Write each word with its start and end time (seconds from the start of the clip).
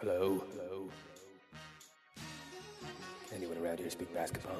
Hello. 0.00 0.42
Hello. 0.52 0.88
Anyone 3.34 3.58
around 3.58 3.80
here 3.80 3.90
speak 3.90 4.14
basketball? 4.14 4.56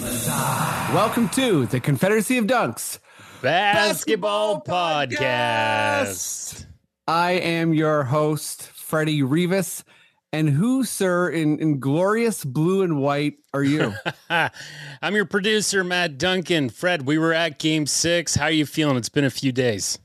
Messiah. 0.00 0.94
Welcome 0.94 1.28
to 1.30 1.66
the 1.66 1.78
Confederacy 1.78 2.38
of 2.38 2.46
Dunks. 2.46 2.98
Basketball 3.42 4.62
Podcast. 4.62 6.64
I 7.06 7.32
am 7.32 7.74
your 7.74 8.04
host, 8.04 8.62
Freddie 8.62 9.22
Rivas. 9.22 9.84
And 10.32 10.48
who, 10.48 10.84
sir, 10.84 11.28
in, 11.28 11.58
in 11.58 11.78
glorious 11.78 12.42
blue 12.42 12.80
and 12.80 13.02
white 13.02 13.34
are 13.52 13.62
you? 13.62 13.92
I'm 14.30 15.14
your 15.14 15.26
producer, 15.26 15.84
Matt 15.84 16.16
Duncan. 16.16 16.70
Fred, 16.70 17.06
we 17.06 17.18
were 17.18 17.34
at 17.34 17.58
game 17.58 17.86
six. 17.86 18.34
How 18.34 18.46
are 18.46 18.50
you 18.50 18.64
feeling? 18.64 18.96
It's 18.96 19.10
been 19.10 19.26
a 19.26 19.30
few 19.30 19.52
days. 19.52 19.98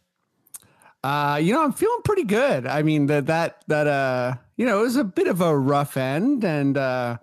uh, 1.02 1.40
you 1.42 1.54
know, 1.54 1.64
I'm 1.64 1.72
feeling 1.72 2.02
pretty 2.04 2.26
good. 2.26 2.68
I 2.68 2.82
mean, 2.82 3.06
that 3.06 3.28
that 3.28 3.64
that 3.68 3.88
uh, 3.88 4.34
you 4.58 4.66
know, 4.66 4.80
it 4.80 4.84
was 4.84 4.98
a 4.98 5.06
bit 5.06 5.28
of 5.28 5.40
a 5.40 5.58
rough 5.58 5.96
end, 5.96 6.44
and 6.44 6.78
uh, 6.78 7.20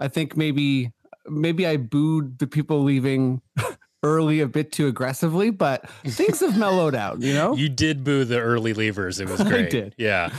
I 0.00 0.08
think 0.08 0.34
maybe 0.34 0.92
maybe 1.28 1.66
I 1.66 1.76
booed 1.76 2.38
the 2.38 2.46
people 2.46 2.82
leaving 2.82 3.40
early 4.02 4.40
a 4.40 4.46
bit 4.46 4.72
too 4.72 4.86
aggressively, 4.86 5.50
but 5.50 5.88
things 6.06 6.40
have 6.40 6.56
mellowed 6.58 6.94
out. 6.94 7.20
You 7.22 7.34
know, 7.34 7.54
You 7.56 7.68
did 7.68 8.04
boo 8.04 8.24
the 8.24 8.38
early 8.40 8.74
leavers. 8.74 9.20
It 9.20 9.28
was 9.28 9.40
I 9.42 9.62
did. 9.62 9.94
Yeah. 9.98 10.30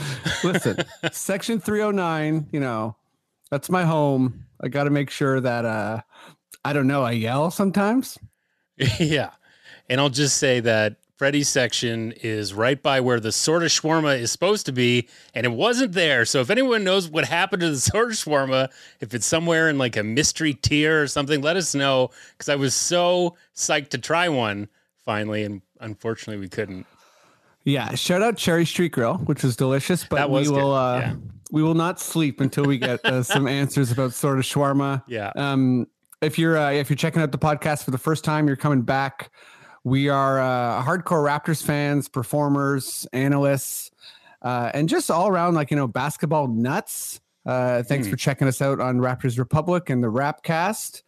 listen, 0.44 0.78
section 1.12 1.60
309, 1.60 2.48
you 2.52 2.60
know, 2.60 2.96
that's 3.50 3.70
my 3.70 3.84
home. 3.84 4.44
I 4.60 4.68
got 4.68 4.84
to 4.84 4.90
make 4.90 5.10
sure 5.10 5.40
that 5.40 5.64
uh 5.64 6.00
I 6.64 6.72
don't 6.72 6.86
know, 6.86 7.02
I 7.02 7.12
yell 7.12 7.50
sometimes. 7.50 8.18
yeah. 8.98 9.30
And 9.88 10.00
I'll 10.00 10.10
just 10.10 10.36
say 10.36 10.60
that 10.60 10.96
Freddie's 11.18 11.48
section 11.48 12.12
is 12.22 12.54
right 12.54 12.80
by 12.80 13.00
where 13.00 13.18
the 13.18 13.32
sort 13.32 13.64
of 13.64 13.70
shawarma 13.70 14.16
is 14.20 14.30
supposed 14.30 14.66
to 14.66 14.72
be, 14.72 15.08
and 15.34 15.44
it 15.44 15.50
wasn't 15.50 15.92
there. 15.92 16.24
So 16.24 16.40
if 16.40 16.48
anyone 16.48 16.84
knows 16.84 17.08
what 17.08 17.24
happened 17.24 17.60
to 17.62 17.70
the 17.70 17.76
sort 17.80 18.12
of 18.12 18.16
shawarma, 18.16 18.68
if 19.00 19.12
it's 19.12 19.26
somewhere 19.26 19.68
in 19.68 19.78
like 19.78 19.96
a 19.96 20.04
mystery 20.04 20.54
tier 20.54 21.02
or 21.02 21.08
something, 21.08 21.42
let 21.42 21.56
us 21.56 21.74
know. 21.74 22.10
Because 22.32 22.48
I 22.48 22.54
was 22.54 22.72
so 22.72 23.34
psyched 23.52 23.88
to 23.90 23.98
try 23.98 24.28
one 24.28 24.68
finally, 25.04 25.42
and 25.42 25.60
unfortunately 25.80 26.40
we 26.40 26.48
couldn't. 26.48 26.86
Yeah, 27.64 27.96
shout 27.96 28.22
out 28.22 28.36
Cherry 28.36 28.64
Street 28.64 28.92
Grill, 28.92 29.14
which 29.14 29.42
was 29.42 29.56
delicious, 29.56 30.04
but 30.04 30.30
was 30.30 30.48
we 30.48 30.56
will 30.56 30.72
uh 30.72 31.00
yeah. 31.00 31.14
we 31.50 31.64
will 31.64 31.74
not 31.74 31.98
sleep 31.98 32.40
until 32.40 32.64
we 32.64 32.78
get 32.78 33.04
uh, 33.04 33.24
some 33.24 33.48
answers 33.48 33.90
about 33.90 34.14
sort 34.14 34.38
of 34.38 34.44
shawarma. 34.44 35.02
Yeah. 35.08 35.32
Um 35.34 35.88
if 36.22 36.38
you're 36.38 36.56
uh, 36.56 36.70
if 36.70 36.88
you're 36.88 36.96
checking 36.96 37.22
out 37.22 37.32
the 37.32 37.38
podcast 37.38 37.84
for 37.84 37.90
the 37.90 37.98
first 37.98 38.24
time, 38.24 38.46
you're 38.46 38.56
coming 38.56 38.82
back. 38.82 39.30
We 39.88 40.10
are 40.10 40.38
uh, 40.38 40.82
hardcore 40.84 41.24
Raptors 41.24 41.62
fans, 41.62 42.08
performers, 42.08 43.06
analysts, 43.14 43.90
uh, 44.42 44.70
and 44.74 44.88
just 44.88 45.10
all 45.10 45.28
around 45.28 45.54
like 45.54 45.70
you 45.70 45.76
know 45.76 45.86
basketball 45.88 46.46
nuts. 46.48 47.20
Uh, 47.46 47.82
thanks 47.82 48.06
Hmm. 48.06 48.10
for 48.10 48.16
checking 48.16 48.46
us 48.48 48.60
out 48.60 48.80
on 48.80 48.98
Raptors 48.98 49.38
Republic 49.38 49.88
and 49.88 50.04
the 50.04 50.08
Rapcast. 50.08 51.02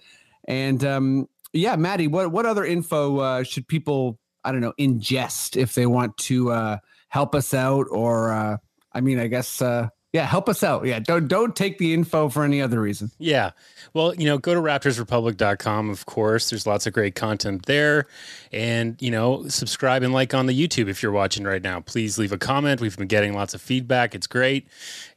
And 0.48 0.82
um, 0.84 1.28
yeah, 1.52 1.76
Maddie, 1.76 2.06
what 2.06 2.32
what 2.32 2.46
other 2.46 2.64
info 2.64 3.18
uh, 3.18 3.42
should 3.42 3.68
people 3.68 4.18
I 4.44 4.52
don't 4.52 4.62
know 4.62 4.72
ingest 4.80 5.56
if 5.60 5.74
they 5.74 5.84
want 5.84 6.16
to 6.18 6.50
uh, 6.50 6.78
help 7.08 7.34
us 7.34 7.52
out 7.52 7.86
or 7.90 8.32
uh, 8.32 8.56
I 8.94 9.00
mean 9.02 9.18
I 9.18 9.26
guess 9.26 9.60
uh, 9.60 9.88
yeah 10.12 10.26
help 10.26 10.48
us 10.48 10.62
out. 10.62 10.84
Yeah, 10.86 10.98
don't 10.98 11.28
don't 11.28 11.54
take 11.54 11.78
the 11.78 11.94
info 11.94 12.28
for 12.28 12.44
any 12.44 12.60
other 12.60 12.80
reason. 12.80 13.10
Yeah. 13.18 13.50
Well, 13.92 14.14
you 14.14 14.26
know, 14.26 14.38
go 14.38 14.54
to 14.54 14.60
raptorsrepublic.com, 14.60 15.90
of 15.90 16.06
course. 16.06 16.50
There's 16.50 16.66
lots 16.66 16.86
of 16.86 16.92
great 16.92 17.14
content 17.14 17.66
there. 17.66 18.06
And, 18.52 19.00
you 19.00 19.10
know, 19.10 19.48
subscribe 19.48 20.02
and 20.02 20.12
like 20.12 20.32
on 20.32 20.46
the 20.46 20.54
YouTube 20.66 20.88
if 20.88 21.02
you're 21.02 21.12
watching 21.12 21.44
right 21.44 21.62
now. 21.62 21.80
Please 21.80 22.18
leave 22.18 22.32
a 22.32 22.38
comment. 22.38 22.80
We've 22.80 22.96
been 22.96 23.08
getting 23.08 23.34
lots 23.34 23.52
of 23.54 23.60
feedback. 23.60 24.14
It's 24.14 24.26
great. 24.26 24.68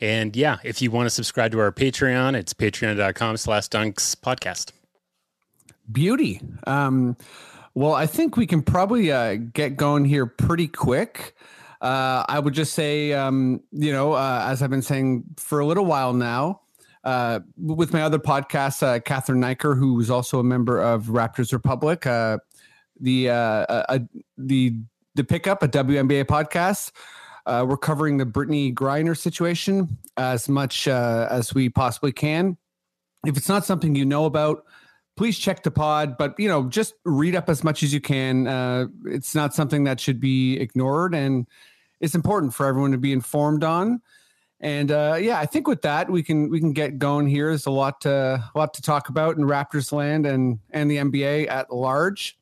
And 0.02 0.36
yeah, 0.36 0.58
if 0.64 0.82
you 0.82 0.90
want 0.90 1.06
to 1.06 1.12
subscribe 1.12 1.52
to 1.52 1.60
our 1.60 1.72
Patreon, 1.72 2.36
it's 2.36 2.54
patreon.com 2.54 3.38
slash 3.38 3.70
dunks 3.70 4.16
podcast. 4.16 4.72
Beauty. 5.92 6.42
Um, 6.66 7.18
well, 7.76 7.94
I 7.94 8.08
think 8.08 8.38
we 8.38 8.48
can 8.48 8.62
probably 8.62 9.12
uh, 9.12 9.36
get 9.36 9.78
going 9.78 10.06
here 10.06 10.26
pretty 10.26 10.68
quick. 10.68 11.36
Uh, 11.84 12.26
I 12.30 12.40
would 12.40 12.54
just 12.54 12.74
say, 12.74 13.12
um, 13.12 13.62
you 13.72 13.92
know, 13.92 14.14
uh, 14.14 14.46
as 14.48 14.64
I've 14.64 14.70
been 14.70 14.82
saying 14.82 15.26
for 15.38 15.60
a 15.60 15.66
little 15.66 15.86
while 15.86 16.14
now, 16.14 16.62
uh, 17.04 17.42
with 17.58 17.92
my 17.92 18.02
other 18.02 18.20
podcast, 18.20 18.82
uh, 18.82 19.00
Catherine 19.02 19.42
Niker, 19.42 19.76
who 19.76 20.00
is 20.00 20.10
also 20.10 20.40
a 20.40 20.44
member 20.44 20.82
of 20.82 21.08
Raptors 21.08 21.52
Republic, 21.52 22.08
uh, 22.08 22.38
the 23.00 23.30
uh, 23.30 23.36
uh, 23.36 23.86
uh, 23.90 24.00
the 24.38 24.78
the 25.16 25.24
pickup 25.26 25.62
a 25.62 25.68
WNBA 25.68 26.24
podcast. 26.24 26.92
Uh, 27.46 27.66
we're 27.68 27.76
covering 27.76 28.18
the 28.18 28.26
Brittney 28.26 28.74
Griner 28.74 29.18
situation 29.18 29.98
as 30.16 30.48
much 30.48 30.88
uh, 30.88 31.28
as 31.30 31.54
we 31.54 31.68
possibly 31.68 32.14
can. 32.14 32.58
If 33.26 33.36
it's 33.36 33.50
not 33.50 33.66
something 33.66 33.96
you 33.96 34.06
know 34.06 34.26
about, 34.26 34.64
please 35.18 35.38
check 35.38 35.64
the 35.64 35.72
pod. 35.72 36.18
But 36.18 36.40
you 36.40 36.48
know, 36.48 36.70
just 36.70 36.94
read 37.04 37.36
up 37.36 37.50
as 37.50 37.64
much 37.64 37.84
as 37.84 37.94
you 37.94 38.00
can. 38.00 38.48
Uh, 38.48 38.88
it's 39.06 39.36
not 39.36 39.54
something 39.54 39.84
that 39.84 40.00
should 40.00 40.22
be 40.22 40.58
ignored, 40.58 41.14
and 41.14 41.46
it's 42.04 42.16
important 42.16 42.54
for 42.54 42.66
everyone 42.66 42.92
to 42.92 42.98
be 42.98 43.14
informed 43.14 43.64
on. 43.64 44.02
And 44.60 44.92
uh, 44.92 45.18
yeah, 45.20 45.40
I 45.40 45.46
think 45.46 45.68
with 45.68 45.82
that 45.84 46.10
we 46.10 46.22
can 46.22 46.50
we 46.50 46.60
can 46.60 46.74
get 46.74 47.00
going 47.00 47.28
here. 47.28 47.48
There's 47.48 47.66
a 47.66 47.72
lot 47.72 48.02
to 48.02 48.44
a 48.54 48.58
lot 48.58 48.74
to 48.74 48.82
talk 48.82 49.08
about 49.08 49.38
in 49.38 49.44
Raptors 49.44 49.92
land 49.92 50.26
and 50.26 50.60
and 50.72 50.92
the 50.92 50.98
NBA 50.98 51.50
at 51.50 51.74
large. 51.74 52.38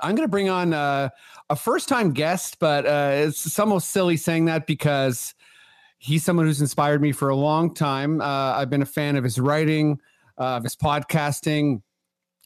I'm 0.00 0.14
going 0.14 0.26
to 0.26 0.30
bring 0.30 0.48
on 0.48 0.72
uh, 0.72 1.10
a 1.50 1.56
first 1.56 1.88
time 1.88 2.12
guest, 2.12 2.58
but 2.58 2.86
uh, 2.86 3.10
it's 3.12 3.58
almost 3.58 3.90
silly 3.90 4.16
saying 4.16 4.46
that 4.46 4.66
because 4.66 5.34
he's 5.98 6.24
someone 6.24 6.46
who's 6.46 6.60
inspired 6.60 7.02
me 7.02 7.12
for 7.12 7.28
a 7.28 7.36
long 7.36 7.74
time. 7.74 8.20
Uh, 8.20 8.24
I've 8.24 8.70
been 8.70 8.82
a 8.82 8.86
fan 8.86 9.16
of 9.16 9.24
his 9.24 9.38
writing, 9.38 10.00
uh, 10.38 10.56
of 10.56 10.64
his 10.64 10.76
podcasting. 10.76 11.82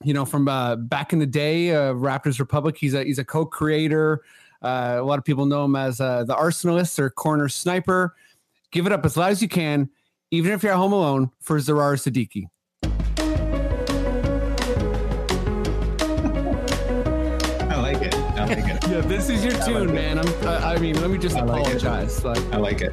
You 0.03 0.15
know, 0.15 0.25
from 0.25 0.49
uh, 0.49 0.75
back 0.77 1.13
in 1.13 1.21
the 1.21 1.27
day, 1.27 1.67
Raptors 1.69 2.41
Republic. 2.41 2.77
He's 2.77 2.95
a 2.95 3.05
he's 3.05 3.21
a 3.21 3.25
co-creator. 3.25 4.23
Uh, 4.63 4.97
a 4.99 5.03
lot 5.03 5.19
of 5.19 5.25
people 5.25 5.47
know 5.47 5.65
him 5.65 5.77
as 5.77 6.01
uh, 6.01 6.25
the 6.25 6.35
Arsenalist 6.35 6.99
or 6.99 7.11
Corner 7.11 7.49
Sniper. 7.49 8.15
Give 8.71 8.87
it 8.87 8.93
up 8.93 9.05
as 9.05 9.17
loud 9.17 9.31
as 9.31 9.43
you 9.43 9.49
can, 9.49 9.89
even 10.31 10.53
if 10.53 10.63
you're 10.63 10.73
at 10.73 10.79
home 10.79 10.93
alone, 10.93 11.31
for 11.41 11.59
Zarar 11.59 11.97
Siddiqi. 11.97 12.47
I 17.71 17.81
like 17.81 18.03
it. 18.03 18.15
I 18.15 18.47
like 18.47 18.59
it. 18.59 18.89
Yeah, 18.89 19.01
this 19.03 19.29
is 19.29 19.45
your 19.45 19.55
I 19.55 19.67
tune, 19.67 19.87
like 19.87 19.95
man. 19.95 20.19
I'm. 20.19 20.29
I 20.47 20.75
I 20.75 20.79
mean, 20.79 21.01
let 21.01 21.11
me 21.11 21.19
just 21.19 21.37
I 21.37 21.41
apologize. 21.41 22.25
Like, 22.25 22.43
I 22.53 22.57
like 22.57 22.81
it. 22.81 22.93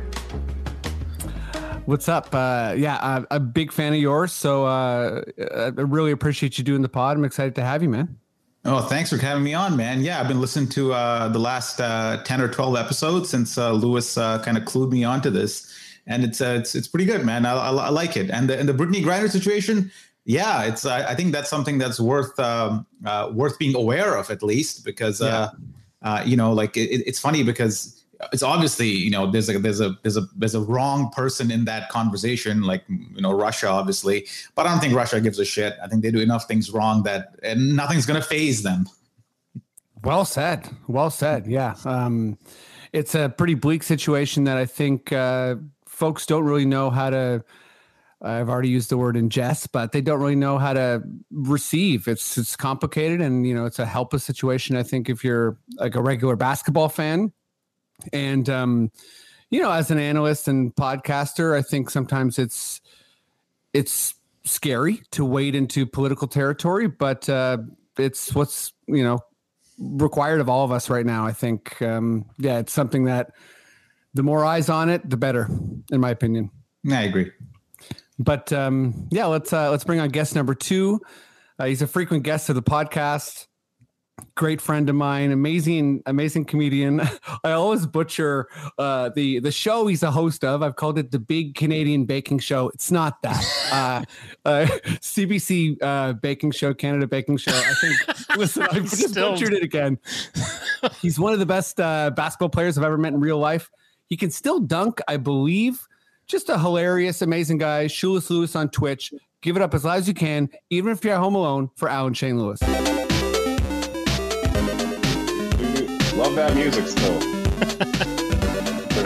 What's 1.86 2.08
up? 2.08 2.34
Uh, 2.34 2.76
yeah, 2.78 3.00
I'm 3.02 3.26
a 3.32 3.40
big 3.40 3.72
fan 3.72 3.94
of 3.94 4.00
yours. 4.00 4.32
So 4.32 4.66
uh, 4.66 5.24
I 5.56 5.70
really 5.70 6.12
appreciate 6.12 6.58
you 6.58 6.64
doing 6.64 6.84
the 6.84 6.90
pod. 6.90 7.18
I'm 7.18 7.26
excited 7.26 7.56
to 7.56 7.64
have 7.64 7.82
you, 7.82 7.90
man. 7.90 8.18
Oh, 8.64 8.82
thanks 8.82 9.10
for 9.10 9.18
having 9.18 9.44
me 9.44 9.56
on, 9.56 9.76
man. 9.76 10.02
Yeah, 10.02 10.20
I've 10.20 10.28
been 10.28 10.40
listening 10.40 10.70
to 10.70 10.94
uh, 10.94 11.30
the 11.30 11.40
last 11.40 11.82
uh, 11.82 12.22
ten 12.24 12.40
or 12.42 12.48
twelve 12.48 12.76
episodes 12.76 13.30
since 13.30 13.58
uh, 13.58 13.72
Lewis 13.72 14.18
uh, 14.18 14.42
kind 14.44 14.56
of 14.56 14.66
clued 14.66 14.92
me 14.92 15.04
onto 15.04 15.32
this, 15.32 15.74
and 16.06 16.24
it's 16.24 16.42
uh, 16.42 16.58
it's 16.60 16.76
it's 16.76 16.88
pretty 16.88 17.06
good, 17.06 17.26
man. 17.26 17.46
I, 17.46 17.54
I, 17.54 17.72
I 17.72 17.90
like 17.90 18.16
it. 18.16 18.30
And 18.30 18.48
the 18.48 18.60
and 18.60 18.70
the 18.70 18.74
Brittney 18.74 19.04
Griner 19.04 19.32
situation, 19.32 19.92
yeah, 20.26 20.64
it's 20.64 20.86
I, 20.86 21.10
I 21.10 21.16
think 21.16 21.32
that's 21.32 21.50
something 21.50 21.80
that's 21.80 22.00
worth 22.00 22.40
um, 22.40 22.86
uh, 23.04 23.32
worth 23.34 23.58
being 23.58 23.76
aware 23.76 24.16
of 24.16 24.30
at 24.30 24.44
least 24.44 24.86
because 24.86 25.24
uh, 25.24 25.50
uh, 26.04 26.24
you 26.24 26.38
know, 26.38 26.54
like 26.54 26.78
it, 26.78 27.02
it's 27.08 27.20
funny 27.20 27.42
because 27.42 28.01
it's 28.32 28.44
obviously 28.44 28.90
you 28.90 29.10
know 29.10 29.30
there's 29.30 29.50
a 29.50 29.60
there's 29.60 29.82
a 29.82 29.96
there's 30.04 30.18
a 30.18 30.28
there's 30.36 30.56
a 30.56 30.62
wrong 30.62 31.10
person 31.12 31.52
in 31.52 31.66
that 31.66 31.90
conversation, 31.90 32.64
like 32.64 32.84
you 32.88 33.22
know 33.22 33.32
Russia, 33.32 33.68
obviously. 33.68 34.28
But 34.56 34.66
I 34.66 34.72
don't 34.72 34.80
think 34.80 34.96
Russia 34.96 35.20
gives 35.22 35.40
a 35.40 35.46
shit. 35.46 35.76
I 35.84 35.88
think 35.88 36.02
they 36.02 36.12
do 36.12 36.20
enough 36.20 36.48
things 36.48 36.72
wrong 36.72 37.04
that 37.04 37.36
and 37.44 37.76
nothing's 37.76 38.06
gonna 38.06 38.22
phase 38.22 38.64
them. 38.64 38.88
Well 40.04 40.26
said. 40.26 40.70
Well 40.88 41.10
said. 41.10 41.46
Yeah. 41.48 41.76
Um, 41.86 42.38
it's 42.92 43.16
a 43.16 43.30
pretty 43.30 43.54
bleak 43.54 43.84
situation 43.84 44.46
that 44.46 44.58
I 44.58 44.66
think 44.66 45.14
uh, 45.14 45.56
folks 45.86 46.26
don't 46.26 46.44
really 46.44 46.66
know 46.66 46.90
how 46.90 47.10
to. 47.10 47.44
I've 48.24 48.50
already 48.50 48.70
used 48.70 48.90
the 48.90 48.98
word 48.98 49.16
ingest, 49.16 49.70
but 49.72 49.94
they 49.94 50.02
don't 50.02 50.20
really 50.20 50.36
know 50.36 50.60
how 50.60 50.74
to 50.74 51.02
receive. 51.32 52.08
It's 52.08 52.38
it's 52.38 52.56
complicated, 52.56 53.22
and 53.22 53.48
you 53.48 53.54
know 53.54 53.66
it's 53.66 53.80
a 53.80 53.86
helpless 53.86 54.24
situation. 54.24 54.76
I 54.76 54.84
think 54.84 55.10
if 55.10 55.24
you're 55.24 55.58
like 55.78 55.96
a 55.96 56.02
regular 56.02 56.36
basketball 56.36 56.90
fan, 56.90 57.32
and 58.12 58.50
um, 58.50 58.92
you 59.50 59.62
know, 59.62 59.72
as 59.72 59.92
an 59.92 60.00
analyst 60.00 60.48
and 60.48 60.76
podcaster, 60.76 61.58
I 61.58 61.62
think 61.62 61.90
sometimes 61.90 62.40
it's 62.40 62.82
it's 63.74 64.16
scary 64.44 65.02
to 65.12 65.24
wade 65.24 65.56
into 65.56 65.86
political 65.86 66.28
territory, 66.28 66.88
but 66.88 67.30
uh, 67.30 67.58
it's 67.98 68.34
what's 68.34 68.74
you 68.88 69.04
know 69.04 69.20
required 69.78 70.42
of 70.42 70.50
all 70.50 70.64
of 70.64 70.72
us 70.72 70.90
right 70.90 71.06
now. 71.06 71.26
I 71.26 71.34
think, 71.34 71.82
um, 71.82 72.26
yeah, 72.38 72.60
it's 72.60 72.72
something 72.72 73.06
that 73.06 73.32
the 74.14 74.24
more 74.24 74.46
eyes 74.46 74.70
on 74.70 74.90
it, 74.90 75.08
the 75.10 75.18
better, 75.18 75.50
in 75.92 76.00
my 76.00 76.10
opinion. 76.10 76.52
I 76.90 77.04
agree. 77.04 77.32
But 78.20 78.54
um, 78.54 79.08
yeah, 79.12 79.26
let's 79.26 79.52
uh, 79.52 79.72
let's 79.72 79.84
bring 79.84 80.00
on 80.00 80.10
guest 80.10 80.36
number 80.36 80.54
two. 80.54 81.02
Uh, 81.58 81.66
he's 81.66 81.82
a 81.82 81.88
frequent 81.88 82.24
guest 82.24 82.50
of 82.50 82.56
the 82.56 82.64
podcast. 82.64 83.48
Great 84.36 84.62
friend 84.62 84.90
of 84.90 84.96
mine, 84.96 85.32
amazing, 85.32 86.02
amazing 86.06 86.46
comedian. 86.46 87.02
I 87.44 87.52
always 87.52 87.86
butcher 87.86 88.48
uh, 88.78 89.10
the 89.16 89.40
the 89.40 89.52
show 89.52 89.88
he's 89.88 90.04
a 90.04 90.12
host 90.12 90.44
of. 90.44 90.64
I've 90.64 90.76
called 90.76 90.98
it 90.98 91.12
the 91.12 91.20
Big 91.20 91.56
Canadian 91.56 92.06
Baking 92.06 92.40
Show. 92.40 92.70
It's 92.70 92.92
not 92.92 93.22
that. 93.24 93.44
uh, 93.72 94.04
uh, 94.46 94.66
CBC 95.00 95.78
uh, 95.82 96.14
Baking 96.14 96.52
Show, 96.52 96.74
Canada 96.74 97.08
Baking 97.08 97.38
Show. 97.38 97.52
I 97.54 97.74
think. 97.82 98.28
listen, 98.38 98.64
I 98.64 98.80
just 98.80 99.10
Still- 99.10 99.32
butchered 99.32 99.54
it 99.54 99.64
again. 99.64 99.98
He's 101.02 101.20
one 101.20 101.34
of 101.34 101.40
the 101.40 101.46
best 101.46 101.80
uh, 101.80 102.12
basketball 102.12 102.50
players 102.50 102.78
I've 102.78 102.84
ever 102.84 102.98
met 102.98 103.14
in 103.14 103.20
real 103.20 103.38
life. 103.40 103.70
He 104.08 104.18
can 104.18 104.32
still 104.32 104.60
dunk, 104.60 105.02
I 105.08 105.18
believe. 105.18 105.88
Just 106.28 106.50
a 106.50 106.58
hilarious, 106.58 107.22
amazing 107.22 107.58
guy. 107.58 107.88
Shoeless 107.88 108.30
Lewis 108.30 108.56
on 108.56 108.70
Twitch. 108.70 109.14
Give 109.42 109.56
it 109.56 109.62
up 109.62 109.74
as 109.74 109.84
loud 109.84 109.98
as 109.98 110.08
you 110.08 110.14
can, 110.14 110.50
even 110.70 110.92
if 110.92 111.04
you're 111.04 111.16
at 111.16 111.20
home 111.20 111.36
alone, 111.36 111.70
for 111.76 111.90
Alan 111.90 112.14
Shane 112.14 112.40
Lewis. 112.40 112.60
Love 116.32 116.36
that 116.38 116.56
music 116.56 116.88
still. 116.88 117.20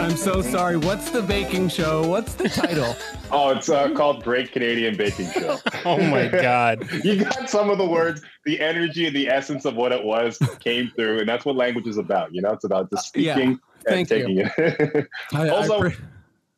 I'm 0.00 0.16
so 0.16 0.40
sorry. 0.42 0.76
What's 0.76 1.10
the 1.10 1.22
baking 1.22 1.68
show? 1.70 2.06
What's 2.06 2.34
the 2.34 2.48
title? 2.48 2.94
Oh, 3.32 3.50
it's 3.50 3.68
uh, 3.68 3.90
called 3.92 4.22
Great 4.22 4.52
Canadian 4.52 4.96
Baking 4.96 5.28
Show. 5.32 5.58
Oh 5.84 5.98
my 5.98 6.28
god. 6.28 6.88
you 7.04 7.24
got 7.24 7.50
some 7.50 7.70
of 7.70 7.78
the 7.78 7.84
words, 7.84 8.22
the 8.44 8.60
energy 8.60 9.04
and 9.08 9.16
the 9.16 9.28
essence 9.28 9.64
of 9.64 9.74
what 9.74 9.90
it 9.90 10.04
was 10.04 10.38
came 10.60 10.92
through, 10.94 11.18
and 11.18 11.28
that's 11.28 11.44
what 11.44 11.56
language 11.56 11.88
is 11.88 11.96
about. 11.98 12.32
You 12.32 12.42
know, 12.42 12.52
it's 12.52 12.62
about 12.62 12.88
just 12.88 13.16
Yeah, 13.16 13.34
speaking 13.34 13.58
and 13.88 14.08
thank 14.08 14.28
you. 14.28 14.44
taking 14.54 14.90
it. 14.94 15.08
I, 15.34 15.46
I 15.46 15.48
Also- 15.48 15.80
pre- 15.80 15.96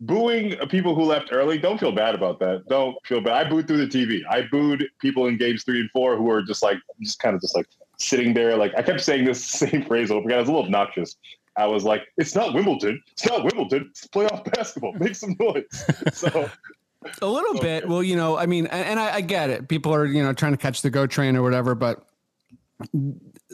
Booing 0.00 0.54
people 0.68 0.94
who 0.94 1.02
left 1.04 1.30
early, 1.32 1.56
don't 1.58 1.80
feel 1.80 1.90
bad 1.90 2.14
about 2.14 2.38
that. 2.40 2.64
Don't 2.68 2.94
feel 3.06 3.20
bad. 3.22 3.46
I 3.46 3.48
booed 3.48 3.66
through 3.66 3.84
the 3.84 3.86
TV. 3.86 4.20
I 4.30 4.42
booed 4.42 4.86
people 5.00 5.26
in 5.26 5.38
games 5.38 5.64
three 5.64 5.80
and 5.80 5.90
four 5.90 6.16
who 6.16 6.22
were 6.24 6.42
just 6.42 6.62
like, 6.62 6.76
just 7.00 7.18
kind 7.18 7.34
of 7.34 7.40
just 7.40 7.56
like 7.56 7.66
sitting 7.98 8.34
there. 8.34 8.56
Like 8.56 8.72
I 8.76 8.82
kept 8.82 9.00
saying 9.00 9.24
this 9.24 9.44
same 9.44 9.84
phrase 9.84 10.10
over 10.10 10.26
again. 10.26 10.38
I 10.38 10.40
was 10.40 10.48
a 10.48 10.52
little 10.52 10.66
obnoxious. 10.66 11.16
I 11.56 11.66
was 11.66 11.84
like, 11.84 12.02
"It's 12.16 12.34
not 12.34 12.54
Wimbledon. 12.54 13.02
It's 13.12 13.26
not 13.26 13.42
Wimbledon. 13.44 13.88
It's 13.90 14.06
playoff 14.06 14.50
basketball. 14.52 14.92
Make 14.94 15.16
some 15.16 15.34
noise." 15.40 15.64
So 16.12 16.48
a 17.22 17.26
little 17.26 17.60
bit. 17.60 17.88
Well, 17.88 18.02
you 18.02 18.16
know, 18.16 18.38
I 18.38 18.46
mean, 18.46 18.66
and, 18.66 18.84
and 18.84 19.00
I, 19.00 19.16
I 19.16 19.20
get 19.20 19.50
it. 19.50 19.68
People 19.68 19.94
are, 19.94 20.06
you 20.06 20.22
know, 20.22 20.32
trying 20.32 20.52
to 20.52 20.58
catch 20.58 20.82
the 20.82 20.90
go 20.90 21.06
train 21.06 21.36
or 21.36 21.42
whatever, 21.42 21.74
but 21.74 22.06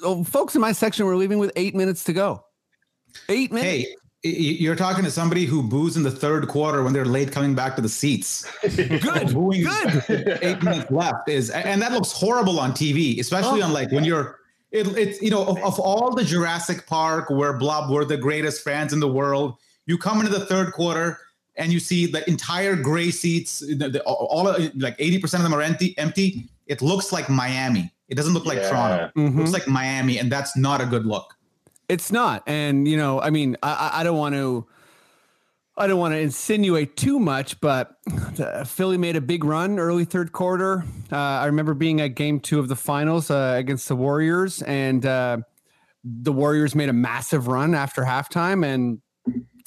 oh, 0.03 0.25
folks 0.25 0.55
in 0.55 0.61
my 0.61 0.73
section 0.73 1.07
were 1.07 1.17
leaving 1.17 1.39
with 1.39 1.53
eight 1.57 1.75
minutes 1.75 2.05
to 2.05 2.13
go. 2.13 2.45
Eight 3.29 3.53
minutes. 3.53 3.71
Hey, 3.71 3.79
y- 3.79 3.87
y- 3.89 4.04
you're 4.25 4.75
talking 4.77 5.05
to 5.05 5.11
somebody 5.11 5.45
who 5.45 5.63
boos 5.63 5.97
in 5.97 6.03
the 6.03 6.11
third 6.11 6.49
quarter 6.49 6.83
when 6.83 6.93
they're 6.93 7.05
late 7.05 7.31
coming 7.31 7.55
back 7.55 7.77
to 7.77 7.83
the 7.83 7.89
seats. 7.89 8.45
good. 8.77 9.33
Booing 9.35 9.65
Good. 9.65 10.39
eight 10.43 10.63
minutes 10.63 10.91
left 10.91 11.29
is, 11.29 11.51
and 11.51 11.83
that 11.83 11.93
looks 11.93 12.11
horrible 12.13 12.59
on 12.59 12.73
TV, 12.73 13.19
especially 13.21 13.61
Oh. 13.63 13.67
on 13.67 13.73
like 13.73 13.93
when 13.93 14.05
you're. 14.05 14.39
It, 14.73 14.89
it's 14.99 15.23
you 15.23 15.31
know 15.31 15.45
of, 15.45 15.59
of 15.63 15.79
all 15.79 16.11
the 16.15 16.25
Jurassic 16.25 16.87
Park 16.87 17.31
where 17.31 17.53
Blob 17.53 17.91
were 17.93 18.05
the 18.05 18.17
greatest 18.17 18.65
fans 18.65 18.93
in 18.93 18.99
the 18.99 19.07
world. 19.07 19.57
You 19.87 19.97
come 19.99 20.19
into 20.21 20.33
the 20.37 20.45
third 20.47 20.73
quarter 20.73 21.19
and 21.57 21.73
you 21.73 21.79
see 21.79 22.07
the 22.07 22.29
entire 22.29 22.75
gray 22.75 23.13
seats. 23.13 23.61
The, 23.61 23.89
the, 23.89 24.03
all 24.03 24.45
like 24.75 24.97
eighty 24.99 25.19
percent 25.19 25.45
of 25.45 25.49
them 25.49 25.57
are 25.57 25.63
empty. 25.63 25.97
Empty. 25.97 26.49
It 26.67 26.83
looks 26.83 27.13
like 27.13 27.29
Miami. 27.29 27.93
It 28.09 28.17
doesn't 28.17 28.33
look 28.35 28.47
like 28.47 28.59
Yeah. 28.59 28.69
Toronto. 28.71 29.05
It 29.15 29.15
Mhm. 29.21 29.37
looks 29.37 29.53
like 29.53 29.69
Miami, 29.69 30.19
and 30.19 30.33
that's 30.33 30.57
not 30.57 30.81
a 30.81 30.87
good 30.87 31.07
look. 31.07 31.34
It's 31.89 32.11
not, 32.11 32.43
and 32.47 32.89
you 32.89 32.97
know, 32.97 33.21
I 33.21 33.31
mean, 33.31 33.57
I, 33.63 33.91
I- 33.95 34.05
don't 34.05 34.17
want 34.17 34.35
to, 34.35 34.67
I 35.77 35.87
don't 35.87 35.99
want 35.99 36.15
to 36.15 36.19
insinuate 36.19 36.97
too 36.97 37.19
much, 37.19 37.61
but 37.61 37.97
Philly 38.67 38.97
made 38.97 39.17
a 39.17 39.21
big 39.21 39.45
run 39.45 39.79
early 39.79 40.05
third 40.05 40.33
quarter. 40.33 40.85
Uh, 41.13 41.17
I 41.17 41.47
remember 41.47 41.75
being 41.75 42.01
at 42.01 42.15
Game 42.15 42.41
Two 42.41 42.59
of 42.59 42.69
the 42.69 42.77
Finals 42.77 43.31
uh, 43.31 43.55
against 43.59 43.89
the 43.89 43.97
Warriors, 43.97 44.63
and 44.63 45.05
uh, 45.05 45.39
the 46.05 46.33
Warriors 46.33 46.75
made 46.75 46.89
a 46.89 46.93
massive 46.95 47.49
run 47.49 47.75
after 47.75 48.03
halftime. 48.03 48.65
And 48.65 49.01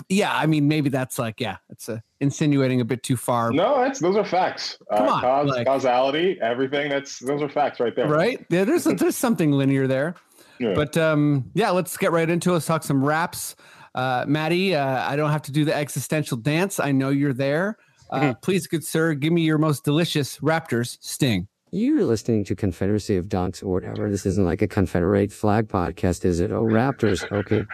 yeah, 0.09 0.33
I 0.35 0.45
mean, 0.45 0.67
maybe 0.67 0.89
that's 0.89 1.19
like, 1.19 1.39
yeah, 1.39 1.57
it's 1.69 1.89
uh, 1.89 1.99
insinuating 2.19 2.79
a 2.81 2.85
bit 2.85 3.03
too 3.03 3.17
far, 3.17 3.51
no, 3.51 3.77
that's 3.83 3.99
those 3.99 4.15
are 4.15 4.25
facts. 4.25 4.77
Come 4.95 5.07
uh, 5.07 5.11
on, 5.11 5.21
cause, 5.21 5.49
like- 5.49 5.67
causality, 5.67 6.39
everything. 6.41 6.89
That's 6.89 7.19
those 7.19 7.41
are 7.41 7.49
facts 7.49 7.79
right 7.79 7.95
there. 7.95 8.07
right? 8.07 8.43
Yeah, 8.49 8.63
there's 8.63 8.85
there's 8.85 9.17
something 9.17 9.51
linear 9.51 9.85
there. 9.87 10.15
Yeah. 10.59 10.73
But 10.73 10.97
um, 10.97 11.49
yeah, 11.53 11.69
let's 11.71 11.95
get 11.97 12.11
right 12.11 12.29
into 12.29 12.49
it. 12.51 12.53
Let's 12.53 12.65
talk 12.65 12.83
some 12.83 13.03
raps. 13.03 13.55
Uh, 13.95 14.25
Maddie, 14.27 14.75
uh, 14.75 15.09
I 15.09 15.15
don't 15.15 15.31
have 15.31 15.41
to 15.43 15.51
do 15.51 15.65
the 15.65 15.75
existential 15.75 16.37
dance. 16.37 16.79
I 16.79 16.91
know 16.91 17.09
you're 17.09 17.33
there. 17.33 17.77
Uh, 18.09 18.33
please, 18.41 18.67
good 18.67 18.83
sir, 18.85 19.13
give 19.13 19.33
me 19.33 19.41
your 19.41 19.57
most 19.57 19.83
delicious 19.83 20.37
Raptors 20.39 20.97
sting. 21.01 21.47
You're 21.71 22.05
listening 22.05 22.45
to 22.45 22.55
Confederacy 22.55 23.17
of 23.17 23.27
Dunks 23.27 23.61
or 23.61 23.67
whatever. 23.67 24.09
This 24.09 24.25
isn't 24.25 24.45
like 24.45 24.61
a 24.61 24.67
Confederate 24.67 25.33
flag 25.33 25.67
podcast, 25.67 26.23
is 26.23 26.39
it? 26.39 26.51
Oh, 26.51 26.63
Raptors. 26.63 27.29
Okay. 27.31 27.65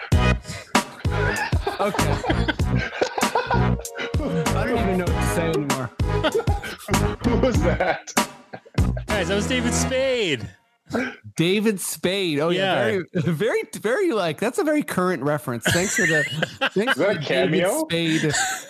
Okay. 1.80 2.14
I 4.56 4.66
don't 4.66 4.78
even 4.80 4.98
know 4.98 5.06
what 5.06 5.22
to 5.22 5.36
say 5.36 5.48
anymore. 5.50 5.90
Who 7.28 7.38
was 7.40 7.62
that? 7.62 8.12
Guys, 9.08 9.28
that 9.28 9.36
was 9.36 9.48
David 9.48 9.74
Spade. 9.74 10.50
David 11.36 11.80
Spade. 11.80 12.40
Oh 12.40 12.50
yeah, 12.50 12.62
Yeah. 12.76 12.84
very, 12.84 13.06
very, 13.34 13.62
very 13.80 14.12
like 14.12 14.40
that's 14.40 14.58
a 14.60 14.64
very 14.64 14.84
current 14.84 15.24
reference. 15.24 15.64
Thanks 15.66 15.96
for 15.96 16.06
the 16.06 16.24
thanks 16.74 16.94
for 16.94 17.14
the 17.14 17.20
cameo? 17.20 17.86
David 17.90 18.34
Spade. 18.34 18.34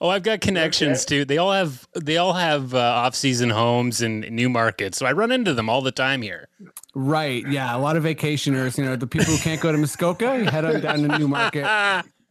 Oh, 0.00 0.08
I've 0.08 0.24
got 0.24 0.40
connections 0.40 1.04
too. 1.04 1.24
They 1.24 1.38
all 1.38 1.52
have 1.52 1.86
they 1.94 2.16
all 2.16 2.32
have 2.32 2.74
uh, 2.74 2.78
off-season 2.78 3.50
homes 3.50 4.02
in 4.02 4.22
new 4.22 4.48
markets, 4.48 4.98
so 4.98 5.06
I 5.06 5.12
run 5.12 5.30
into 5.30 5.54
them 5.54 5.70
all 5.70 5.80
the 5.80 5.92
time 5.92 6.22
here. 6.22 6.48
Right. 6.96 7.46
Yeah. 7.48 7.76
A 7.76 7.78
lot 7.78 7.96
of 7.96 8.02
vacationers, 8.02 8.76
you 8.76 8.84
know, 8.84 8.96
the 8.96 9.06
people 9.06 9.32
who 9.32 9.38
can't 9.38 9.60
go 9.60 9.70
to 9.70 9.78
Muskoka, 9.78 10.36
you 10.38 10.46
head 10.46 10.64
on 10.64 10.80
down 10.80 11.08
to 11.08 11.16
Newmarket. 11.18 11.64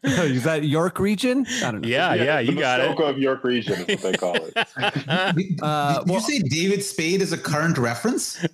Is 0.04 0.44
that 0.46 0.64
York 0.64 0.98
region? 1.00 1.46
I 1.62 1.72
don't 1.72 1.82
know. 1.82 1.88
Yeah, 1.88 2.14
yeah, 2.14 2.40
you 2.40 2.54
the 2.54 2.60
got 2.62 2.80
it. 2.80 2.88
Muskoka 2.88 3.10
of 3.10 3.18
York 3.20 3.44
region 3.44 3.84
is 3.88 4.02
what 4.02 4.12
they 4.14 4.18
call 4.18 4.36
it. 4.36 4.54
Uh, 5.62 6.00
did 6.00 6.08
well- 6.10 6.16
you 6.16 6.20
say 6.22 6.40
David 6.40 6.84
Spade 6.84 7.22
is 7.22 7.34
a 7.34 7.38
current 7.38 7.78
reference? 7.78 8.38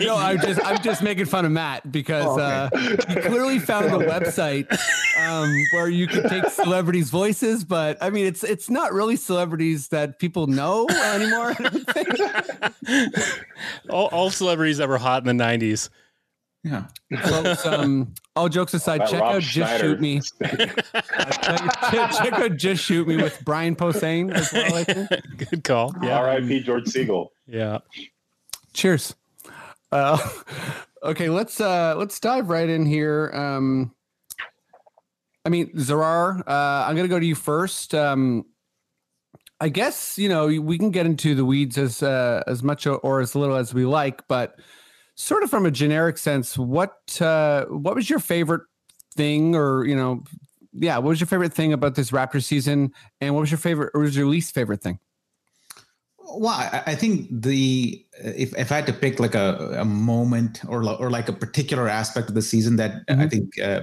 No, 0.00 0.16
I'm 0.16 0.38
just 0.40 0.60
I'm 0.64 0.82
just 0.82 1.02
making 1.02 1.24
fun 1.26 1.44
of 1.44 1.52
Matt 1.52 1.90
because 1.90 2.26
Oh, 2.26 2.38
uh, 2.40 2.68
he 2.76 2.96
clearly 3.22 3.58
found 3.58 3.86
a 3.86 4.06
website 4.06 4.70
um, 5.18 5.50
where 5.72 5.88
you 5.88 6.06
could 6.06 6.24
take 6.28 6.46
celebrities' 6.50 7.10
voices, 7.10 7.64
but 7.64 7.96
I 8.02 8.10
mean 8.10 8.26
it's 8.26 8.44
it's 8.44 8.68
not 8.68 8.92
really 8.92 9.16
celebrities 9.16 9.88
that 9.88 10.18
people 10.18 10.46
know 10.46 10.86
anymore. 10.88 11.54
I 11.58 11.68
don't 11.68 11.86
think. 11.90 13.14
all, 13.90 14.06
all 14.08 14.30
celebrities 14.30 14.78
that 14.78 14.88
were 14.88 14.98
hot 14.98 15.26
in 15.26 15.36
the 15.36 15.44
'90s. 15.44 15.88
Yeah. 16.64 16.86
Folks, 17.22 17.66
um, 17.66 18.14
all 18.34 18.48
jokes 18.48 18.72
aside, 18.72 19.02
That 19.02 19.10
check 19.10 19.20
Rob 19.20 19.34
out 19.36 19.42
Just 19.42 19.80
Shoot 19.80 20.00
Me. 20.00 20.20
check, 20.42 22.12
check 22.12 22.32
out 22.32 22.56
Just 22.56 22.82
Shoot 22.82 23.06
Me 23.06 23.16
with 23.16 23.38
Brian 23.44 23.76
Posehn 23.76 24.32
as 24.32 24.50
well. 24.52 24.74
I 24.74 24.84
think. 24.84 25.10
Good 25.50 25.62
call. 25.64 25.94
Yeah, 26.02 26.18
R.I.P. 26.18 26.60
George 26.62 26.84
Segal. 26.84 27.28
yeah. 27.46 27.78
Cheers. 28.72 29.14
Uh, 29.92 30.18
okay, 31.02 31.28
let's 31.28 31.60
uh, 31.60 31.94
let's 31.96 32.18
dive 32.18 32.48
right 32.48 32.68
in 32.68 32.86
here. 32.86 33.30
Um, 33.34 33.94
I 35.44 35.50
mean, 35.50 35.70
Zarar, 35.76 36.40
uh, 36.48 36.86
I'm 36.88 36.96
gonna 36.96 37.08
go 37.08 37.20
to 37.20 37.26
you 37.26 37.34
first. 37.34 37.94
Um, 37.94 38.46
I 39.60 39.68
guess 39.68 40.18
you 40.18 40.28
know 40.28 40.46
we 40.46 40.78
can 40.78 40.90
get 40.90 41.06
into 41.06 41.34
the 41.34 41.44
weeds 41.44 41.76
as 41.78 42.02
uh, 42.02 42.42
as 42.46 42.62
much 42.62 42.86
or 42.86 43.20
as 43.20 43.34
little 43.34 43.54
as 43.56 43.72
we 43.74 43.84
like, 43.84 44.26
but 44.26 44.58
sort 45.14 45.42
of 45.42 45.50
from 45.50 45.66
a 45.66 45.70
generic 45.70 46.18
sense, 46.18 46.58
what 46.58 47.20
uh, 47.20 47.64
what 47.66 47.94
was 47.94 48.08
your 48.10 48.18
favorite 48.18 48.62
thing 49.14 49.54
or 49.54 49.84
you 49.84 49.94
know 49.94 50.24
yeah, 50.74 50.96
what 50.96 51.10
was 51.10 51.20
your 51.20 51.28
favorite 51.28 51.52
thing 51.52 51.72
about 51.72 51.94
this 51.94 52.10
Raptor 52.10 52.42
season, 52.42 52.92
and 53.20 53.34
what 53.34 53.40
was 53.40 53.50
your 53.50 53.58
favorite, 53.58 53.90
or 53.94 54.00
was 54.00 54.16
your 54.16 54.26
least 54.26 54.54
favorite 54.54 54.82
thing? 54.82 54.98
Well, 56.18 56.48
I, 56.48 56.82
I 56.86 56.94
think 56.94 57.28
the 57.30 58.04
if, 58.22 58.56
if 58.56 58.72
I 58.72 58.76
had 58.76 58.86
to 58.86 58.92
pick 58.92 59.20
like 59.20 59.34
a, 59.34 59.76
a 59.78 59.84
moment 59.84 60.62
or 60.66 60.82
or 60.82 61.10
like 61.10 61.28
a 61.28 61.32
particular 61.32 61.88
aspect 61.88 62.28
of 62.28 62.34
the 62.34 62.42
season 62.42 62.76
that 62.76 63.02
I 63.08 63.28
think 63.28 63.58
uh, 63.60 63.82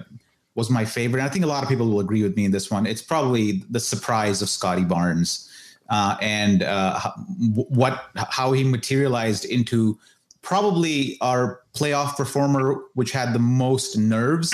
was 0.55 0.69
my 0.69 0.83
favorite, 0.83 1.21
and 1.21 1.29
I 1.29 1.31
think 1.31 1.45
a 1.45 1.47
lot 1.47 1.63
of 1.63 1.69
people 1.69 1.87
will 1.87 2.01
agree 2.01 2.23
with 2.23 2.35
me 2.35 2.45
in 2.45 2.51
this 2.51 2.69
one. 2.69 2.85
It's 2.85 3.01
probably 3.01 3.63
the 3.69 3.79
surprise 3.79 4.41
of 4.41 4.49
Scottie 4.49 4.83
Barnes 4.83 5.49
uh, 5.89 6.17
and 6.21 6.63
uh, 6.63 6.99
what 7.37 8.05
how 8.15 8.51
he 8.51 8.63
materialized 8.63 9.45
into 9.45 9.97
probably 10.41 11.17
our 11.21 11.61
playoff 11.73 12.15
performer, 12.15 12.83
which 12.93 13.11
had 13.11 13.33
the 13.33 13.39
most 13.39 13.97
nerves. 13.97 14.53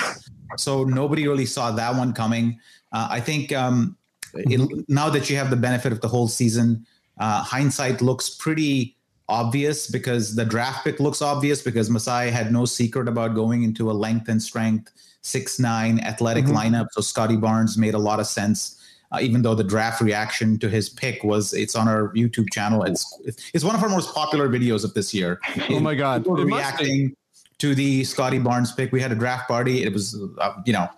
So 0.56 0.84
nobody 0.84 1.26
really 1.26 1.46
saw 1.46 1.70
that 1.72 1.94
one 1.94 2.12
coming. 2.12 2.58
Uh, 2.92 3.08
I 3.10 3.20
think 3.20 3.52
um, 3.52 3.96
it, 4.34 4.88
now 4.88 5.10
that 5.10 5.28
you 5.28 5.36
have 5.36 5.50
the 5.50 5.56
benefit 5.56 5.92
of 5.92 6.00
the 6.00 6.08
whole 6.08 6.28
season, 6.28 6.86
uh, 7.18 7.42
hindsight 7.42 8.00
looks 8.00 8.30
pretty 8.30 8.96
obvious 9.28 9.90
because 9.90 10.34
the 10.34 10.44
draft 10.44 10.84
pick 10.84 11.00
looks 11.00 11.20
obvious 11.20 11.60
because 11.62 11.90
Masai 11.90 12.30
had 12.30 12.52
no 12.52 12.64
secret 12.64 13.08
about 13.08 13.34
going 13.34 13.62
into 13.62 13.90
a 13.90 13.92
length 13.92 14.28
and 14.28 14.42
strength 14.42 14.90
six 15.22 15.58
nine 15.58 16.00
athletic 16.00 16.44
lineup. 16.46 16.86
So 16.92 17.00
Scottie 17.00 17.36
Barnes 17.36 17.76
made 17.76 17.94
a 17.94 17.98
lot 17.98 18.20
of 18.20 18.26
sense. 18.26 18.77
Uh, 19.10 19.18
even 19.22 19.40
though 19.40 19.54
the 19.54 19.64
draft 19.64 20.02
reaction 20.02 20.58
to 20.58 20.68
his 20.68 20.90
pick 20.90 21.24
was, 21.24 21.54
it's 21.54 21.74
on 21.74 21.88
our 21.88 22.12
YouTube 22.14 22.52
channel. 22.52 22.82
It's 22.82 23.20
it's 23.54 23.64
one 23.64 23.74
of 23.74 23.82
our 23.82 23.88
most 23.88 24.14
popular 24.14 24.48
videos 24.48 24.84
of 24.84 24.92
this 24.92 25.14
year. 25.14 25.40
Oh 25.70 25.80
my 25.80 25.94
God. 25.94 26.24
People 26.24 26.36
reacting 26.44 27.16
to 27.58 27.74
the 27.74 28.04
Scottie 28.04 28.38
Barnes 28.38 28.72
pick. 28.72 28.92
We 28.92 29.00
had 29.00 29.10
a 29.10 29.14
draft 29.14 29.48
party. 29.48 29.82
It 29.82 29.92
was, 29.92 30.20
uh, 30.38 30.52
you 30.66 30.72
know, 30.72 30.88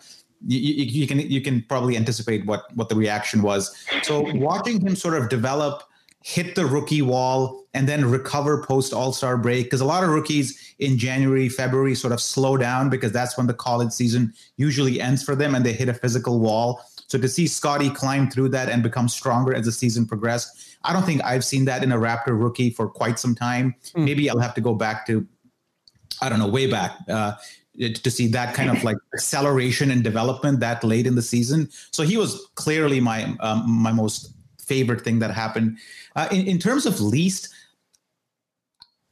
you, 0.47 0.59
you, 0.59 0.85
you 1.03 1.07
can 1.07 1.21
you 1.21 1.41
can 1.41 1.63
probably 1.69 1.97
anticipate 1.97 2.47
what 2.47 2.65
what 2.75 2.89
the 2.89 2.97
reaction 2.97 3.43
was. 3.43 3.75
So 4.03 4.23
watching 4.35 4.81
him 4.81 4.97
sort 4.97 5.15
of 5.15 5.29
develop, 5.29 5.85
hit 6.25 6.55
the 6.55 6.67
rookie 6.67 7.03
wall, 7.03 7.60
and 7.75 7.89
then 7.89 8.05
recover 8.05 8.63
post 8.63 8.93
All 8.93 9.13
Star 9.13 9.37
break 9.37 9.67
because 9.67 9.81
a 9.81 9.85
lot 9.85 10.03
of 10.03 10.11
rookies 10.11 10.75
in 10.79 10.99
January 10.99 11.49
February 11.49 11.95
sort 11.95 12.13
of 12.13 12.21
slow 12.21 12.57
down 12.57 12.91
because 12.91 13.13
that's 13.13 13.37
when 13.37 13.47
the 13.47 13.55
college 13.55 13.93
season 13.93 14.33
usually 14.57 15.01
ends 15.01 15.23
for 15.23 15.35
them 15.35 15.55
and 15.55 15.65
they 15.65 15.73
hit 15.73 15.89
a 15.89 15.95
physical 15.95 16.41
wall. 16.41 16.83
So 17.07 17.19
to 17.19 17.29
see 17.29 17.47
Scottie 17.47 17.91
climb 17.91 18.31
through 18.31 18.51
that 18.51 18.69
and 18.69 18.83
become 18.83 19.09
stronger 19.09 19.55
as 19.55 19.65
the 19.65 19.73
season 19.73 20.07
progressed, 20.07 20.77
I 20.85 20.93
don't 20.93 21.05
think 21.05 21.25
I've 21.25 21.45
seen 21.45 21.65
that 21.65 21.83
in 21.83 21.93
a 21.93 21.99
Raptor 21.99 22.41
rookie 22.41 22.71
for 22.71 22.89
quite 22.89 23.19
some 23.19 23.35
time. 23.35 23.75
Maybe 23.97 24.31
I'll 24.31 24.39
have 24.39 24.55
to 24.55 24.61
go 24.61 24.75
back 24.75 25.07
to 25.07 25.27
I 26.21 26.29
don't 26.29 26.39
know, 26.39 26.49
way 26.49 26.67
back 26.67 26.97
uh, 27.09 27.33
to 27.79 28.11
see 28.11 28.27
that 28.29 28.55
kind 28.55 28.71
of 28.71 28.83
like 28.85 28.97
acceleration 29.15 29.91
and 29.91 30.05
development 30.05 30.61
that 30.61 30.85
late 30.85 31.07
in 31.07 31.15
the 31.15 31.23
season. 31.23 31.69
So 31.93 32.03
he 32.03 32.17
was 32.17 32.49
clearly 32.57 33.01
my 33.01 33.37
um, 33.41 33.71
my 33.71 33.93
most 33.93 34.35
favorite 34.59 35.03
thing 35.03 35.19
that 35.21 35.33
happened. 35.33 35.79
Uh, 36.17 36.29
in, 36.31 36.47
in 36.47 36.59
terms 36.59 36.87
of 36.87 37.01
least, 37.01 37.49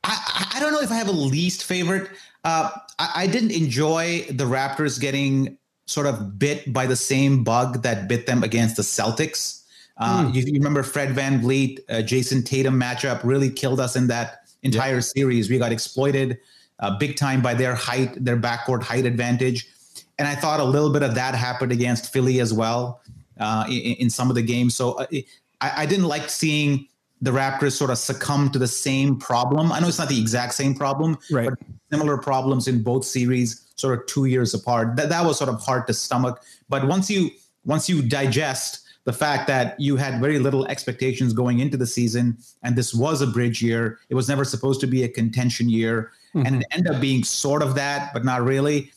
I, 0.08 0.52
I 0.54 0.60
don't 0.60 0.72
know 0.72 0.80
if 0.80 0.90
I 0.90 0.96
have 0.96 1.08
a 1.08 1.12
least 1.12 1.64
favorite. 1.64 2.10
Uh, 2.44 2.70
I, 2.98 3.12
I 3.14 3.26
didn't 3.26 3.50
enjoy 3.50 4.26
the 4.30 4.44
Raptors 4.44 4.98
getting 4.98 5.58
sort 5.86 6.06
of 6.06 6.38
bit 6.38 6.72
by 6.72 6.86
the 6.86 6.96
same 6.96 7.44
bug 7.44 7.82
that 7.82 8.08
bit 8.08 8.26
them 8.26 8.42
against 8.42 8.76
the 8.76 8.82
Celtics. 8.82 9.64
Uh, 9.96 10.30
you, 10.32 10.42
you 10.42 10.52
remember 10.52 10.82
Fred 10.82 11.10
VanVleet, 11.10 11.80
uh, 11.88 12.02
Jayson 12.02 12.44
Tatum 12.44 12.78
matchup 12.78 13.20
really 13.24 13.50
killed 13.50 13.80
us 13.80 13.96
in 13.96 14.06
that 14.06 14.48
entire 14.62 15.00
series. 15.00 15.50
We 15.50 15.58
got 15.58 15.72
exploited 15.72 16.38
uh, 16.78 16.96
big 16.98 17.16
time 17.16 17.42
by 17.42 17.54
their 17.54 17.74
height, 17.74 18.24
their 18.24 18.36
backcourt 18.36 18.82
height 18.82 19.06
advantage. 19.06 19.66
And 20.18 20.28
I 20.28 20.34
thought 20.34 20.60
a 20.60 20.64
little 20.64 20.92
bit 20.92 21.02
of 21.02 21.14
that 21.16 21.34
happened 21.34 21.72
against 21.72 22.12
Philly 22.12 22.40
as 22.40 22.52
well 22.52 23.00
uh, 23.38 23.64
in, 23.68 23.96
in 23.96 24.10
some 24.10 24.30
of 24.30 24.36
the 24.36 24.42
games. 24.42 24.76
So 24.76 24.92
uh, 24.92 25.06
I, 25.60 25.82
I 25.82 25.86
didn't 25.86 26.06
like 26.06 26.28
seeing 26.30 26.86
the 27.20 27.30
Raptors 27.30 27.72
sort 27.72 27.90
of 27.90 27.98
succumb 27.98 28.50
to 28.50 28.58
the 28.58 28.68
same 28.68 29.18
problem. 29.18 29.72
I 29.72 29.80
know 29.80 29.88
it's 29.88 29.98
not 29.98 30.08
the 30.08 30.20
exact 30.20 30.54
same 30.54 30.74
problem, 30.74 31.18
Right. 31.30 31.48
but 31.48 31.58
similar 31.90 32.16
problems 32.18 32.68
in 32.68 32.82
both 32.82 33.04
series, 33.04 33.62
sort 33.76 33.98
of 33.98 34.06
two 34.06 34.26
years 34.26 34.54
apart. 34.54 34.96
That 34.96 35.08
that 35.08 35.24
was 35.24 35.38
sort 35.38 35.50
of 35.50 35.60
hard 35.60 35.86
to 35.88 35.94
stomach. 35.94 36.40
But 36.68 36.86
once 36.86 37.10
you 37.10 37.30
once 37.64 37.88
you 37.88 38.02
digest 38.02 38.80
the 39.04 39.12
fact 39.12 39.46
that 39.46 39.78
you 39.80 39.96
had 39.96 40.20
very 40.20 40.38
little 40.38 40.66
expectations 40.66 41.32
going 41.32 41.60
into 41.60 41.76
the 41.76 41.86
season, 41.86 42.36
and 42.62 42.76
this 42.76 42.94
was 42.94 43.20
a 43.22 43.26
bridge 43.26 43.62
year, 43.62 43.98
it 44.10 44.14
was 44.14 44.28
never 44.28 44.44
supposed 44.44 44.80
to 44.80 44.86
be 44.86 45.02
a 45.02 45.08
contention 45.08 45.68
year, 45.68 46.12
and 46.34 46.62
it 46.62 46.66
ended 46.70 46.92
up 46.94 47.00
being 47.00 47.24
sort 47.24 47.62
of 47.62 47.74
that, 47.74 48.12
but 48.12 48.24
not 48.24 48.44
really. 48.44 48.92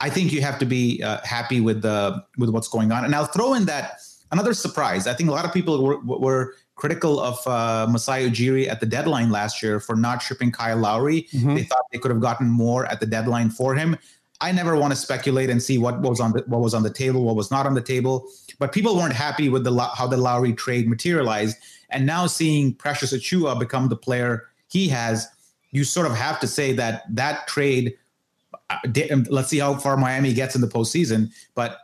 I 0.00 0.10
think 0.10 0.32
you 0.32 0.42
have 0.42 0.58
to 0.58 0.66
be 0.66 1.02
uh, 1.02 1.20
happy 1.24 1.60
with 1.60 1.82
the 1.82 2.22
with 2.36 2.50
what's 2.50 2.68
going 2.68 2.92
on. 2.92 3.04
And 3.04 3.14
I'll 3.14 3.26
throw 3.26 3.54
in 3.54 3.64
that 3.66 4.00
another 4.32 4.52
surprise. 4.52 5.06
I 5.06 5.14
think 5.14 5.30
a 5.30 5.32
lot 5.32 5.44
of 5.44 5.52
people 5.52 5.82
were, 5.82 5.98
were 6.00 6.54
critical 6.76 7.20
of 7.20 7.38
uh, 7.46 7.86
Masai 7.90 8.28
Ujiri 8.28 8.68
at 8.68 8.80
the 8.80 8.86
deadline 8.86 9.30
last 9.30 9.62
year 9.62 9.80
for 9.80 9.94
not 9.96 10.20
shipping 10.22 10.50
Kyle 10.50 10.76
Lowry. 10.76 11.28
They 11.54 11.62
thought 11.62 11.82
they 11.92 11.98
could 11.98 12.10
have 12.10 12.20
gotten 12.20 12.48
more 12.48 12.86
at 12.86 13.00
the 13.00 13.06
deadline 13.06 13.50
for 13.50 13.74
him. 13.74 13.96
I 14.40 14.52
never 14.52 14.76
want 14.76 14.92
to 14.92 14.96
speculate 14.96 15.48
and 15.48 15.62
see 15.62 15.78
what 15.78 16.00
was 16.00 16.20
on 16.20 16.32
the 16.32 16.42
what 16.46 16.60
was 16.60 16.74
on 16.74 16.82
the 16.82 16.90
table, 16.90 17.22
what 17.24 17.36
was 17.36 17.50
not 17.50 17.66
on 17.66 17.74
the 17.74 17.80
table. 17.80 18.26
But 18.58 18.72
people 18.72 18.96
weren't 18.96 19.14
happy 19.14 19.48
with 19.48 19.64
the 19.64 19.72
how 19.96 20.06
the 20.06 20.16
Lowry 20.16 20.52
trade 20.52 20.88
materialized, 20.88 21.56
and 21.90 22.04
now 22.04 22.26
seeing 22.26 22.74
Precious 22.74 23.12
Achiuwa 23.12 23.58
become 23.58 23.88
the 23.88 23.96
player 23.96 24.42
he 24.68 24.88
has, 24.88 25.28
you 25.70 25.84
sort 25.84 26.06
of 26.06 26.14
have 26.14 26.40
to 26.40 26.46
say 26.48 26.72
that 26.72 27.04
that 27.14 27.46
trade. 27.46 27.94
uh, 28.70 28.78
um, 29.12 29.24
Let's 29.30 29.48
see 29.48 29.60
how 29.60 29.76
far 29.76 29.96
Miami 29.96 30.34
gets 30.34 30.54
in 30.54 30.60
the 30.60 30.68
postseason, 30.68 31.30
but 31.54 31.78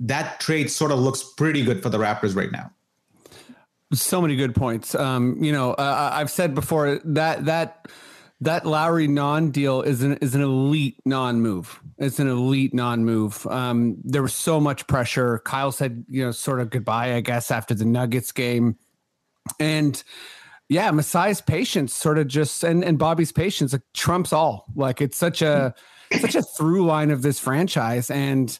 that 0.00 0.40
trade 0.40 0.70
sort 0.70 0.90
of 0.90 0.98
looks 0.98 1.22
pretty 1.22 1.62
good 1.62 1.82
for 1.82 1.90
the 1.90 1.98
Raptors 1.98 2.34
right 2.34 2.50
now. 2.50 2.72
So 3.92 4.22
many 4.22 4.36
good 4.36 4.54
points. 4.54 4.94
Um, 4.94 5.42
you 5.42 5.52
know, 5.52 5.72
uh, 5.72 6.10
I've 6.12 6.30
said 6.30 6.54
before 6.54 7.00
that 7.04 7.46
that 7.46 7.88
that 8.42 8.64
Lowry 8.64 9.08
non 9.08 9.50
deal 9.50 9.82
is 9.82 10.02
an 10.02 10.16
is 10.18 10.34
an 10.34 10.42
elite 10.42 11.00
non 11.04 11.40
move. 11.40 11.80
It's 11.98 12.18
an 12.18 12.28
elite 12.28 12.72
non 12.72 13.04
move. 13.04 13.46
Um, 13.48 13.96
there 14.04 14.22
was 14.22 14.34
so 14.34 14.60
much 14.60 14.86
pressure. 14.86 15.40
Kyle 15.44 15.72
said, 15.72 16.04
you 16.08 16.24
know, 16.24 16.30
sort 16.30 16.60
of 16.60 16.70
goodbye, 16.70 17.14
I 17.14 17.20
guess, 17.20 17.50
after 17.50 17.74
the 17.74 17.84
Nuggets 17.84 18.32
game, 18.32 18.76
and 19.58 20.02
yeah, 20.68 20.90
Masai's 20.90 21.40
patience 21.40 21.92
sort 21.92 22.18
of 22.18 22.28
just 22.28 22.62
and 22.62 22.84
and 22.84 22.98
Bobby's 22.98 23.32
patience 23.32 23.72
like, 23.72 23.82
trumps 23.92 24.32
all. 24.32 24.66
Like 24.74 25.00
it's 25.00 25.16
such 25.16 25.42
a 25.42 25.74
such 26.20 26.36
a 26.36 26.42
through 26.42 26.86
line 26.86 27.10
of 27.10 27.22
this 27.22 27.40
franchise, 27.40 28.10
and 28.10 28.56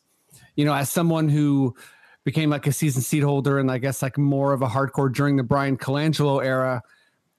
you 0.57 0.65
know, 0.65 0.75
as 0.75 0.91
someone 0.91 1.29
who 1.29 1.75
became 2.25 2.50
like 2.50 2.67
a 2.67 2.73
season 2.73 3.03
seat 3.03 3.21
holder 3.21 3.59
and 3.59 3.71
I 3.71 3.79
guess 3.79 4.03
like 4.03 4.19
more 4.19 4.53
of 4.53 4.62
a 4.62 4.67
hardcore 4.69 5.12
during 5.12 5.37
the 5.37 5.43
Bryan 5.43 5.77
Colangelo 5.77 6.45
era. 6.45 6.83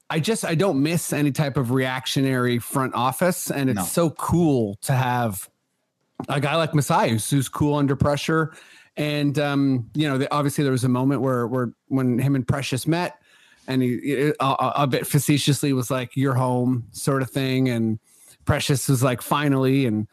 I 0.09 0.19
just 0.19 0.43
I 0.43 0.55
don't 0.55 0.81
miss 0.83 1.13
any 1.13 1.31
type 1.31 1.55
of 1.55 1.71
reactionary 1.71 2.59
front 2.59 2.93
office, 2.95 3.49
and 3.49 3.69
it's 3.69 3.77
No. 3.77 3.83
so 3.85 4.09
cool 4.11 4.77
to 4.81 4.93
have 4.93 5.49
a 6.27 6.39
guy 6.41 6.55
like 6.57 6.73
Masai 6.73 7.09
who's, 7.11 7.29
who's 7.29 7.47
cool 7.47 7.75
under 7.75 7.95
pressure. 7.95 8.53
And 8.97 9.39
um, 9.39 9.89
you 9.93 10.09
know, 10.09 10.17
the, 10.17 10.33
obviously 10.33 10.63
there 10.63 10.71
was 10.73 10.83
a 10.83 10.89
moment 10.89 11.21
where 11.21 11.47
where 11.47 11.71
when 11.87 12.19
him 12.19 12.35
and 12.35 12.45
Precious 12.45 12.85
met, 12.85 13.21
and 13.67 13.81
he 13.81 14.33
a, 14.41 14.45
a 14.45 14.73
a 14.79 14.87
bit 14.87 15.07
facetiously 15.07 15.71
was 15.71 15.89
like, 15.89 16.17
"You're 16.17 16.33
home," 16.33 16.87
sort 16.91 17.21
of 17.21 17.29
thing, 17.29 17.69
and 17.69 17.97
Precious 18.43 18.89
was 18.89 19.01
like, 19.01 19.21
"Finally," 19.21 19.85
and 19.85 20.07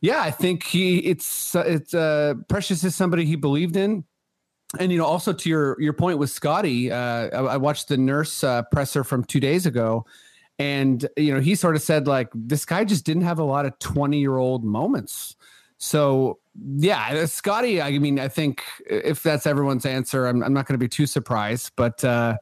yeah, 0.00 0.22
I 0.22 0.30
think 0.30 0.64
he 0.64 0.98
it's 0.98 1.54
uh, 1.54 1.64
it's 1.66 1.94
uh, 1.94 2.34
Precious 2.48 2.84
is 2.84 2.94
somebody 2.94 3.26
he 3.26 3.36
believed 3.36 3.76
in, 3.76 4.04
and 4.78 4.90
you 4.90 4.98
know 4.98 5.04
also 5.04 5.32
to 5.32 5.48
your 5.48 5.80
your 5.80 5.92
point 5.92 6.18
with 6.18 6.30
Scottie, 6.30 6.90
uh, 6.90 6.96
I, 6.96 7.54
I 7.54 7.56
watched 7.58 7.88
the 7.88 7.98
nurse 7.98 8.42
uh, 8.42 8.62
presser 8.72 9.04
from 9.04 9.24
two 9.24 9.40
days 9.40 9.66
ago, 9.66 10.06
and 10.58 11.06
you 11.16 11.34
know 11.34 11.40
he 11.40 11.54
sort 11.54 11.76
of 11.76 11.82
said 11.82 12.06
like 12.06 12.28
this 12.34 12.64
guy 12.64 12.84
just 12.84 13.04
didn't 13.04 13.24
have 13.24 13.38
a 13.38 13.44
lot 13.44 13.66
of 13.66 13.78
twenty 13.78 14.20
year 14.20 14.38
old 14.38 14.64
moments. 14.64 15.36
So 15.76 16.38
yeah, 16.76 17.26
Scottie. 17.26 17.82
I 17.82 17.98
mean, 17.98 18.18
I 18.18 18.28
think 18.28 18.62
if 18.88 19.22
that's 19.22 19.46
everyone's 19.46 19.84
answer, 19.84 20.26
I'm 20.26 20.42
I'm 20.42 20.54
not 20.54 20.66
going 20.66 20.74
to 20.74 20.82
be 20.82 20.88
too 20.88 21.06
surprised. 21.06 21.72
But 21.76 22.02
uh, 22.04 22.38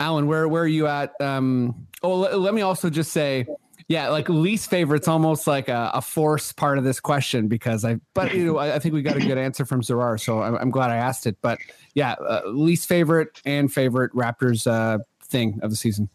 Alan, 0.00 0.26
where 0.26 0.48
where 0.48 0.62
are 0.62 0.66
you 0.66 0.86
at? 0.86 1.12
Um, 1.20 1.86
oh, 2.02 2.14
let 2.14 2.54
me 2.54 2.62
also 2.62 2.88
just 2.88 3.12
say. 3.12 3.46
Yeah, 3.88 4.08
like 4.08 4.28
least 4.28 4.68
favorite's 4.68 5.06
almost 5.06 5.46
like 5.46 5.68
a, 5.68 5.92
a 5.94 6.02
force 6.02 6.52
part 6.52 6.76
of 6.76 6.82
this 6.82 6.98
question 6.98 7.46
because 7.46 7.84
I, 7.84 8.00
but 8.14 8.34
you 8.34 8.44
know, 8.44 8.58
I, 8.58 8.74
I 8.74 8.78
think 8.80 8.94
we 8.94 9.02
got 9.02 9.16
a 9.16 9.20
good 9.20 9.38
answer 9.38 9.64
from 9.64 9.80
Zarar, 9.80 10.18
so 10.18 10.42
I'm, 10.42 10.56
I'm 10.56 10.70
glad 10.70 10.90
I 10.90 10.96
asked 10.96 11.26
it. 11.26 11.36
But 11.40 11.58
yeah, 11.94 12.14
uh, 12.14 12.42
least 12.46 12.88
favorite 12.88 13.40
and 13.44 13.72
favorite 13.72 14.12
Raptors 14.12 14.66
uh, 14.66 14.98
thing 15.22 15.60
of 15.62 15.70
the 15.70 15.76
season. 15.76 16.08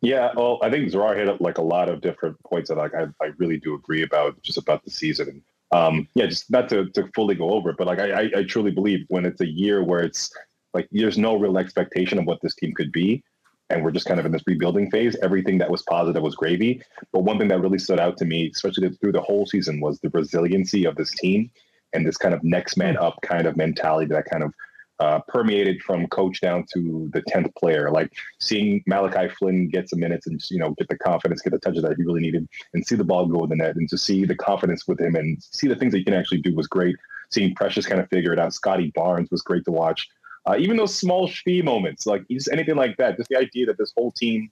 Yeah, 0.00 0.32
well, 0.34 0.58
I 0.62 0.70
think 0.70 0.90
Zarar 0.90 1.16
hit 1.16 1.40
like 1.40 1.58
a 1.58 1.62
lot 1.62 1.88
of 1.88 2.00
different 2.00 2.42
points 2.44 2.68
that 2.68 2.78
like 2.78 2.94
I, 2.94 3.06
I 3.22 3.32
really 3.38 3.58
do 3.58 3.74
agree 3.74 4.02
about 4.02 4.40
just 4.42 4.58
about 4.58 4.84
the 4.84 4.90
season. 4.90 5.42
Um, 5.72 6.08
yeah, 6.14 6.26
just 6.26 6.50
not 6.50 6.68
to, 6.70 6.88
to 6.90 7.08
fully 7.14 7.34
go 7.34 7.50
over 7.50 7.70
it, 7.70 7.76
but 7.76 7.86
like 7.86 7.98
I, 7.98 8.30
I 8.36 8.44
truly 8.44 8.70
believe 8.70 9.04
when 9.08 9.26
it's 9.26 9.40
a 9.40 9.48
year 9.48 9.82
where 9.82 10.00
it's 10.00 10.30
like 10.72 10.88
there's 10.92 11.18
no 11.18 11.36
real 11.36 11.58
expectation 11.58 12.18
of 12.18 12.26
what 12.26 12.40
this 12.42 12.54
team 12.54 12.74
could 12.74 12.92
be, 12.92 13.24
and 13.70 13.82
we're 13.82 13.90
just 13.90 14.06
kind 14.06 14.20
of 14.20 14.26
in 14.26 14.32
this 14.32 14.42
rebuilding 14.46 14.90
phase. 14.90 15.16
Everything 15.22 15.58
that 15.58 15.70
was 15.70 15.82
positive 15.82 16.22
was 16.22 16.34
gravy. 16.34 16.82
But 17.12 17.24
one 17.24 17.38
thing 17.38 17.48
that 17.48 17.60
really 17.60 17.78
stood 17.78 18.00
out 18.00 18.16
to 18.18 18.24
me, 18.24 18.50
especially 18.54 18.88
through 18.90 19.12
the 19.12 19.20
whole 19.20 19.46
season, 19.46 19.80
was 19.80 20.00
the 20.00 20.10
resiliency 20.10 20.84
of 20.84 20.96
this 20.96 21.10
team 21.12 21.50
and 21.92 22.06
this 22.06 22.16
kind 22.16 22.34
of 22.34 22.42
next 22.42 22.76
man 22.76 22.96
up 22.96 23.18
kind 23.22 23.46
of 23.46 23.56
mentality 23.56 24.06
that 24.12 24.26
kind 24.26 24.42
of 24.42 24.52
uh, 25.00 25.20
permeated 25.26 25.82
from 25.82 26.06
coach 26.08 26.40
down 26.40 26.64
to 26.72 27.10
the 27.12 27.22
10th 27.22 27.54
player. 27.56 27.90
Like 27.90 28.12
seeing 28.38 28.82
Malachi 28.86 29.28
Flynn 29.28 29.68
get 29.68 29.88
some 29.88 30.00
minutes 30.00 30.26
and, 30.26 30.40
you 30.50 30.58
know, 30.58 30.70
get 30.72 30.88
the 30.88 30.98
confidence, 30.98 31.42
get 31.42 31.52
the 31.52 31.58
touches 31.58 31.82
that 31.82 31.96
he 31.96 32.04
really 32.04 32.20
needed 32.20 32.48
and 32.74 32.86
see 32.86 32.96
the 32.96 33.04
ball 33.04 33.26
go 33.26 33.44
in 33.44 33.50
the 33.50 33.56
net 33.56 33.76
and 33.76 33.88
to 33.88 33.98
see 33.98 34.24
the 34.24 34.36
confidence 34.36 34.86
with 34.86 35.00
him 35.00 35.16
and 35.16 35.42
see 35.42 35.68
the 35.68 35.76
things 35.76 35.92
that 35.92 35.98
he 35.98 36.04
can 36.04 36.14
actually 36.14 36.40
do 36.40 36.54
was 36.54 36.66
great. 36.66 36.96
Seeing 37.30 37.54
Precious 37.54 37.86
kind 37.86 38.00
of 38.00 38.08
figure 38.08 38.32
it 38.32 38.38
out. 38.38 38.54
Scottie 38.54 38.92
Barnes 38.94 39.30
was 39.30 39.42
great 39.42 39.64
to 39.64 39.72
watch. 39.72 40.08
Uh, 40.46 40.56
even 40.58 40.76
those 40.76 40.94
small 40.94 41.28
shpee 41.28 41.62
moments, 41.64 42.06
like 42.06 42.22
just 42.30 42.50
anything 42.52 42.76
like 42.76 42.96
that, 42.98 43.16
just 43.16 43.28
the 43.30 43.38
idea 43.38 43.64
that 43.66 43.78
this 43.78 43.92
whole 43.96 44.12
team 44.12 44.50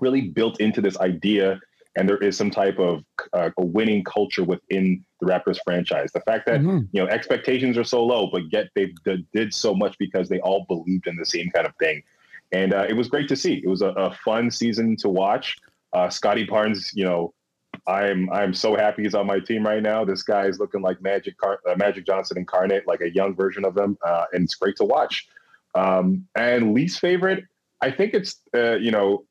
really 0.00 0.22
built 0.22 0.60
into 0.60 0.80
this 0.80 0.96
idea 0.98 1.60
and 1.96 2.08
there 2.08 2.18
is 2.18 2.36
some 2.36 2.50
type 2.50 2.78
of 2.78 3.02
uh, 3.32 3.50
a 3.58 3.64
winning 3.64 4.04
culture 4.04 4.44
within 4.44 5.04
the 5.20 5.26
Raptors 5.26 5.58
franchise. 5.64 6.12
The 6.12 6.20
fact 6.20 6.46
that 6.46 6.60
Mhm. 6.60 6.88
you 6.92 7.02
know 7.02 7.08
expectations 7.08 7.76
are 7.76 7.84
so 7.84 8.04
low, 8.04 8.28
but 8.30 8.42
yet 8.52 8.68
they 8.74 8.92
d- 9.04 9.26
did 9.34 9.52
so 9.52 9.74
much 9.74 9.98
because 9.98 10.28
they 10.28 10.40
all 10.40 10.64
believed 10.68 11.06
in 11.06 11.16
the 11.16 11.26
same 11.26 11.50
kind 11.50 11.66
of 11.66 11.74
thing, 11.76 12.02
and 12.52 12.72
uh, 12.72 12.86
it 12.88 12.94
was 12.94 13.08
great 13.08 13.28
to 13.28 13.36
see. 13.36 13.54
It 13.54 13.68
was 13.68 13.82
a, 13.82 13.88
a 13.88 14.14
fun 14.24 14.50
season 14.50 14.96
to 14.96 15.08
watch. 15.08 15.56
Uh, 15.92 16.08
Scottie 16.08 16.44
Barnes, 16.44 16.92
you 16.94 17.04
know, 17.04 17.34
I'm 17.90 18.30
I'm 18.30 18.54
so 18.54 18.76
happy 18.76 19.02
he's 19.02 19.14
on 19.14 19.26
my 19.26 19.40
team 19.40 19.66
right 19.66 19.82
now. 19.82 20.04
This 20.04 20.22
guy 20.22 20.46
is 20.46 20.58
looking 20.58 20.82
like 20.82 21.02
Magic 21.02 21.36
Car- 21.38 21.60
uh, 21.68 21.74
Magic 21.76 22.06
Johnson 22.06 22.38
incarnate, 22.38 22.86
like 22.86 23.00
a 23.00 23.10
young 23.10 23.34
version 23.34 23.64
of 23.64 23.76
him, 23.76 23.98
uh, 24.06 24.26
and 24.32 24.44
it's 24.44 24.54
great 24.54 24.76
to 24.76 24.84
watch. 24.84 25.28
Um, 25.74 26.26
and 26.34 26.74
least 26.74 27.00
favorite, 27.00 27.44
I 27.80 27.90
think 27.90 28.14
it's 28.14 28.40
uh, 28.54 28.76
you 28.76 28.90
know 28.90 29.24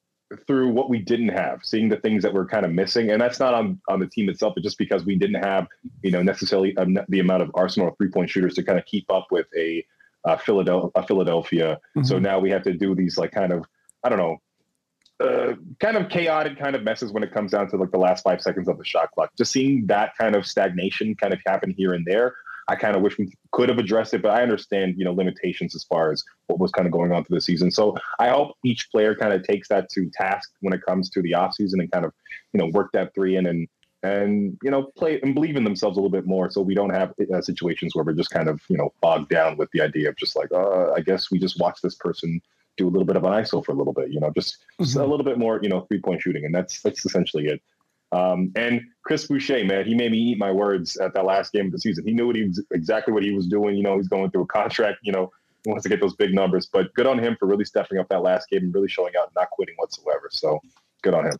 through 0.46 0.70
what 0.70 0.90
we 0.90 1.00
didn't 1.00 1.30
have, 1.30 1.62
seeing 1.64 1.90
the 1.90 1.98
things 1.98 2.22
that 2.22 2.34
we're 2.34 2.46
kind 2.46 2.66
of 2.66 2.72
missing, 2.72 3.12
and 3.12 3.22
that's 3.22 3.40
not 3.40 3.54
on 3.54 3.82
on 3.90 4.00
the 4.00 4.08
team 4.08 4.30
itself, 4.30 4.54
but 4.56 4.64
just 4.64 4.78
because 4.78 5.06
we 5.06 5.16
didn't 5.16 5.44
have 5.44 5.68
you 6.04 6.12
know 6.12 6.22
necessarily 6.22 6.76
the 7.08 7.20
amount 7.20 7.42
of 7.44 7.52
Arsenal 7.56 7.96
three 7.98 8.10
point 8.10 8.30
shooters 8.30 8.56
to 8.56 8.64
kind 8.64 8.78
of 8.78 8.86
keep 8.86 9.10
up 9.12 9.28
with 9.32 9.48
a 9.58 9.86
uh, 10.26 10.38
Philadelphia. 10.38 10.92
A 10.96 11.06
Philadelphia. 11.06 11.80
So 12.04 12.20
now 12.20 12.40
we 12.40 12.50
have 12.52 12.64
to 12.64 12.74
do 12.74 12.94
these 12.96 13.18
like 13.18 13.32
kind 13.32 13.54
of 13.54 13.66
I 14.04 14.10
don't 14.10 14.20
know. 14.20 14.38
Uh, 15.20 15.54
kind 15.82 15.98
of 15.98 16.08
chaotic 16.08 16.58
kind 16.58 16.76
of 16.76 16.84
messes 16.84 17.12
when 17.12 17.24
it 17.24 17.34
comes 17.34 17.52
down 17.52 17.70
to 17.70 17.76
like 17.76 17.92
the 17.92 17.98
last 17.98 18.24
five 18.24 18.42
seconds 18.42 18.70
of 18.70 18.78
the 18.78 18.86
shot 18.86 19.12
clock. 19.12 19.30
Just 19.38 19.52
seeing 19.52 19.86
that 19.88 20.14
kind 20.18 20.36
of 20.36 20.46
stagnation 20.46 21.14
kind 21.16 21.34
of 21.34 21.42
happen 21.46 21.72
here 21.72 21.94
and 21.94 22.06
there, 22.06 22.36
I 22.70 22.76
kind 22.76 22.96
of 22.96 23.02
wish 23.02 23.18
we 23.18 23.34
could 23.52 23.68
have 23.68 23.80
addressed 23.80 24.14
it, 24.14 24.22
but 24.22 24.32
I 24.32 24.44
understand, 24.44 24.96
you 24.98 25.04
know, 25.04 25.12
limitations 25.12 25.76
as 25.76 25.84
far 25.84 26.12
as 26.12 26.24
what 26.48 26.60
was 26.60 26.72
kind 26.72 26.86
of 26.86 26.94
going 26.94 27.12
on 27.12 27.26
through 27.26 27.38
the 27.38 27.42
season. 27.42 27.72
So 27.72 27.98
I 28.20 28.30
hope 28.30 28.56
each 28.64 28.92
player 28.92 29.16
kind 29.16 29.34
of 29.34 29.44
takes 29.44 29.68
that 29.70 29.90
to 29.90 30.10
task 30.14 30.52
when 30.62 30.74
it 30.74 30.82
comes 30.84 31.10
to 31.10 31.22
the 31.22 31.32
offseason 31.32 31.80
and 31.80 31.92
kind 31.92 32.06
of, 32.06 32.14
you 32.54 32.60
know, 32.60 32.68
work 32.68 32.92
that 32.94 33.14
three 33.16 33.36
in 33.36 33.48
and 33.48 33.68
and 34.02 34.58
you 34.64 34.72
know 34.72 34.84
play 34.96 35.20
and 35.22 35.34
believe 35.34 35.58
in 35.58 35.64
themselves 35.66 35.98
a 35.98 36.00
little 36.00 36.10
bit 36.10 36.26
more 36.26 36.50
so 36.50 36.62
we 36.62 36.74
don't 36.74 36.92
have 36.92 37.14
uh, 37.34 37.42
situations 37.42 37.94
where 37.94 38.06
we're 38.06 38.14
just 38.14 38.30
kind 38.30 38.48
of 38.48 38.62
you 38.70 38.78
know 38.78 38.94
bogged 39.02 39.30
down 39.30 39.58
with 39.58 39.70
the 39.72 39.82
idea 39.82 40.08
of 40.08 40.16
just 40.16 40.38
like 40.38 40.50
uh, 40.54 40.92
i 40.94 41.02
guess 41.02 41.30
we 41.30 41.38
just 41.38 41.60
watch 41.60 41.82
this 41.82 41.96
person 41.96 42.42
do 42.80 42.88
a 42.88 42.94
little 42.94 43.06
bit 43.06 43.16
of 43.16 43.24
an 43.24 43.32
iso 43.32 43.64
for 43.64 43.74
a 43.74 43.76
little 43.76 43.94
bit 43.94 44.12
you 44.12 44.20
know 44.20 44.32
just, 44.36 44.58
just 44.80 44.96
a 44.96 45.06
little 45.06 45.24
bit 45.24 45.38
more 45.38 45.60
you 45.62 45.70
know 45.70 45.82
three 45.82 46.02
point 46.02 46.22
shooting 46.22 46.46
and 46.46 46.54
that's 46.54 46.82
that's 46.82 47.06
essentially 47.06 47.46
it 47.46 47.62
um, 48.12 48.52
and 48.56 48.82
Chris 49.04 49.28
Boucher, 49.28 49.64
man, 49.66 49.86
he 49.86 49.94
made 49.94 50.12
me 50.12 50.18
eat 50.18 50.38
my 50.38 50.52
words 50.52 50.98
at 50.98 51.14
that 51.14 51.26
last 51.26 51.54
game 51.54 51.68
of 51.68 51.72
the 51.72 51.80
season. 51.80 52.06
He 52.08 52.14
knew 52.14 52.28
what 52.28 52.36
he 52.36 52.44
was 52.44 52.64
exactly 52.72 53.14
what 53.14 53.24
he 53.24 53.32
was 53.32 53.48
doing. 53.48 53.76
You 53.76 53.84
know, 53.84 53.98
he's 53.98 54.08
going 54.08 54.32
through 54.32 54.44
a 54.44 54.48
contract. 54.48 55.00
You 55.04 55.12
know, 55.12 55.32
he 55.64 55.70
wants 55.70 55.84
to 55.84 55.90
get 55.90 56.02
those 56.02 56.16
big 56.16 56.34
numbers. 56.34 56.68
But 56.72 56.94
good 56.96 57.06
on 57.06 57.20
him 57.20 57.38
for 57.40 57.48
really 57.48 57.66
stepping 57.66 58.00
up 58.00 58.10
that 58.10 58.24
last 58.24 58.50
game 58.50 58.64
and 58.64 58.74
really 58.74 58.88
showing 58.88 59.14
out, 59.20 59.28
and 59.28 59.36
not 59.36 59.52
quitting 59.52 59.76
whatsoever. 59.78 60.30
So 60.32 60.60
good 61.04 61.14
on 61.14 61.28
him. 61.28 61.38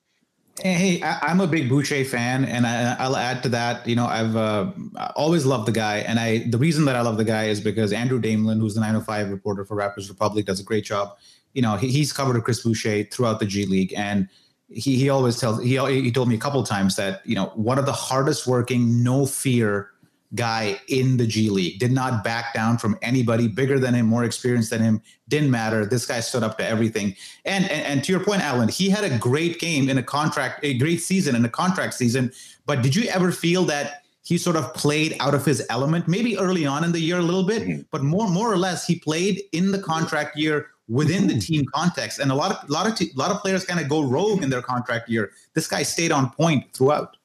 Hey, 0.62 1.02
I, 1.02 1.20
I'm 1.24 1.40
a 1.40 1.48
big 1.48 1.70
Boucher 1.70 2.04
fan, 2.04 2.46
and 2.46 2.68
I, 2.68 2.96
I'll 3.00 3.16
add 3.16 3.44
to 3.44 3.50
that. 3.50 3.88
You 3.88 3.96
know, 3.96 4.06
I've 4.06 4.36
uh, 4.36 4.72
always 5.16 5.46
loved 5.46 5.68
the 5.68 5.72
guy, 5.72 6.00
and 6.00 6.20
I 6.20 6.40
the 6.50 6.58
reason 6.58 6.86
that 6.86 6.96
I 6.96 7.02
love 7.02 7.18
the 7.18 7.24
guy 7.24 7.46
is 7.46 7.62
because 7.62 7.94
Andrew 7.94 8.22
Damelin, 8.22 8.60
who's 8.60 8.74
the 8.74 8.82
905 8.82 9.32
reporter 9.32 9.64
for 9.66 9.78
Raptors 9.78 10.10
Republic, 10.10 10.46
does 10.46 10.60
a 10.60 10.64
great 10.64 10.84
job. 10.84 11.18
You 11.54 11.62
know, 11.62 11.78
he, 11.78 11.90
he's 11.90 12.12
covered 12.12 12.42
Chris 12.44 12.62
Boucher 12.62 13.06
throughout 13.06 13.40
the 13.40 13.46
G 13.46 13.66
League, 13.66 13.94
and 13.96 14.28
he 14.70 14.98
he 14.98 15.10
always 15.10 15.40
tells 15.40 15.62
he 15.64 15.78
he 15.78 16.12
told 16.12 16.28
me 16.28 16.36
a 16.36 16.40
couple 16.40 16.62
times 16.64 16.96
that 16.98 17.26
you 17.26 17.36
know 17.36 17.48
one 17.56 17.80
of 17.80 17.86
the 17.86 17.94
hardest 17.94 18.46
working, 18.46 19.04
no 19.04 19.26
fear 19.26 19.92
guy 20.36 20.80
in 20.88 21.18
the 21.18 21.26
G 21.26 21.50
League 21.50 21.80
did 21.80 21.92
not 21.92 22.24
back 22.24 22.54
down 22.54 22.78
from 22.78 22.98
anybody 23.02 23.48
bigger 23.48 23.80
than 23.80 23.94
him, 23.96 24.06
more 24.06 24.24
experienced 24.24 24.70
than 24.70 24.82
him. 24.82 25.02
Didn't 25.28 25.50
matter. 25.50 25.86
This 25.86 26.06
guy 26.06 26.20
stood 26.20 26.44
up 26.44 26.58
to 26.60 26.68
everything. 26.68 27.16
And, 27.46 27.70
and 27.70 27.86
and 27.86 28.04
to 28.04 28.12
your 28.12 28.24
point, 28.24 28.42
Alan, 28.42 28.70
he 28.70 28.90
had 28.90 29.04
a 29.04 29.18
great 29.18 29.60
game 29.60 29.90
in 29.90 29.98
a 29.98 30.04
contract, 30.04 30.60
a 30.64 30.78
great 30.78 31.02
season 31.02 31.36
in 31.36 31.44
a 31.46 31.50
contract 31.50 31.96
season. 31.96 32.32
But 32.66 32.84
did 32.84 32.96
you 32.96 33.10
ever 33.10 33.32
feel 33.32 33.66
that 33.66 34.04
he 34.22 34.38
sort 34.38 34.56
of 34.56 34.74
played 34.76 35.16
out 35.20 35.34
of 35.34 35.46
his 35.46 35.66
element? 35.70 36.08
Maybe 36.08 36.38
early 36.38 36.66
on 36.66 36.84
in 36.84 36.92
the 36.92 37.00
year 37.00 37.18
a 37.18 37.24
little 37.24 37.46
bit, 37.46 37.64
mm-hmm. 37.64 37.82
but 37.92 38.04
more 38.04 38.30
more 38.30 38.52
or 38.52 38.58
less 38.58 38.86
he 38.86 39.00
played 39.00 39.42
in 39.52 39.72
the 39.72 39.80
contract 39.80 40.38
year 40.38 40.68
within 40.88 41.28
the 41.28 41.40
team 41.40 41.66
context. 41.74 42.20
And 42.20 42.32
a 42.32 42.36
lot 42.36 42.52
of 42.52 42.70
lot 42.70 42.88
of 42.88 42.96
t- 42.96 43.12
lot 43.16 43.32
of 43.32 43.42
players 43.42 43.66
kind 43.66 43.80
of 43.80 43.90
go 43.90 44.04
rogue 44.04 44.44
in 44.44 44.50
their 44.50 44.62
contract 44.62 45.10
year. 45.10 45.32
This 45.54 45.68
guy 45.68 45.84
stayed 45.84 46.12
on 46.12 46.30
point 46.32 46.72
throughout. 46.74 47.18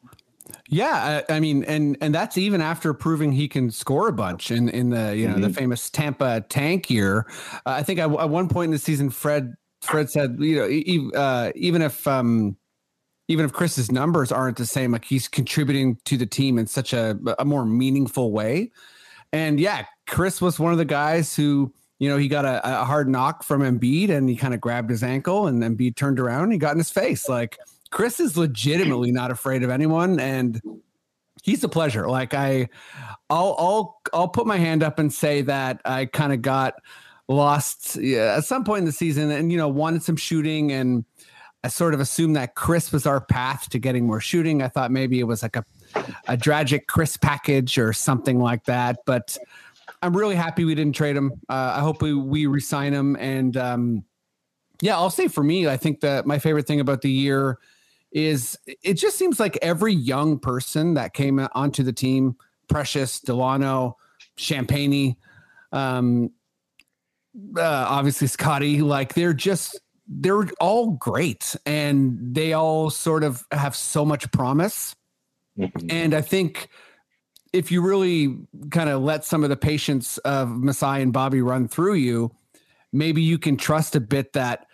Yeah, 0.75 1.23
I, 1.29 1.35
I 1.37 1.39
mean, 1.39 1.63
and 1.65 1.97
and 2.01 2.13
that's 2.13 2.37
even 2.37 2.61
after 2.61 2.93
proving 2.95 3.31
he 3.31 3.47
can 3.47 3.71
score 3.71 4.09
a 4.09 4.13
bunch 4.13 4.51
in 4.51 4.69
in 4.69 4.91
the 4.91 5.17
you 5.17 5.29
know 5.29 5.39
the 5.39 5.49
famous 5.49 5.89
Tampa 5.89 6.45
tank 6.49 6.91
year. 6.91 7.27
Uh, 7.65 7.75
I 7.79 7.85
think 7.85 8.01
at, 8.01 8.11
at 8.11 8.29
one 8.29 8.49
point 8.49 8.67
in 8.67 8.71
the 8.73 8.79
season, 8.79 9.11
Fred 9.11 9.55
Fred 9.83 10.11
said, 10.11 10.37
you 10.41 10.57
know, 10.57 10.67
e- 10.67 11.13
uh, 11.15 11.53
even 11.55 11.81
if 11.81 12.09
um, 12.09 12.57
even 13.29 13.45
if 13.45 13.53
Chris's 13.53 13.93
numbers 13.93 14.33
aren't 14.33 14.57
the 14.57 14.67
same, 14.67 14.91
like 14.91 15.05
he's 15.05 15.29
contributing 15.29 15.97
to 16.07 16.17
the 16.17 16.27
team 16.27 16.59
in 16.59 16.67
such 16.67 16.93
a 16.93 17.17
a 17.39 17.45
more 17.45 17.65
meaningful 17.65 18.33
way. 18.33 18.73
And 19.33 19.61
yeah, 19.61 19.85
Chris 20.09 20.41
was 20.41 20.59
one 20.59 20.73
of 20.73 20.79
the 20.79 20.85
guys 20.85 21.37
who. 21.37 21.73
You 22.01 22.09
know, 22.09 22.19
he 22.19 22.27
got 22.27 22.45
a, 22.45 22.83
a 22.83 22.85
hard 22.85 23.09
knock 23.09 23.45
from 23.45 23.63
Embiid 23.63 24.11
and 24.11 24.29
he 24.29 24.35
kind 24.35 24.53
of 24.53 24.61
grabbed 24.61 24.91
his 24.91 25.05
ankle 25.05 25.47
and 25.47 25.63
Embiid 25.63 25.95
turned 25.95 26.19
around 26.19 26.43
and 26.43 26.53
he 26.53 26.59
got 26.59 26.73
in 26.73 26.79
his 26.79 26.91
face. 26.91 27.29
Like 27.29 27.57
Chris 27.90 28.20
is 28.20 28.37
legitimately 28.37 29.12
not 29.12 29.31
afraid 29.31 29.62
of 29.62 29.70
anyone, 29.70 30.18
and 30.18 30.61
he's 31.42 31.62
a 31.62 31.68
pleasure. 31.68 32.09
Like 32.09 32.35
I, 32.35 32.68
I'll 33.31 33.55
I'll 33.59 34.01
I'll 34.12 34.29
put 34.29 34.47
my 34.47 34.57
hand 34.57 34.83
up 34.83 34.99
and 34.99 35.12
say 35.12 35.42
that 35.42 35.81
I 35.85 36.07
kind 36.07 36.33
of 36.33 36.42
got 36.42 36.75
lost 37.29 37.97
yeah, 37.97 38.35
at 38.37 38.44
some 38.44 38.64
point 38.64 38.81
in 38.81 38.85
the 38.85 38.92
season, 38.92 39.31
and 39.31 39.53
you 39.53 39.59
know 39.59 39.68
wanted 39.68 40.03
some 40.03 40.16
shooting, 40.16 40.73
and 40.73 41.05
I 41.62 41.68
sort 41.68 41.94
of 41.94 42.01
assumed 42.01 42.37
that 42.37 42.55
Chris 42.55 42.92
was 42.92 43.07
our 43.07 43.20
path 43.20 43.68
to 43.70 43.79
getting 43.79 44.07
more 44.07 44.20
shooting. 44.20 44.62
I 44.62 44.68
thought 44.68 44.90
maybe 44.90 45.20
it 45.20 45.25
was 45.25 45.42
like 45.42 45.57
a 45.57 45.64
a 46.27 46.37
tragic 46.37 46.88
Chris 46.88 47.16
package 47.16 47.79
or 47.79 47.92
something 47.92 48.40
like 48.40 48.64
that, 48.64 48.99
but. 49.07 49.38
I'm 50.03 50.14
really 50.14 50.35
happy 50.35 50.66
we 50.66 50.75
didn't 50.75 50.94
trade 50.94 51.16
him. 51.16 51.33
Uh, 51.49 51.77
I 51.77 51.81
hope 51.81 52.03
we 52.03 52.12
we 52.12 52.44
resign 52.44 52.92
him, 52.92 53.16
and 53.16 53.57
um, 53.57 54.05
yeah, 54.83 54.97
I'll 54.97 55.09
say 55.09 55.29
for 55.29 55.42
me, 55.42 55.66
I 55.66 55.79
think 55.79 56.01
that 56.01 56.27
my 56.27 56.38
favorite 56.38 56.66
thing 56.66 56.79
about 56.79 57.01
the 57.01 57.11
year 57.11 57.59
is 58.14 58.57
it 58.66 58.94
just 58.94 59.18
seems 59.18 59.38
like 59.40 59.59
every 59.61 59.92
young 59.92 60.38
person 60.38 60.94
that 60.94 61.12
came 61.12 61.46
onto 61.55 61.83
the 61.83 61.92
team, 61.92 62.37
Precious, 62.68 63.20
Dalano, 63.20 63.94
Champagnie, 64.38 65.16
um, 65.72 66.31
uh, 67.57 67.62
obviously 67.88 68.29
Scottie, 68.29 68.81
like 68.81 69.14
they're 69.14 69.35
just 69.35 69.81
they're 70.07 70.46
all 70.61 70.92
great 70.92 71.57
and 71.66 72.18
they 72.35 72.53
all 72.53 72.88
sort 72.88 73.24
of 73.24 73.44
have 73.50 73.74
so 73.74 74.05
much 74.05 74.31
promise. 74.31 74.94
And 75.88 76.14
I 76.14 76.20
think 76.20 76.68
if 77.53 77.70
you 77.72 77.81
really 77.81 78.37
kind 78.70 78.90
of 78.90 79.03
let 79.03 79.24
some 79.24 79.44
of 79.44 79.50
the 79.50 79.57
patience 79.57 80.18
of 80.18 80.50
Masai 80.50 81.00
and 81.03 81.12
Bobby 81.12 81.40
run 81.40 81.68
through 81.68 81.94
you, 81.94 82.35
maybe 82.92 83.22
you 83.22 83.38
can 83.38 83.57
trust 83.57 83.96
a 83.96 84.00
bit 84.00 84.35
that 84.35 84.66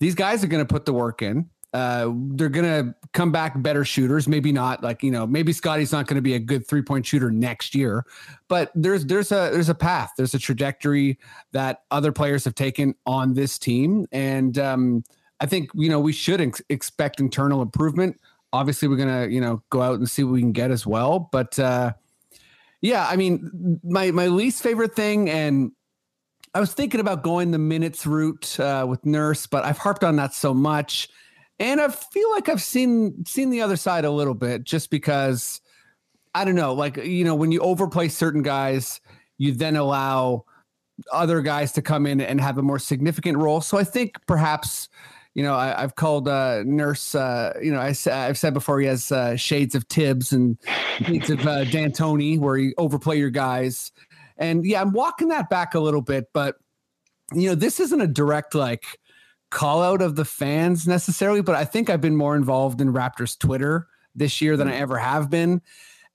these 0.00 0.14
guys 0.14 0.42
are 0.42 0.46
going 0.46 0.64
to 0.64 0.72
put 0.72 0.84
the 0.84 0.92
work 0.92 1.22
in. 1.22 1.50
Uh, 1.74 2.10
they're 2.30 2.48
to 2.64 2.94
come 3.12 3.30
back 3.30 3.60
better 3.62 3.84
shooters. 3.84 4.26
Maybe 4.26 4.52
not 4.52 4.82
like, 4.82 5.02
you 5.02 5.10
know, 5.10 5.26
maybe 5.26 5.52
Scottie's 5.52 5.92
not 5.92 6.06
to 6.16 6.22
be 6.22 6.34
a 6.34 6.38
good 6.38 6.66
three 6.66 6.82
point 6.82 7.04
shooter 7.04 7.30
next 7.30 7.74
year, 7.74 8.06
but 8.48 8.72
there's, 8.74 9.04
there's 9.04 9.32
a, 9.32 9.50
there's 9.52 9.68
a 9.68 9.74
path, 9.74 10.12
there's 10.16 10.34
a 10.34 10.38
trajectory 10.38 11.18
that 11.52 11.82
other 11.90 12.10
players 12.10 12.44
have 12.44 12.54
taken 12.54 12.94
on 13.04 13.34
this 13.34 13.58
team. 13.58 14.06
And, 14.12 14.58
um, 14.58 15.04
I 15.40 15.46
think, 15.46 15.70
you 15.74 15.88
know, 15.88 16.00
we 16.00 16.12
should 16.12 16.40
ex- 16.40 16.62
expect 16.68 17.20
internal 17.20 17.62
improvement. 17.62 18.18
Obviously 18.52 18.88
we're 18.88 18.96
to, 19.26 19.32
you 19.32 19.40
know, 19.40 19.62
go 19.70 19.82
out 19.82 19.98
and 19.98 20.08
see 20.08 20.24
what 20.24 20.32
we 20.32 20.40
can 20.40 20.52
get 20.52 20.70
as 20.70 20.86
well. 20.86 21.28
But, 21.30 21.58
uh, 21.58 21.92
yeah, 22.80 23.06
I 23.08 23.16
mean, 23.16 23.80
my, 23.84 24.10
my 24.10 24.28
least 24.28 24.62
favorite 24.62 24.94
thing, 24.94 25.28
and 25.28 25.72
I 26.54 26.60
was 26.60 26.72
thinking 26.72 27.00
about 27.00 27.22
going 27.22 27.50
the 27.50 27.58
minutes 27.58 28.06
route 28.06 28.58
uh, 28.58 28.86
with 28.88 29.04
Nurse, 29.04 29.46
but 29.46 29.64
I've 29.64 29.78
harped 29.78 30.02
on 30.02 30.16
that 30.16 30.32
so 30.32 30.54
much, 30.54 31.08
and 31.60 31.80
I 31.80 31.88
feel 31.88 32.30
like 32.30 32.48
I've 32.48 32.62
seen 32.62 33.24
seen 33.24 33.50
the 33.50 33.62
other 33.62 33.76
side 33.76 34.04
a 34.04 34.10
little 34.10 34.34
bit, 34.34 34.64
just 34.64 34.90
because 34.90 35.60
I 36.34 36.44
don't 36.44 36.54
know, 36.54 36.74
like 36.74 36.96
you 36.96 37.24
know, 37.24 37.34
when 37.34 37.52
you 37.52 37.60
overplay 37.60 38.08
certain 38.08 38.42
guys, 38.42 39.00
you 39.38 39.52
then 39.52 39.76
allow 39.76 40.44
other 41.12 41.40
guys 41.42 41.72
to 41.72 41.82
come 41.82 42.06
in 42.06 42.20
and 42.20 42.40
have 42.40 42.58
a 42.58 42.62
more 42.62 42.78
significant 42.78 43.38
role. 43.38 43.60
So 43.60 43.78
I 43.78 43.84
think 43.84 44.16
perhaps 44.26 44.88
you 45.34 45.44
know, 45.44 45.54
I, 45.54 45.84
I've 45.84 45.94
called 45.94 46.26
uh, 46.26 46.64
Nurse. 46.64 47.14
Uh, 47.14 47.52
you 47.62 47.70
know, 47.70 47.78
I, 47.78 47.94
I've 48.10 48.36
said 48.36 48.54
before 48.54 48.80
he 48.80 48.88
has 48.88 49.12
uh, 49.12 49.36
shades 49.36 49.76
of 49.76 49.84
Thibs 49.84 50.32
and 50.32 50.58
shades 51.02 51.30
of 51.30 51.46
uh, 51.46 51.64
D'Antoni, 51.70 52.40
where 52.40 52.56
you 52.56 52.74
overplay 52.76 53.18
your 53.18 53.30
guys. 53.30 53.92
And 54.36 54.64
yeah, 54.64 54.80
I'm 54.80 54.92
walking 54.92 55.28
that 55.28 55.48
back 55.48 55.74
a 55.74 55.80
little 55.80 56.00
bit, 56.00 56.30
but 56.32 56.56
you 57.32 57.48
know, 57.48 57.54
this 57.54 57.78
isn't 57.78 58.00
a 58.00 58.08
direct 58.08 58.56
like 58.56 58.98
call 59.50 59.82
out 59.82 60.02
of 60.02 60.16
the 60.16 60.24
fans 60.24 60.86
necessarily, 60.86 61.40
but 61.42 61.54
I 61.54 61.64
think 61.64 61.88
I've 61.88 62.00
been 62.00 62.16
more 62.16 62.36
involved 62.36 62.80
in 62.80 62.92
Raptors 62.92 63.38
Twitter 63.38 63.88
this 64.14 64.40
year 64.40 64.56
than 64.56 64.68
I 64.68 64.76
ever 64.76 64.98
have 64.98 65.30
been. 65.30 65.62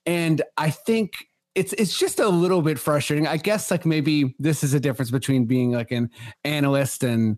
And 0.05 0.41
I 0.57 0.69
think 0.69 1.13
it's 1.55 1.73
it's 1.73 1.97
just 1.97 2.19
a 2.19 2.27
little 2.27 2.61
bit 2.61 2.79
frustrating. 2.79 3.27
I 3.27 3.37
guess 3.37 3.71
like 3.71 3.85
maybe 3.85 4.35
this 4.39 4.63
is 4.63 4.73
a 4.73 4.79
difference 4.79 5.11
between 5.11 5.45
being 5.45 5.71
like 5.71 5.91
an 5.91 6.09
analyst 6.43 7.03
and 7.03 7.37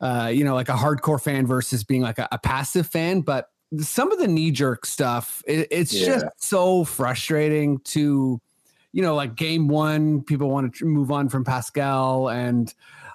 uh, 0.00 0.30
you 0.34 0.44
know, 0.44 0.54
like 0.54 0.68
a 0.68 0.74
hardcore 0.74 1.22
fan 1.22 1.46
versus 1.46 1.84
being 1.84 2.02
like 2.02 2.18
a, 2.18 2.28
a 2.32 2.38
passive 2.38 2.88
fan. 2.88 3.20
But 3.20 3.46
some 3.78 4.10
of 4.10 4.18
the 4.18 4.26
knee 4.26 4.50
jerk 4.50 4.84
stuff, 4.84 5.42
it, 5.46 5.68
it's 5.70 5.92
Yeah. 5.92 6.06
just 6.06 6.26
so 6.38 6.84
frustrating 6.84 7.78
to, 7.84 8.40
you 8.92 9.02
know, 9.02 9.14
like 9.14 9.36
game 9.36 9.68
one, 9.68 10.22
people 10.22 10.50
want 10.50 10.74
to 10.74 10.84
move 10.84 11.12
on 11.12 11.28
from 11.28 11.44
Pascal, 11.44 12.28
and 12.28 12.72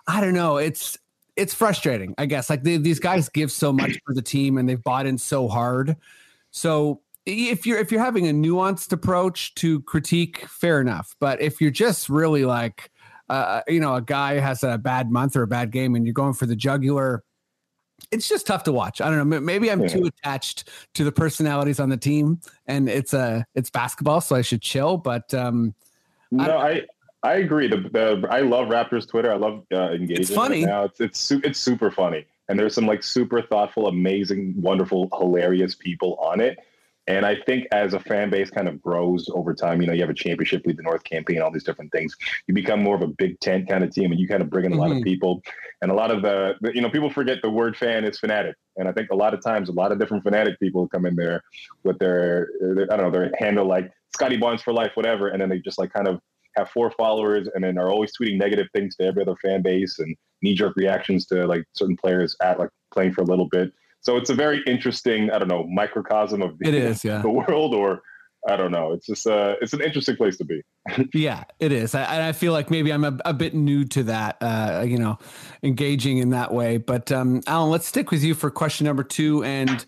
I 0.07 0.21
don't 0.21 0.33
know, 0.33 0.57
it's 0.57 0.97
it's 1.37 1.53
frustrating. 1.53 2.15
I 2.17 2.25
guess 2.25 2.49
like 2.49 2.63
they, 2.63 2.77
these 2.77 2.99
guys 2.99 3.29
give 3.29 3.51
so 3.51 3.71
much 3.71 3.99
for 4.05 4.13
the 4.13 4.21
team 4.21 4.57
and 4.57 4.67
they've 4.67 4.83
bought 4.83 5.05
in 5.05 5.17
so 5.17 5.47
hard. 5.47 5.95
So 6.51 7.01
if 7.25 7.65
you're 7.65 7.77
if 7.77 7.91
you're 7.91 8.03
having 8.03 8.27
a 8.27 8.33
nuanced 8.33 8.91
approach 8.91 9.53
to 9.55 9.81
critique, 9.81 10.45
fair 10.47 10.81
enough. 10.81 11.15
But 11.19 11.41
if 11.41 11.61
you're 11.61 11.71
just 11.71 12.09
really 12.09 12.45
like, 12.45 12.91
uh, 13.29 13.61
you 13.67 13.79
know, 13.79 13.95
a 13.95 14.01
guy 14.01 14.39
has 14.39 14.63
a 14.63 14.77
bad 14.77 15.11
month 15.11 15.35
or 15.35 15.43
a 15.43 15.47
bad 15.47 15.71
game 15.71 15.95
and 15.95 16.05
you're 16.05 16.13
going 16.13 16.33
for 16.33 16.45
the 16.45 16.55
jugular, 16.55 17.23
it's 18.11 18.29
just 18.29 18.47
tough 18.47 18.63
to 18.63 18.71
watch. 18.71 19.01
I 19.01 19.09
don't 19.09 19.29
know. 19.29 19.39
Maybe 19.39 19.69
I'm 19.69 19.81
Yeah. 19.81 19.87
too 19.87 20.05
attached 20.05 20.69
to 20.93 21.03
the 21.03 21.11
personalities 21.11 21.79
on 21.79 21.89
the 21.89 21.97
team, 21.97 22.39
and 22.65 22.87
it's 22.89 23.13
a 23.13 23.45
it's 23.55 23.69
basketball, 23.69 24.21
so 24.21 24.35
I 24.35 24.41
should 24.41 24.61
chill. 24.61 24.97
But 24.97 25.33
um, 25.33 25.75
No, 26.31 26.57
I 26.57 26.69
I 26.69 26.85
agree. 27.35 27.67
The, 27.67 27.77
the 27.77 28.27
I 28.29 28.41
love 28.41 28.67
Raptors 28.67 29.07
Twitter. 29.07 29.31
I 29.31 29.35
love 29.37 29.63
uh, 29.73 29.91
engaging. 29.91 30.21
It's 30.21 30.33
funny. 30.33 30.63
Right 30.63 30.69
now. 30.69 30.83
It's 30.85 30.99
it's 30.99 31.19
su- 31.19 31.41
it's 31.43 31.59
super 31.59 31.91
funny, 31.91 32.25
and 32.49 32.59
there's 32.59 32.73
some 32.73 32.85
like 32.87 33.03
super 33.03 33.41
thoughtful, 33.41 33.87
amazing, 33.87 34.53
wonderful, 34.61 35.09
hilarious 35.17 35.75
people 35.75 36.15
on 36.15 36.39
it. 36.41 36.57
And 37.09 37.25
I 37.25 37.37
think 37.45 37.67
as 37.71 37.93
a 37.93 38.01
fan 38.01 38.29
base 38.29 38.49
kind 38.49 38.67
of 38.67 38.81
grows 38.81 39.29
over 39.33 39.53
time, 39.53 39.79
you 39.79 39.87
know, 39.87 39.93
you 39.93 40.01
have 40.01 40.09
a 40.09 40.13
championship 40.13 40.65
lead, 40.65 40.75
the 40.75 40.83
North 40.83 41.05
campaign, 41.05 41.41
all 41.41 41.49
these 41.51 41.63
different 41.63 41.89
things. 41.93 42.13
You 42.47 42.53
become 42.53 42.83
more 42.83 42.95
of 42.95 43.01
a 43.01 43.07
Big 43.07 43.39
Ten 43.39 43.65
kind 43.65 43.81
of 43.85 43.91
team, 43.91 44.11
and 44.11 44.19
you 44.19 44.27
kind 44.27 44.41
of 44.41 44.49
bring 44.49 44.65
in 44.65 44.73
a 44.73 44.75
lot 44.77 44.91
of 44.91 44.97
Mhm. 44.97 45.03
people. 45.05 45.41
And 45.81 45.89
a 45.89 45.93
lot 45.93 46.11
of 46.11 46.21
the, 46.21 46.55
the, 46.59 46.75
you 46.75 46.81
know, 46.81 46.89
people 46.89 47.09
forget 47.09 47.37
the 47.41 47.49
word 47.49 47.77
fan 47.77 48.03
is 48.03 48.19
fanatic. 48.19 48.55
And 48.75 48.89
I 48.89 48.91
think 48.91 49.09
a 49.11 49.15
lot 49.15 49.33
of 49.33 49.41
times, 49.41 49.69
a 49.69 49.71
lot 49.71 49.93
of 49.93 49.99
different 49.99 50.23
fanatic 50.23 50.59
people 50.59 50.85
come 50.89 51.05
in 51.05 51.15
there 51.15 51.43
with 51.83 51.97
their, 51.97 52.49
their 52.59 52.91
I 52.91 52.97
don't 52.97 53.05
know, 53.05 53.11
their 53.11 53.31
handle 53.39 53.65
like 53.65 53.89
Scottie 54.13 54.35
Barnes 54.37 54.61
for 54.61 54.73
life, 54.73 54.91
whatever, 54.95 55.29
and 55.29 55.41
then 55.41 55.47
they 55.47 55.59
just 55.59 55.79
like 55.79 55.93
kind 55.93 56.09
of 56.09 56.19
have 56.57 56.69
four 56.69 56.91
followers 56.91 57.47
and 57.53 57.63
then 57.63 57.77
are 57.77 57.89
always 57.89 58.11
tweeting 58.17 58.37
negative 58.37 58.67
things 58.73 58.95
to 58.97 59.05
every 59.05 59.21
other 59.21 59.35
fan 59.41 59.61
base 59.61 59.99
and 59.99 60.15
knee 60.41 60.53
jerk 60.53 60.75
reactions 60.75 61.25
to 61.27 61.45
like 61.47 61.63
certain 61.73 61.97
players 61.97 62.35
at 62.41 62.59
like 62.59 62.69
playing 62.93 63.13
for 63.13 63.21
a 63.21 63.25
little 63.25 63.47
bit. 63.49 63.71
So 64.01 64.17
it's 64.17 64.29
a 64.29 64.35
very 64.35 64.61
interesting, 64.67 65.31
I 65.31 65.39
don't 65.39 65.47
know, 65.47 65.65
microcosm 65.67 66.41
of 66.41 66.57
the, 66.59 66.67
it 66.67 66.73
is, 66.73 67.03
yeah, 67.03 67.21
the 67.21 67.29
world, 67.29 67.73
or 67.73 68.01
I 68.47 68.55
don't 68.55 68.71
know. 68.71 68.93
It's 68.93 69.05
just 69.07 69.27
uh, 69.27 69.55
it's 69.61 69.73
an 69.73 69.81
interesting 69.81 70.15
place 70.15 70.37
to 70.37 70.45
be. 70.45 70.61
yeah, 71.13 71.43
it 71.59 71.71
is. 71.71 71.95
I, 71.95 72.29
I 72.29 72.31
feel 72.31 72.53
like 72.53 72.69
maybe 72.71 72.93
I'm 72.93 73.03
a, 73.03 73.17
a 73.25 73.33
bit 73.33 73.53
new 73.53 73.83
to 73.85 74.03
that, 74.03 74.37
uh, 74.39 74.85
you 74.87 74.97
know, 74.97 75.17
engaging 75.63 76.19
in 76.19 76.29
that 76.29 76.53
way. 76.53 76.77
But 76.77 77.11
um, 77.11 77.41
Alan, 77.47 77.69
let's 77.69 77.87
stick 77.87 78.11
with 78.11 78.23
you 78.23 78.35
for 78.35 78.49
question 78.49 78.85
number 78.85 79.03
two. 79.03 79.43
And 79.43 79.85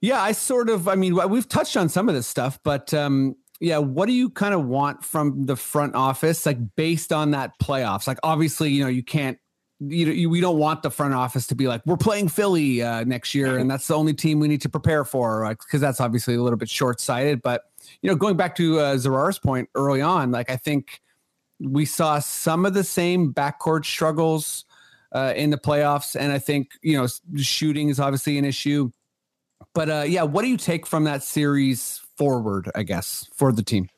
yeah, 0.00 0.20
I 0.20 0.32
sort 0.32 0.70
of, 0.70 0.88
I 0.88 0.94
mean, 0.94 1.16
we've 1.28 1.48
touched 1.48 1.76
on 1.76 1.88
some 1.88 2.08
of 2.08 2.14
this 2.14 2.26
stuff, 2.26 2.58
but 2.64 2.92
um, 2.94 3.36
yeah, 3.60 3.76
what 3.76 4.06
do 4.06 4.12
you 4.14 4.30
kind 4.30 4.54
of 4.54 4.64
want 4.64 5.04
from 5.04 5.44
the 5.44 5.54
front 5.54 5.94
office, 5.94 6.46
like 6.46 6.58
based 6.76 7.12
on 7.12 7.32
that 7.32 7.58
playoffs? 7.60 8.06
Like, 8.06 8.18
obviously, 8.22 8.70
you 8.70 8.82
know, 8.82 8.88
you 8.88 9.02
can't. 9.02 9.38
You, 9.82 10.06
know, 10.06 10.12
you, 10.12 10.28
we 10.28 10.42
don't 10.42 10.58
want 10.58 10.82
the 10.82 10.90
front 10.90 11.14
office 11.14 11.46
to 11.46 11.54
be 11.54 11.66
like 11.66 11.80
we're 11.86 11.96
playing 11.96 12.28
Philly 12.28 12.82
uh, 12.82 13.04
next 13.04 13.34
year, 13.34 13.56
and 13.56 13.70
that's 13.70 13.86
the 13.86 13.96
only 13.96 14.12
team 14.12 14.38
we 14.38 14.46
need 14.46 14.60
to 14.60 14.68
prepare 14.68 15.06
for, 15.06 15.42
like, 15.44 15.58
because 15.58 15.80
that's 15.80 16.02
obviously 16.02 16.34
a 16.34 16.42
little 16.42 16.58
bit 16.58 16.68
short 16.68 17.00
sighted. 17.00 17.40
But 17.40 17.62
you 18.02 18.10
know, 18.10 18.14
going 18.14 18.36
back 18.36 18.56
to 18.56 18.78
uh, 18.78 18.96
Zarar's 18.98 19.38
point 19.38 19.70
early 19.74 20.02
on, 20.02 20.32
like 20.32 20.50
I 20.50 20.56
think 20.56 21.00
we 21.60 21.86
saw 21.86 22.18
some 22.18 22.66
of 22.66 22.74
the 22.74 22.84
same 22.84 23.32
backcourt 23.32 23.86
struggles 23.86 24.66
uh, 25.12 25.32
in 25.34 25.48
the 25.48 25.58
playoffs, 25.58 26.14
and 26.14 26.30
I 26.30 26.38
think 26.38 26.72
you 26.82 26.98
know 26.98 27.06
shooting 27.36 27.88
is 27.88 27.98
obviously 27.98 28.36
an 28.36 28.44
issue. 28.44 28.90
But 29.72 29.88
uh, 29.88 30.04
yeah, 30.06 30.24
what 30.24 30.42
do 30.42 30.48
you 30.48 30.58
take 30.58 30.86
from 30.86 31.04
that 31.04 31.22
series 31.22 32.02
forward? 32.20 32.70
I 32.74 32.82
guess 32.82 33.26
for 33.32 33.50
the 33.50 33.62
team. 33.62 33.88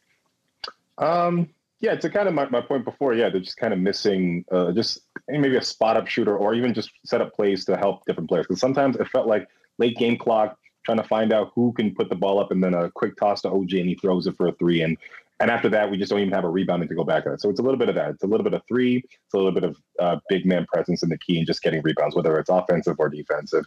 Um, 0.98 1.48
yeah, 1.80 1.96
to 1.96 2.08
kind 2.08 2.28
of 2.28 2.34
my, 2.34 2.48
my 2.48 2.60
point 2.60 2.84
before, 2.84 3.14
yeah, 3.14 3.28
they're 3.28 3.40
just 3.40 3.56
kind 3.56 3.72
of 3.72 3.80
missing 3.80 4.44
uh, 4.52 4.70
just 4.70 5.00
maybe 5.28 5.56
a 5.56 5.62
spot 5.62 5.96
up 5.96 6.06
shooter 6.06 6.36
or 6.36 6.54
even 6.54 6.72
just 6.72 6.92
set 7.04 7.20
up 7.20 7.34
plays 7.34 7.64
to 7.64 7.76
help 7.76 8.06
different 8.06 8.28
players. 8.28 8.46
Because 8.46 8.60
sometimes 8.60 8.94
it 8.94 9.08
felt 9.08 9.26
like 9.26 9.48
late 9.78 9.96
game 9.96 10.16
clock, 10.16 10.56
trying 10.84 10.98
to 10.98 11.04
find 11.04 11.32
out 11.32 11.50
who 11.56 11.72
can 11.72 11.92
put 11.92 12.08
the 12.08 12.14
ball 12.14 12.38
up 12.38 12.52
and 12.52 12.62
then 12.62 12.74
a 12.74 12.88
quick 12.92 13.16
toss 13.16 13.42
to 13.42 13.48
OG 13.48 13.72
and 13.72 13.88
he 13.88 13.96
throws 13.96 14.28
it 14.28 14.36
for 14.36 14.46
a 14.46 14.52
three. 14.52 14.82
And 14.82 14.96
and 15.40 15.50
after 15.50 15.68
that, 15.70 15.90
we 15.90 15.96
just 15.96 16.10
don't 16.10 16.20
even 16.20 16.32
have 16.32 16.44
a 16.44 16.48
rebounding 16.48 16.88
to 16.88 16.94
go 16.94 17.04
back 17.04 17.24
it. 17.26 17.40
So 17.40 17.50
it's 17.50 17.58
a 17.58 17.62
little 17.62 17.78
bit 17.78 17.88
of 17.88 17.94
that. 17.96 18.10
It's 18.10 18.22
a 18.22 18.26
little 18.26 18.44
bit 18.44 18.54
of 18.54 18.62
three. 18.68 18.98
It's 18.98 19.34
a 19.34 19.36
little 19.36 19.52
bit 19.52 19.64
of 19.64 19.76
uh, 19.98 20.16
big 20.28 20.46
man 20.46 20.66
presence 20.72 21.02
in 21.02 21.08
the 21.08 21.18
key 21.18 21.38
and 21.38 21.46
just 21.46 21.62
getting 21.62 21.82
rebounds, 21.82 22.14
whether 22.14 22.38
it's 22.38 22.50
offensive 22.50 22.96
or 22.98 23.08
defensive. 23.08 23.64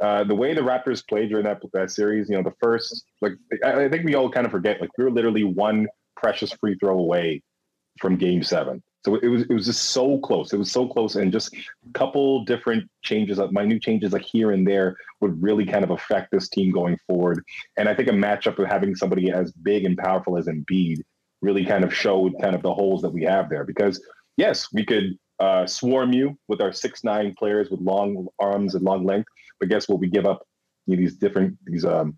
Uh, 0.00 0.24
the 0.24 0.34
way 0.34 0.52
the 0.52 0.60
Raptors 0.60 1.06
played 1.06 1.30
during 1.30 1.44
that, 1.44 1.62
that 1.72 1.90
series, 1.90 2.28
you 2.28 2.36
know, 2.36 2.42
the 2.42 2.54
first, 2.60 3.06
like, 3.22 3.32
I, 3.64 3.84
I 3.84 3.88
think 3.88 4.04
we 4.04 4.14
all 4.14 4.30
kind 4.30 4.44
of 4.44 4.52
forget, 4.52 4.80
like, 4.80 4.90
we 4.98 5.04
were 5.04 5.10
literally 5.10 5.44
one 5.44 5.86
precious 6.16 6.52
free 6.52 6.76
throw 6.78 6.98
away 6.98 7.42
from 8.00 8.16
game 8.16 8.42
seven. 8.42 8.82
So 9.04 9.16
it 9.16 9.28
was 9.28 9.42
it 9.42 9.52
was 9.52 9.66
just 9.66 9.90
so 9.90 10.18
close. 10.18 10.52
It 10.52 10.58
was 10.58 10.72
so 10.72 10.88
close, 10.88 11.16
and 11.16 11.30
just 11.30 11.54
a 11.54 11.92
couple 11.92 12.44
different 12.44 12.88
changes, 13.02 13.38
uh, 13.38 13.48
minute 13.48 13.82
changes 13.82 14.12
like 14.12 14.22
here 14.22 14.52
and 14.52 14.66
there, 14.66 14.96
would 15.20 15.40
really 15.42 15.66
kind 15.66 15.84
of 15.84 15.90
affect 15.90 16.30
this 16.30 16.48
team 16.48 16.72
going 16.72 16.98
forward. 17.06 17.44
And 17.76 17.88
I 17.88 17.94
think 17.94 18.08
a 18.08 18.12
matchup 18.12 18.58
of 18.58 18.66
having 18.66 18.94
somebody 18.94 19.30
as 19.30 19.52
big 19.52 19.84
and 19.84 19.98
powerful 19.98 20.38
as 20.38 20.46
Embiid 20.46 21.02
really 21.42 21.66
kind 21.66 21.84
of 21.84 21.94
showed 21.94 22.32
kind 22.40 22.54
of 22.54 22.62
the 22.62 22.72
holes 22.72 23.02
that 23.02 23.10
we 23.10 23.22
have 23.24 23.50
there. 23.50 23.64
Because 23.64 24.02
yes, 24.38 24.72
we 24.72 24.86
could 24.86 25.18
uh, 25.38 25.66
swarm 25.66 26.14
you 26.14 26.38
with 26.48 26.62
our 26.62 26.72
six 26.72 27.04
nine 27.04 27.34
players 27.38 27.68
with 27.70 27.80
long 27.80 28.26
arms 28.38 28.74
and 28.74 28.84
long 28.84 29.04
length, 29.04 29.28
but 29.60 29.68
guess 29.68 29.86
what? 29.86 30.00
We 30.00 30.08
give 30.08 30.24
up 30.24 30.46
you 30.86 30.96
know, 30.96 31.00
these 31.02 31.16
different 31.16 31.58
these 31.66 31.84
um, 31.84 32.16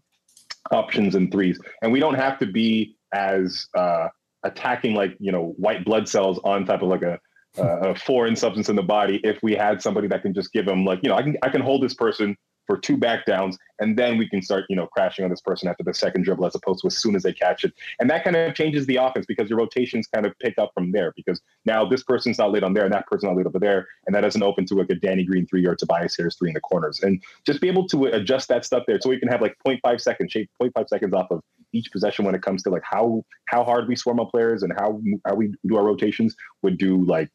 options 0.71 1.17
and 1.17 1.33
threes, 1.33 1.59
and 1.83 1.91
we 1.91 1.99
don't 1.99 2.15
have 2.15 2.39
to 2.39 2.47
be 2.47 2.97
as 3.13 3.67
uh, 3.77 4.09
attacking 4.47 4.95
like 4.95 5.17
you 5.19 5.33
know 5.33 5.55
white 5.57 5.85
blood 5.85 6.09
cells 6.09 6.39
on 6.45 6.65
top 6.65 6.83
of 6.83 6.89
like 6.89 7.03
a, 7.03 7.19
a 7.59 7.95
foreign 8.07 8.37
substance 8.37 8.69
in 8.69 8.77
the 8.77 8.83
body 8.83 9.21
if 9.25 9.39
we 9.43 9.53
had 9.55 9.83
somebody 9.83 10.09
that 10.09 10.23
can 10.23 10.33
just 10.33 10.53
give 10.53 10.67
them 10.67 10.85
like 10.85 11.01
you 11.03 11.09
know 11.09 11.17
I 11.17 11.23
can 11.23 11.37
I 11.43 11.49
can 11.49 11.61
hold 11.61 11.83
this 11.83 11.95
person 11.95 12.37
for 12.67 12.77
two 12.77 12.97
back 12.97 13.25
downs 13.27 13.57
and 13.79 13.97
then 13.97 14.19
we 14.19 14.29
can 14.29 14.43
start 14.43 14.65
you 14.69 14.77
know 14.77 14.87
crashing 14.87 15.25
on 15.25 15.31
this 15.31 15.41
person 15.41 15.69
after 15.69 15.85
the 15.85 15.95
second 15.95 16.25
dribble 16.25 16.47
as 16.47 16.55
opposed 16.55 16.81
to 16.81 16.87
as 16.89 16.97
soon 16.99 17.15
as 17.15 17.23
they 17.23 17.33
catch 17.33 17.65
it. 17.65 17.73
And 18.01 18.11
that 18.11 18.25
kind 18.25 18.37
of 18.37 18.55
changes 18.55 18.87
the 18.87 18.97
offense 18.97 19.27
because 19.27 19.49
your 19.49 19.59
rotations 19.59 20.07
kind 20.07 20.27
of 20.27 20.37
pick 20.41 20.59
up 20.59 20.73
from 20.75 20.93
there 20.93 21.13
because 21.17 21.41
now 21.65 21.85
this 21.89 22.03
person's 22.03 22.39
not 22.39 22.53
laid 22.53 22.65
on 22.65 22.75
there 22.75 22.85
and 22.85 22.93
that 22.93 23.07
person's 23.07 23.29
not 23.31 23.37
laid 23.37 23.47
over 23.47 23.59
there 23.59 23.87
and 24.07 24.15
that 24.15 24.23
doesn't 24.23 24.43
open 24.43 24.67
to 24.67 24.75
like 24.75 24.91
a 24.91 24.95
Danny 24.95 25.25
Green 25.25 25.47
three 25.47 25.67
or 25.67 25.75
Tobias 25.75 26.17
Harris 26.17 26.37
three 26.37 26.51
in 26.51 26.55
the 26.55 26.61
corners. 26.61 27.01
And 27.03 27.23
just 27.47 27.61
be 27.61 27.69
able 27.69 27.87
to 27.89 28.07
adjust 28.07 28.49
that 28.49 28.65
stuff 28.65 28.85
there 28.87 28.99
so 29.01 29.09
we 29.09 29.21
can 29.21 29.29
have 29.29 29.41
like 29.41 29.57
0.5 29.67 30.01
seconds 30.01 30.33
shape 30.33 30.51
0.5 30.61 30.89
seconds 30.89 31.15
off 31.15 31.31
of 31.31 31.43
each 31.77 31.91
possession 31.93 32.25
when 32.25 32.35
it 32.35 32.43
comes 32.43 32.63
to 32.65 32.71
like 32.71 32.83
how 32.85 33.25
how 33.47 33.63
hard 33.63 33.89
we 33.89 33.97
swarm 33.97 34.21
our 34.21 34.31
players 34.31 34.63
and 34.63 34.73
how 34.79 35.01
how 35.27 35.35
we 35.35 35.53
do 35.67 35.77
our 35.77 35.85
rotations 35.85 36.35
would 36.63 36.79
do 36.79 37.05
like 37.05 37.31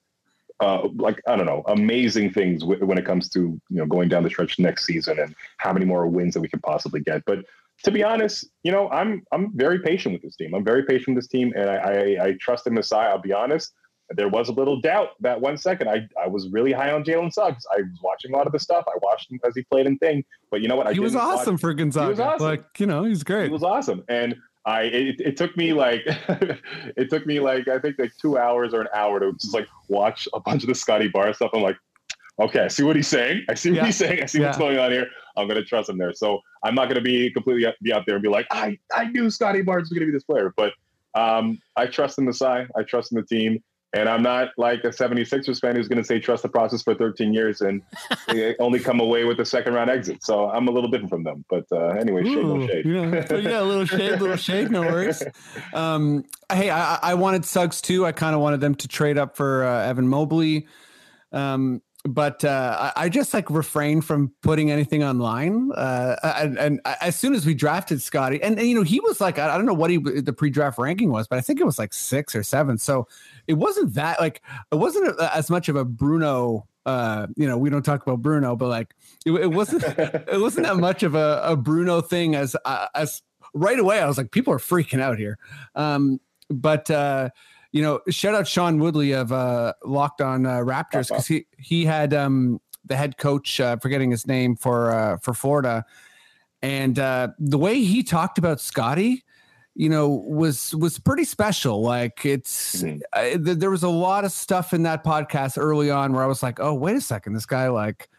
uh, 0.62 0.88
like 0.96 1.20
I 1.28 1.36
don't 1.36 1.48
know, 1.48 1.64
amazing 1.68 2.32
things 2.34 2.62
w- 2.62 2.86
when 2.86 2.98
it 2.98 3.06
comes 3.06 3.30
to 3.30 3.40
you 3.40 3.78
know 3.78 3.86
going 3.86 4.10
down 4.10 4.24
the 4.24 4.30
stretch 4.30 4.60
next 4.60 4.86
season 4.86 5.20
and 5.20 5.36
how 5.58 5.74
many 5.74 5.86
more 5.86 6.06
wins 6.08 6.36
that 6.36 6.42
we 6.42 6.48
could 6.48 6.62
possibly 6.62 7.02
get. 7.02 7.24
But 7.26 7.40
to 7.84 7.92
be 7.92 8.04
honest, 8.04 8.48
you 8.64 8.72
know, 8.72 8.88
I'm 8.90 9.24
I'm 9.32 9.52
very 9.58 9.80
patient 9.80 10.14
with 10.14 10.22
this 10.22 10.36
team. 10.36 10.54
I'm 10.54 10.64
very 10.64 10.84
patient 10.84 11.16
with 11.16 11.24
this 11.24 11.30
team, 11.30 11.52
and 11.56 11.70
I 11.70 11.76
I, 11.76 12.26
I 12.26 12.38
trust 12.40 12.68
in 12.68 12.76
Masai. 12.76 13.08
I'll 13.08 13.18
be 13.18 13.34
honest. 13.34 13.74
There 14.16 14.28
was 14.30 14.50
a 14.50 14.52
little 14.52 14.80
doubt 14.82 15.10
that 15.22 15.40
one 15.40 15.58
second. 15.58 15.90
I, 15.90 16.08
I 16.22 16.28
was 16.28 16.48
really 16.50 16.72
high 16.72 16.92
on 16.92 17.04
Jalen 17.04 17.32
Suggs. 17.34 17.66
I 17.72 17.82
was 17.82 18.00
watching 18.04 18.34
a 18.34 18.38
lot 18.38 18.46
of 18.48 18.54
the 18.54 18.60
stuff. 18.60 18.86
I 18.88 18.98
watched 19.02 19.32
him 19.32 19.40
as 19.48 19.56
he 19.56 19.64
played 19.64 19.86
in 19.88 19.98
thing. 20.00 20.24
But 20.50 20.62
you 20.62 20.68
know 20.68 20.76
what? 20.76 20.88
I 20.88 20.94
he 20.94 21.00
was 21.00 21.14
watch- 21.16 21.40
awesome 21.40 21.58
for 21.58 21.74
Gonzaga. 21.74 22.24
awesome. 22.24 22.46
Like 22.48 22.80
you 22.80 22.86
know, 22.88 23.04
he's 23.04 23.24
great. 23.24 23.46
it 23.46 23.52
was 23.52 23.64
awesome 23.64 24.04
and 24.10 24.36
i 24.68 24.84
it, 24.84 25.20
it 25.20 25.36
took 25.38 25.58
me 25.58 25.74
like 25.74 26.04
it 26.96 27.10
took 27.10 27.26
me 27.26 27.40
like 27.40 27.68
i 27.68 27.80
think 27.80 27.98
like 27.98 28.12
two 28.22 28.38
hours 28.38 28.76
or 28.76 28.82
an 28.82 28.88
hour 28.94 29.20
to 29.20 29.34
just 29.34 29.56
like 29.56 29.68
watch 29.88 30.28
a 30.36 30.40
bunch 30.40 30.62
of 30.64 30.68
the 30.70 30.76
scotty 30.76 31.08
bar 31.08 31.34
stuff 31.34 31.50
i'm 31.56 31.64
like 31.64 31.78
okay 32.40 32.60
i 32.60 32.68
see 32.68 32.84
what 32.84 32.96
he's 32.96 33.08
saying 33.08 33.44
i 33.50 33.56
see 33.56 33.72
what 33.72 33.78
Yeah. 33.78 33.86
he's 33.88 33.96
saying 33.98 34.22
i 34.22 34.28
see 34.28 34.40
what's 34.40 34.60
going 34.60 34.78
on 34.78 34.92
here 34.92 35.08
i'm 35.36 35.48
going 35.48 35.60
to 35.60 35.66
trust 35.66 35.90
him 35.90 35.98
there 35.98 36.14
so 36.14 36.40
i'm 36.64 36.76
not 36.76 36.86
going 36.86 36.96
to 36.96 37.02
be 37.02 37.32
completely 37.32 37.66
out- 37.66 37.74
be 37.82 37.92
out 37.92 38.06
there 38.06 38.14
and 38.16 38.22
be 38.22 38.30
like 38.30 38.46
i 38.52 38.78
i 38.94 39.06
knew 39.06 39.32
scottie 39.32 39.64
barnes 39.64 39.90
was 39.90 39.98
going 39.98 40.02
to 40.02 40.12
be 40.12 40.16
this 40.16 40.24
player 40.26 40.54
but 40.56 40.74
um 41.16 41.58
i 41.76 41.88
trust 41.88 42.20
in 42.20 42.26
the 42.26 42.34
side 42.34 42.68
i 42.78 42.84
trust 42.84 43.12
in 43.12 43.16
the 43.16 43.26
team 43.26 43.62
And 43.94 44.08
I'm 44.08 44.24
not 44.24 44.50
like 44.58 44.84
a 44.84 44.90
76ers 44.90 45.60
fan 45.60 45.76
who's 45.76 45.88
going 45.88 45.98
to 45.98 46.04
say 46.04 46.20
trust 46.20 46.44
the 46.44 46.50
process 46.50 46.82
for 46.82 46.96
13 46.96 47.34
years 47.34 47.62
and 47.62 47.82
only 48.60 48.80
come 48.80 49.00
away 49.02 49.26
with 49.26 49.40
a 49.40 49.46
second 49.46 49.74
round 49.74 49.90
exit. 49.90 50.24
So 50.24 50.50
I'm 50.50 50.68
a 50.68 50.72
little 50.72 50.90
different 50.90 51.10
from 51.10 51.24
them. 51.24 51.44
But 51.50 51.66
uh, 51.72 51.88
anyway, 51.90 52.24
shade, 52.24 52.46
no 52.46 52.68
shade. 52.68 52.86
Yeah, 52.86 53.26
so 53.26 53.36
yeah, 53.36 53.62
a 53.62 53.64
little 53.64 53.86
shade, 53.86 54.22
little 54.22 54.38
shade, 54.38 54.72
no 54.72 54.82
worries. 54.82 55.24
Um, 55.74 56.26
hey, 56.52 56.70
I, 56.70 56.96
I 57.02 57.14
wanted 57.14 57.46
Suggs 57.46 57.82
too. 57.82 58.06
I 58.06 58.12
kind 58.12 58.36
of 58.36 58.42
wanted 58.42 58.60
them 58.62 58.76
to 58.76 58.88
trade 58.88 59.18
up 59.18 59.38
for 59.38 59.64
uh, 59.64 59.86
Evan 59.86 60.08
Mobley. 60.08 60.68
Um, 61.32 61.82
but 62.06 62.44
uh, 62.44 62.92
I, 62.96 63.06
I 63.06 63.10
just 63.10 63.34
like 63.34 63.50
refrain 63.50 64.02
from 64.02 64.32
putting 64.42 64.72
anything 64.72 65.04
online. 65.04 65.72
Uh, 65.74 66.16
and, 66.24 66.58
and 66.58 66.82
as 67.02 67.16
soon 67.16 67.36
as 67.36 67.46
we 67.46 67.54
drafted 67.54 68.02
Scottie, 68.02 68.42
and, 68.42 68.58
and 68.58 68.68
you 68.68 68.76
know, 68.76 68.84
he 68.84 69.00
was 69.00 69.22
like, 69.22 69.38
I, 69.38 69.54
I 69.54 69.58
don't 69.58 69.66
know 69.66 69.74
what 69.74 69.92
he 69.92 69.98
the 69.98 70.34
pre-draft 70.34 70.80
ranking 70.80 71.12
was, 71.12 71.28
but 71.28 71.38
I 71.38 71.42
think 71.42 71.60
it 71.60 71.66
was 71.66 71.78
like 71.78 71.94
six 71.94 72.36
or 72.36 72.44
seven. 72.44 72.78
So 72.78 73.08
it 73.48 73.54
wasn't 73.54 73.94
that 73.94 74.20
like 74.20 74.42
it 74.72 74.76
wasn't 74.76 75.20
as 75.20 75.50
much 75.50 75.70
of 75.70 75.76
a 75.76 75.86
Bruno. 75.86 76.68
Uh, 76.86 77.28
you 77.36 77.48
know, 77.48 77.58
we 77.58 77.70
don't 77.70 77.84
talk 77.84 78.02
about 78.02 78.24
Bruno, 78.24 78.56
but 78.56 78.70
like 78.70 78.96
it, 79.26 79.32
it 79.32 79.52
wasn't 79.52 79.84
it 79.84 80.42
wasn't 80.42 80.66
that 80.66 80.78
much 80.78 81.04
of 81.04 81.14
a, 81.14 81.42
a 81.44 81.56
Bruno 81.56 82.02
thing 82.02 82.36
as 82.36 82.56
uh, 82.66 82.88
as 82.96 83.22
right 83.54 83.78
away. 83.78 84.00
I 84.00 84.08
was 84.08 84.18
like, 84.18 84.32
people 84.32 84.54
are 84.54 84.60
freaking 84.60 85.02
out 85.02 85.20
here. 85.20 85.38
Um, 85.76 86.20
but 86.50 86.90
uh, 86.90 87.30
you 87.72 87.82
know, 87.82 88.02
shout 88.10 88.36
out 88.36 88.48
Sean 88.48 88.80
Woodley 88.80 89.14
of 89.14 89.32
uh, 89.32 89.74
Locked 89.86 90.22
On 90.22 90.46
uh, 90.46 90.58
Raptors 90.60 91.08
because 91.10 91.28
he 91.28 91.46
he 91.58 91.86
had 91.86 92.14
um, 92.14 92.60
the 92.86 92.96
head 92.96 93.18
coach, 93.18 93.60
uh, 93.60 93.78
forgetting 93.78 94.12
his 94.12 94.28
name 94.28 94.56
for 94.56 94.92
uh, 94.92 95.18
for 95.18 95.34
Florida, 95.34 95.86
and 96.62 97.00
uh, 97.00 97.30
the 97.40 97.58
way 97.58 97.82
he 97.82 98.04
talked 98.04 98.38
about 98.38 98.60
Scottie, 98.60 99.24
you 99.76 99.90
know, 99.90 100.10
was 100.10 100.76
was 100.76 101.00
pretty 101.00 101.24
special. 101.24 101.82
Like 101.82 102.26
it's 102.26 102.84
Mhm. 102.84 103.02
I, 103.14 103.30
th- 103.38 103.58
there 103.58 103.72
was 103.72 103.84
a 103.84 103.90
lot 103.90 104.26
of 104.26 104.32
stuff 104.32 104.74
in 104.74 104.84
that 104.84 105.04
podcast 105.04 105.58
early 105.58 105.90
on 105.90 106.14
where 106.14 106.24
I 106.24 106.28
was 106.28 106.44
like, 106.44 106.60
oh 106.60 106.74
wait 106.74 106.96
a 106.96 107.02
second, 107.02 107.34
this 107.34 107.46
guy 107.46 107.68
like. 107.70 108.10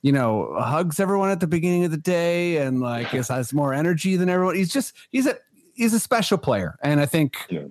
You 0.00 0.12
know, 0.12 0.54
hugs 0.56 1.00
everyone 1.00 1.30
at 1.30 1.40
the 1.40 1.48
beginning 1.48 1.84
of 1.84 1.90
the 1.90 1.96
day, 1.96 2.58
and 2.58 2.80
like 2.80 3.12
is, 3.12 3.26
has 3.30 3.52
more 3.52 3.74
energy 3.74 4.14
than 4.14 4.28
everyone. 4.28 4.54
He's 4.54 4.72
just 4.72 4.94
he's 5.10 5.26
a 5.26 5.36
he's 5.74 5.92
a 5.92 5.98
special 5.98 6.38
player, 6.38 6.76
and 6.84 7.00
I 7.00 7.06
think 7.06 7.36
Yeah. 7.50 7.62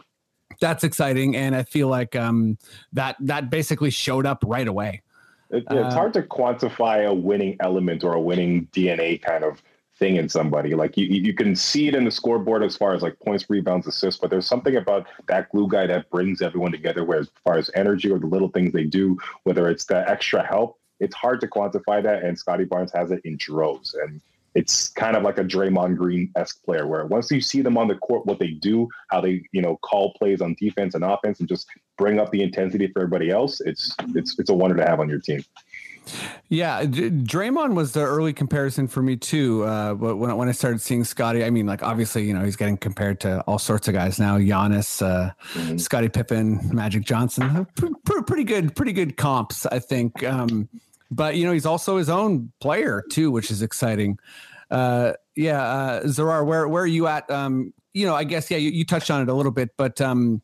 That's 0.60 0.84
exciting. 0.84 1.36
And 1.36 1.56
I 1.56 1.64
feel 1.64 1.88
like 1.88 2.16
um, 2.16 2.58
that 2.94 3.16
that 3.20 3.50
basically 3.50 3.92
showed 3.92 4.26
up 4.26 4.44
right 4.46 4.68
away. 4.68 5.02
It, 5.50 5.64
yeah, 5.72 5.86
it's 5.86 5.96
Uh, 5.96 5.98
hard 5.98 6.14
to 6.14 6.24
quantify 6.24 7.08
a 7.08 7.14
winning 7.14 7.58
element 7.62 8.04
or 8.04 8.14
a 8.14 8.22
winning 8.22 8.68
DNA 8.74 9.22
kind 9.22 9.44
of 9.44 9.62
thing 9.98 10.18
in 10.18 10.30
somebody. 10.30 10.76
Like 10.76 10.98
you, 10.98 11.06
you 11.06 11.34
can 11.34 11.56
see 11.56 11.88
it 11.88 11.96
in 11.96 12.04
the 12.06 12.12
scoreboard 12.12 12.64
as 12.64 12.76
far 12.78 12.94
as 12.94 13.02
like 13.02 13.18
points, 13.20 13.50
rebounds, 13.50 13.88
assists, 13.88 14.20
but 14.20 14.30
there's 14.30 14.46
something 14.46 14.76
about 14.76 15.08
that 15.28 15.50
glue 15.52 15.68
guy 15.68 15.88
that 15.88 16.10
brings 16.10 16.42
everyone 16.42 16.72
together. 16.72 17.04
Where 17.04 17.20
as 17.20 17.30
far 17.44 17.58
as 17.58 17.72
energy 17.76 18.12
or 18.12 18.20
the 18.20 18.28
little 18.28 18.50
things 18.50 18.74
they 18.74 18.84
do, 18.84 19.18
whether 19.44 19.70
it's 19.70 19.86
the 19.86 20.08
extra 20.10 20.46
help, 20.46 20.80
it's 21.00 21.16
hard 21.16 21.42
to 21.42 21.48
quantify 21.48 22.04
that. 22.04 22.24
And 22.24 22.38
Scottie 22.38 22.66
Barnes 22.66 22.92
has 22.94 23.12
it 23.12 23.22
in 23.24 23.38
droves, 23.38 23.96
and 23.96 24.22
it's 24.56 24.90
kind 24.90 25.16
of 25.16 25.24
like 25.24 25.38
a 25.38 25.44
Draymond 25.44 25.98
Green 25.98 26.32
esque 26.36 26.64
player, 26.64 26.88
where 26.88 27.06
once 27.06 27.30
you 27.32 27.42
see 27.42 27.62
them 27.62 27.78
on 27.78 27.88
the 27.88 27.96
court, 27.96 28.26
what 28.26 28.40
they 28.40 28.52
do, 28.52 28.88
how 29.10 29.22
they 29.22 29.44
you 29.52 29.62
know 29.62 29.78
call 29.78 30.14
plays 30.14 30.42
on 30.42 30.56
defense 30.60 30.96
and 30.96 31.04
offense, 31.04 31.40
and 31.40 31.48
just 31.50 31.68
bring 31.98 32.20
up 32.20 32.32
the 32.32 32.42
intensity 32.42 32.88
for 32.88 33.02
everybody 33.04 33.30
else, 33.30 33.62
it's 33.62 33.96
it's 34.16 34.38
it's 34.40 34.50
a 34.50 34.54
wonder 34.54 34.76
to 34.78 34.86
have 34.86 35.00
on 35.00 35.10
your 35.10 35.20
team. 35.20 35.44
Yeah, 36.48 36.84
Draymond 36.86 37.74
was 37.76 37.92
the 37.92 38.00
early 38.00 38.32
comparison 38.32 38.88
for 38.88 39.02
me 39.02 39.18
too. 39.18 39.64
Uh, 39.66 39.94
but 39.94 40.16
when 40.16 40.36
when 40.38 40.48
I 40.48 40.54
started 40.54 40.80
seeing 40.80 41.04
Scottie, 41.04 41.44
I 41.44 41.50
mean, 41.50 41.66
like 41.66 41.84
obviously, 41.84 42.24
you 42.24 42.34
know, 42.34 42.46
he's 42.46 42.56
getting 42.56 42.78
compared 42.78 43.20
to 43.22 43.42
all 43.42 43.60
sorts 43.60 43.90
of 43.90 43.94
guys 43.94 44.18
now: 44.18 44.38
Giannis, 44.38 45.02
uh, 45.06 45.32
Mhm. 45.54 45.80
Scottie 45.80 46.08
Pippen, 46.10 46.74
Magic 46.74 47.04
Johnson. 47.04 47.68
P- 47.76 47.90
pretty 48.26 48.46
good, 48.46 48.74
pretty 48.76 48.94
good 48.94 49.18
comps, 49.18 49.66
I 49.66 49.80
think. 49.80 50.24
Um, 50.24 50.70
but 51.12 51.36
you 51.36 51.46
know, 51.46 51.52
he's 51.52 51.66
also 51.66 51.98
his 51.98 52.10
own 52.10 52.52
player 52.60 53.04
too, 53.12 53.32
which 53.32 53.52
is 53.52 53.62
exciting. 53.62 54.18
Uh, 54.70 55.14
yeah, 55.36 55.62
uh, 55.62 56.04
Zarar, 56.04 56.46
where 56.46 56.68
where 56.68 56.84
are 56.84 56.88
you 56.88 57.08
at? 57.08 57.30
Um, 57.30 57.74
you 57.94 58.06
know, 58.06 58.16
I 58.16 58.24
guess 58.24 58.52
yeah, 58.52 58.58
you, 58.58 58.70
you 58.70 58.86
touched 58.86 59.10
on 59.10 59.22
it 59.22 59.30
a 59.30 59.34
little 59.34 59.52
bit, 59.52 59.72
but 59.78 60.02
um, 60.02 60.42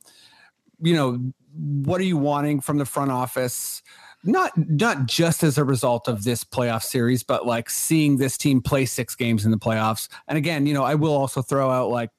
you 0.82 0.94
know, 0.94 1.20
what 1.56 2.00
are 2.02 2.06
you 2.06 2.18
wanting 2.18 2.62
from 2.62 2.78
the 2.78 2.86
front 2.86 3.12
office? 3.12 3.82
Not 4.24 4.52
not 4.58 5.06
just 5.06 5.44
as 5.44 5.58
a 5.58 5.66
result 5.66 6.08
of 6.08 6.24
this 6.24 6.44
playoff 6.44 6.84
series, 6.84 7.24
but 7.24 7.46
like 7.46 7.70
seeing 7.70 8.18
this 8.18 8.38
team 8.38 8.62
play 8.62 8.86
six 8.86 9.16
games 9.16 9.46
in 9.46 9.52
the 9.52 9.58
playoffs. 9.58 10.08
And 10.28 10.38
again, 10.38 10.66
you 10.66 10.74
know, 10.74 10.84
I 10.84 10.96
will 10.96 11.14
also 11.14 11.42
throw 11.42 11.70
out 11.70 11.90
like 11.90 12.10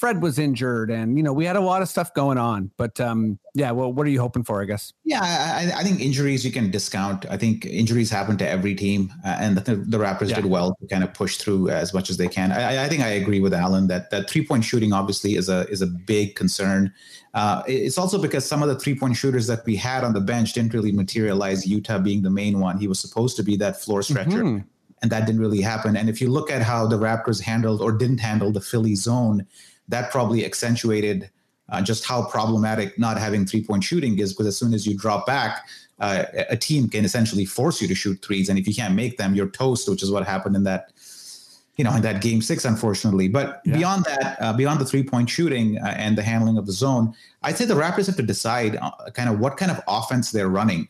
Fred 0.00 0.22
was 0.22 0.38
injured, 0.38 0.90
and 0.90 1.18
you 1.18 1.22
know, 1.22 1.30
we 1.34 1.44
had 1.44 1.56
a 1.56 1.60
lot 1.60 1.82
of 1.82 1.88
stuff 1.88 2.14
going 2.14 2.38
on. 2.38 2.70
But 2.78 2.98
um, 3.00 3.38
yeah, 3.54 3.70
well, 3.70 3.92
what 3.92 4.06
are 4.06 4.08
you 4.08 4.18
hoping 4.18 4.42
for? 4.44 4.62
I 4.62 4.64
guess. 4.64 4.94
Yeah, 5.04 5.20
I, 5.22 5.70
I- 5.80 5.82
think 5.84 6.00
injuries 6.00 6.42
you 6.42 6.50
can 6.50 6.70
discount. 6.70 7.26
I 7.28 7.36
think 7.36 7.66
injuries 7.66 8.10
happen 8.10 8.38
to 8.38 8.48
every 8.48 8.74
team, 8.74 9.12
uh, 9.26 9.36
and 9.38 9.58
the, 9.58 9.76
the 9.76 9.98
Raptors 9.98 10.30
Yeah. 10.30 10.36
did 10.36 10.46
well 10.46 10.74
to 10.80 10.86
kind 10.86 11.04
of 11.04 11.12
push 11.12 11.36
through 11.36 11.68
as 11.68 11.92
much 11.92 12.08
as 12.08 12.16
they 12.16 12.28
can. 12.28 12.50
I, 12.50 12.84
I 12.84 12.88
think 12.88 13.02
I 13.02 13.08
agree 13.08 13.40
with 13.40 13.52
Alan 13.52 13.88
that 13.88 14.10
that 14.10 14.30
three 14.30 14.46
point 14.46 14.64
shooting 14.64 14.94
obviously 14.94 15.34
is 15.36 15.50
a 15.50 15.68
is 15.68 15.82
a 15.82 15.86
big 15.86 16.34
concern. 16.34 16.90
Uh, 17.34 17.62
it's 17.66 17.98
also 17.98 18.18
because 18.20 18.46
some 18.46 18.62
of 18.62 18.70
the 18.70 18.78
three 18.78 18.94
point 18.98 19.16
shooters 19.16 19.46
that 19.48 19.66
we 19.66 19.76
had 19.76 20.02
on 20.02 20.14
the 20.14 20.20
bench 20.22 20.54
didn't 20.54 20.72
really 20.72 20.92
materialize. 20.92 21.66
Yuta 21.66 22.02
being 22.02 22.22
the 22.22 22.30
main 22.30 22.58
one, 22.58 22.78
he 22.78 22.88
was 22.88 22.98
supposed 22.98 23.36
to 23.36 23.42
be 23.42 23.54
that 23.56 23.78
floor 23.78 24.00
stretcher, 24.02 24.42
Mhm. 24.44 24.64
and 25.02 25.12
that 25.12 25.26
didn't 25.26 25.42
really 25.42 25.60
happen. 25.60 25.94
And 25.94 26.08
if 26.08 26.22
you 26.22 26.30
look 26.30 26.50
at 26.50 26.62
how 26.62 26.86
the 26.86 26.96
Raptors 26.98 27.42
handled 27.42 27.82
or 27.82 27.92
didn't 27.92 28.18
handle 28.18 28.50
the 28.50 28.62
Philly 28.62 28.94
zone, 28.94 29.46
that 29.90 30.10
probably 30.10 30.44
accentuated 30.44 31.30
uh, 31.68 31.80
just 31.80 32.04
how 32.04 32.24
problematic 32.24 32.98
not 32.98 33.16
having 33.18 33.46
three 33.46 33.62
point 33.62 33.84
shooting 33.84 34.18
is. 34.18 34.32
Because 34.32 34.46
as 34.46 34.56
soon 34.56 34.74
as 34.74 34.86
you 34.86 34.96
drop 34.96 35.26
back, 35.26 35.68
uh, 36.00 36.24
a 36.48 36.56
team 36.56 36.88
can 36.88 37.04
essentially 37.04 37.44
force 37.44 37.80
you 37.82 37.88
to 37.88 37.94
shoot 37.94 38.20
threes, 38.24 38.48
and 38.48 38.58
if 38.58 38.66
you 38.66 38.74
can't 38.74 38.94
make 38.94 39.18
them, 39.18 39.34
you're 39.34 39.50
toast. 39.50 39.88
Which 39.88 40.02
is 40.02 40.10
what 40.10 40.26
happened 40.26 40.56
in 40.56 40.64
that, 40.64 40.92
you 41.76 41.84
know, 41.84 41.94
in 41.94 42.02
that 42.02 42.22
game 42.22 42.42
six, 42.42 42.64
unfortunately. 42.64 43.28
But 43.28 43.60
Yeah. 43.64 43.76
beyond 43.76 44.04
that, 44.04 44.36
uh, 44.40 44.52
beyond 44.52 44.80
the 44.80 44.84
three 44.86 45.02
point 45.02 45.28
shooting 45.28 45.78
uh, 45.78 45.94
and 45.96 46.16
the 46.16 46.22
handling 46.22 46.56
of 46.58 46.66
the 46.66 46.72
zone, 46.72 47.14
I'd 47.42 47.56
say 47.56 47.66
the 47.66 47.74
Raptors 47.74 48.06
have 48.06 48.16
to 48.16 48.22
decide 48.22 48.76
uh, 48.76 48.90
kind 49.12 49.28
of 49.28 49.38
what 49.38 49.56
kind 49.56 49.70
of 49.70 49.80
offense 49.86 50.30
they're 50.30 50.48
running 50.48 50.88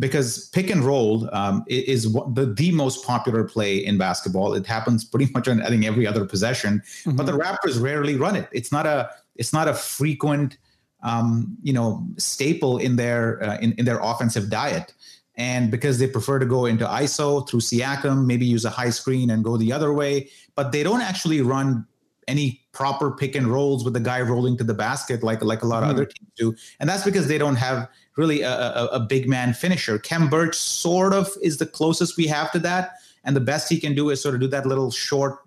because 0.00 0.48
pick 0.48 0.70
and 0.70 0.82
roll 0.82 1.28
um, 1.32 1.62
is 1.68 2.12
the, 2.12 2.52
the 2.56 2.72
most 2.72 3.06
popular 3.06 3.44
play 3.44 3.76
in 3.76 3.98
basketball. 3.98 4.54
It 4.54 4.66
happens 4.66 5.04
pretty 5.04 5.30
much 5.32 5.46
on 5.46 5.62
I 5.62 5.68
think 5.68 5.84
every 5.84 6.06
other 6.06 6.24
possession, 6.24 6.82
but 7.06 7.26
the 7.26 7.32
Raptors 7.32 7.80
rarely 7.80 8.16
run 8.16 8.34
it. 8.34 8.48
It's 8.50 8.72
not 8.72 8.86
a 8.86 9.10
it's 9.36 9.52
not 9.52 9.68
a 9.68 9.74
frequent 9.74 10.56
um, 11.02 11.56
you 11.62 11.72
know 11.72 12.04
staple 12.16 12.78
in 12.78 12.96
their 12.96 13.42
uh, 13.42 13.58
in, 13.58 13.72
in 13.74 13.84
their 13.84 14.00
offensive 14.00 14.50
diet. 14.50 14.94
And 15.36 15.70
because 15.70 15.98
they 15.98 16.06
prefer 16.06 16.38
to 16.38 16.44
go 16.44 16.66
into 16.66 16.84
ISO 16.84 17.48
through 17.48 17.60
Siakam, 17.60 18.26
maybe 18.26 18.44
use 18.44 18.64
a 18.66 18.70
high 18.70 18.90
screen 18.90 19.30
and 19.30 19.42
go 19.44 19.56
the 19.56 19.72
other 19.72 19.92
way, 19.92 20.28
but 20.54 20.72
they 20.72 20.82
don't 20.82 21.00
actually 21.00 21.40
run 21.40 21.86
any 22.28 22.60
proper 22.72 23.10
pick 23.10 23.34
and 23.34 23.46
rolls 23.46 23.82
with 23.82 23.94
the 23.94 24.00
guy 24.00 24.20
rolling 24.20 24.56
to 24.58 24.64
the 24.64 24.74
basket 24.74 25.22
like 25.22 25.42
like 25.42 25.62
a 25.62 25.66
lot 25.66 25.82
of 25.82 25.88
Mhm. 25.88 25.92
other 25.92 26.04
teams 26.06 26.30
do, 26.36 26.54
and 26.78 26.88
that's 26.88 27.04
because 27.04 27.26
they 27.28 27.38
don't 27.38 27.56
have 27.56 27.88
really 28.16 28.42
a, 28.42 28.52
a, 28.52 28.86
a 28.92 29.00
big 29.00 29.28
man 29.28 29.52
finisher. 29.52 29.98
Khem 29.98 30.28
Birch 30.28 30.54
sort 30.54 31.12
of 31.12 31.28
is 31.42 31.58
the 31.58 31.66
closest 31.66 32.16
we 32.16 32.26
have 32.26 32.50
to 32.52 32.58
that, 32.60 32.94
and 33.24 33.34
the 33.36 33.40
best 33.40 33.68
he 33.68 33.78
can 33.78 33.94
do 33.94 34.10
is 34.10 34.20
sort 34.20 34.34
of 34.34 34.40
do 34.40 34.48
that 34.48 34.66
little 34.66 34.90
short, 34.90 35.38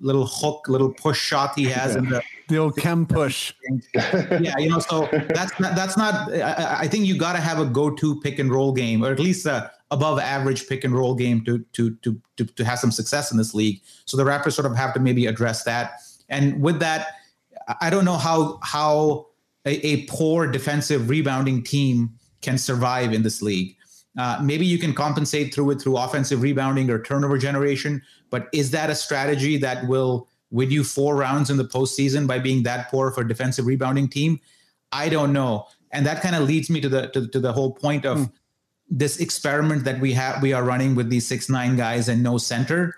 little 0.00 0.26
hook, 0.26 0.68
little 0.68 0.92
push 0.92 1.20
shot 1.20 1.58
he 1.58 1.64
has 1.64 1.96
in 1.96 2.08
the 2.08 2.22
The 2.48 2.58
old 2.58 2.76
Khem 2.76 3.06
push. 3.06 3.54
yeah, 3.94 4.58
you 4.58 4.68
know, 4.68 4.78
so 4.78 5.08
that's 5.34 5.58
not, 5.58 5.74
that's 5.74 5.96
not. 5.96 6.32
I, 6.32 6.80
I 6.80 6.88
think 6.88 7.06
you 7.06 7.16
got 7.16 7.32
to 7.32 7.40
have 7.40 7.58
a 7.58 7.64
go-to 7.64 8.20
pick 8.20 8.38
and 8.38 8.50
roll 8.50 8.72
game, 8.72 9.04
or 9.04 9.10
at 9.10 9.18
least 9.18 9.46
a 9.46 9.70
above 9.90 10.18
average 10.18 10.68
pick 10.68 10.84
and 10.84 10.94
roll 10.94 11.14
game 11.14 11.44
to 11.44 11.58
to 11.72 11.94
to 11.96 12.20
to 12.36 12.44
to 12.44 12.64
have 12.64 12.78
some 12.78 12.90
success 12.90 13.30
in 13.30 13.38
this 13.38 13.54
league. 13.54 13.80
So 14.04 14.16
the 14.16 14.24
Raptors 14.24 14.52
sort 14.52 14.66
of 14.66 14.76
have 14.76 14.92
to 14.94 15.00
maybe 15.00 15.26
address 15.26 15.64
that. 15.64 16.00
And 16.28 16.60
with 16.60 16.78
that, 16.80 17.08
I 17.80 17.90
don't 17.90 18.04
know 18.04 18.16
how 18.16 18.58
how 18.62 19.28
a, 19.64 19.86
a 19.86 20.04
poor 20.06 20.46
defensive 20.46 21.08
rebounding 21.08 21.62
team 21.62 22.10
can 22.40 22.58
survive 22.58 23.12
in 23.12 23.22
this 23.22 23.42
league. 23.42 23.76
Uh, 24.18 24.38
maybe 24.42 24.66
you 24.66 24.78
can 24.78 24.92
compensate 24.92 25.54
through 25.54 25.70
it 25.70 25.80
through 25.80 25.96
offensive 25.96 26.42
rebounding 26.42 26.90
or 26.90 27.02
turnover 27.02 27.38
generation, 27.38 28.02
but 28.30 28.48
is 28.52 28.70
that 28.70 28.90
a 28.90 28.94
strategy 28.94 29.56
that 29.56 29.86
will 29.88 30.28
win 30.50 30.70
you 30.70 30.84
four 30.84 31.16
rounds 31.16 31.48
in 31.48 31.56
the 31.56 31.64
postseason 31.64 32.26
by 32.26 32.38
being 32.38 32.62
that 32.62 32.90
poor 32.90 33.10
for 33.10 33.22
a 33.22 33.28
defensive 33.28 33.64
rebounding 33.64 34.08
team? 34.08 34.38
I 34.90 35.08
don't 35.08 35.32
know, 35.32 35.66
and 35.92 36.04
that 36.04 36.20
kind 36.20 36.36
of 36.36 36.42
leads 36.42 36.68
me 36.68 36.80
to 36.82 36.88
the 36.88 37.08
to, 37.08 37.26
to 37.28 37.40
the 37.40 37.52
whole 37.52 37.72
point 37.72 38.04
of 38.04 38.30
this 38.90 39.18
experiment 39.18 39.84
that 39.84 39.98
we 40.00 40.12
have 40.12 40.42
we 40.42 40.52
are 40.52 40.62
running 40.62 40.94
with 40.94 41.08
these 41.08 41.26
six 41.26 41.48
nine 41.48 41.76
guys 41.76 42.08
and 42.08 42.22
no 42.22 42.36
center. 42.36 42.94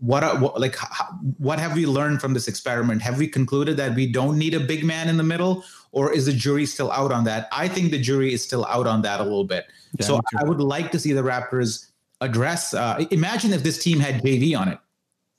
What, 0.00 0.22
are, 0.22 0.38
what 0.38 0.60
like 0.60 0.76
how, 0.76 1.06
what 1.38 1.58
have 1.58 1.74
we 1.74 1.86
learned 1.86 2.20
from 2.20 2.34
this 2.34 2.46
experiment? 2.46 3.00
Have 3.00 3.18
we 3.18 3.26
concluded 3.26 3.78
that 3.78 3.96
we 3.96 4.06
don't 4.12 4.38
need 4.38 4.52
a 4.52 4.60
big 4.60 4.84
man 4.84 5.08
in 5.08 5.16
the 5.16 5.24
middle, 5.24 5.64
or 5.92 6.12
is 6.12 6.26
the 6.26 6.32
jury 6.32 6.66
still 6.66 6.90
out 6.92 7.12
on 7.12 7.24
that? 7.24 7.48
I 7.52 7.68
think 7.68 7.90
the 7.90 8.00
jury 8.00 8.32
is 8.32 8.42
still 8.42 8.64
out 8.66 8.86
on 8.86 9.02
that 9.02 9.20
a 9.20 9.22
little 9.22 9.44
bit. 9.44 9.66
Yeah, 9.98 10.06
so. 10.06 10.20
I 10.38 10.44
would 10.44 10.60
like 10.60 10.90
to 10.92 10.98
see 10.98 11.12
the 11.12 11.22
Raptors 11.22 11.90
address. 12.20 12.74
Uh, 12.74 13.04
imagine 13.10 13.52
if 13.52 13.62
this 13.62 13.82
team 13.82 14.00
had 14.00 14.22
JV 14.22 14.58
on 14.58 14.68
it. 14.68 14.78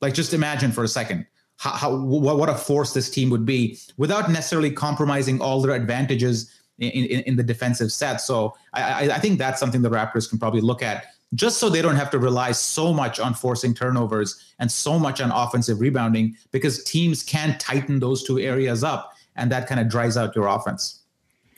Like 0.01 0.13
just 0.13 0.33
imagine 0.33 0.71
for 0.71 0.83
a 0.83 0.87
second 0.87 1.25
how, 1.57 1.71
how 1.71 1.95
what, 1.95 2.49
a 2.49 2.55
force 2.55 2.93
this 2.93 3.09
team 3.09 3.29
would 3.29 3.45
be 3.45 3.77
without 3.97 4.31
necessarily 4.31 4.71
compromising 4.71 5.41
all 5.41 5.61
their 5.61 5.75
advantages 5.75 6.49
in, 6.79 6.89
in, 6.89 7.19
in 7.21 7.35
the 7.35 7.43
defensive 7.43 7.91
set. 7.91 8.21
So 8.21 8.55
I, 8.73 8.81
I, 8.81 9.15
I 9.15 9.19
think 9.19 9.37
that's 9.37 9.59
something 9.59 9.81
the 9.81 9.89
Raptors 9.89 10.29
can 10.29 10.39
probably 10.39 10.61
look 10.61 10.81
at 10.81 11.07
just 11.35 11.59
so 11.59 11.69
they 11.69 11.81
don't 11.81 11.95
have 11.95 12.09
to 12.11 12.17
rely 12.17 12.51
so 12.51 12.93
much 12.93 13.19
on 13.19 13.33
forcing 13.33 13.73
turnovers 13.73 14.53
and 14.59 14.71
so 14.71 14.97
much 14.97 15.21
on 15.21 15.31
offensive 15.31 15.79
rebounding 15.79 16.35
because 16.51 16.83
teams 16.85 17.21
can 17.21 17.57
tighten 17.59 17.99
those 17.99 18.23
two 18.23 18.39
areas 18.39 18.83
up 18.83 19.13
and 19.39 19.51
that 19.51 19.67
kind 19.67 19.79
of 19.79 19.89
dries 19.89 20.17
out 20.17 20.35
your 20.35 20.47
offense. 20.47 21.01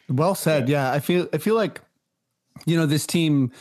Well 0.10 0.36
said. 0.36 0.70
Yeah, 0.70 0.92
I 0.92 1.00
feel 1.00 1.28
I 1.34 1.38
feel 1.38 1.56
like 1.56 1.82
you 2.66 2.78
know 2.78 2.86
this 2.86 3.06
team 3.06 3.52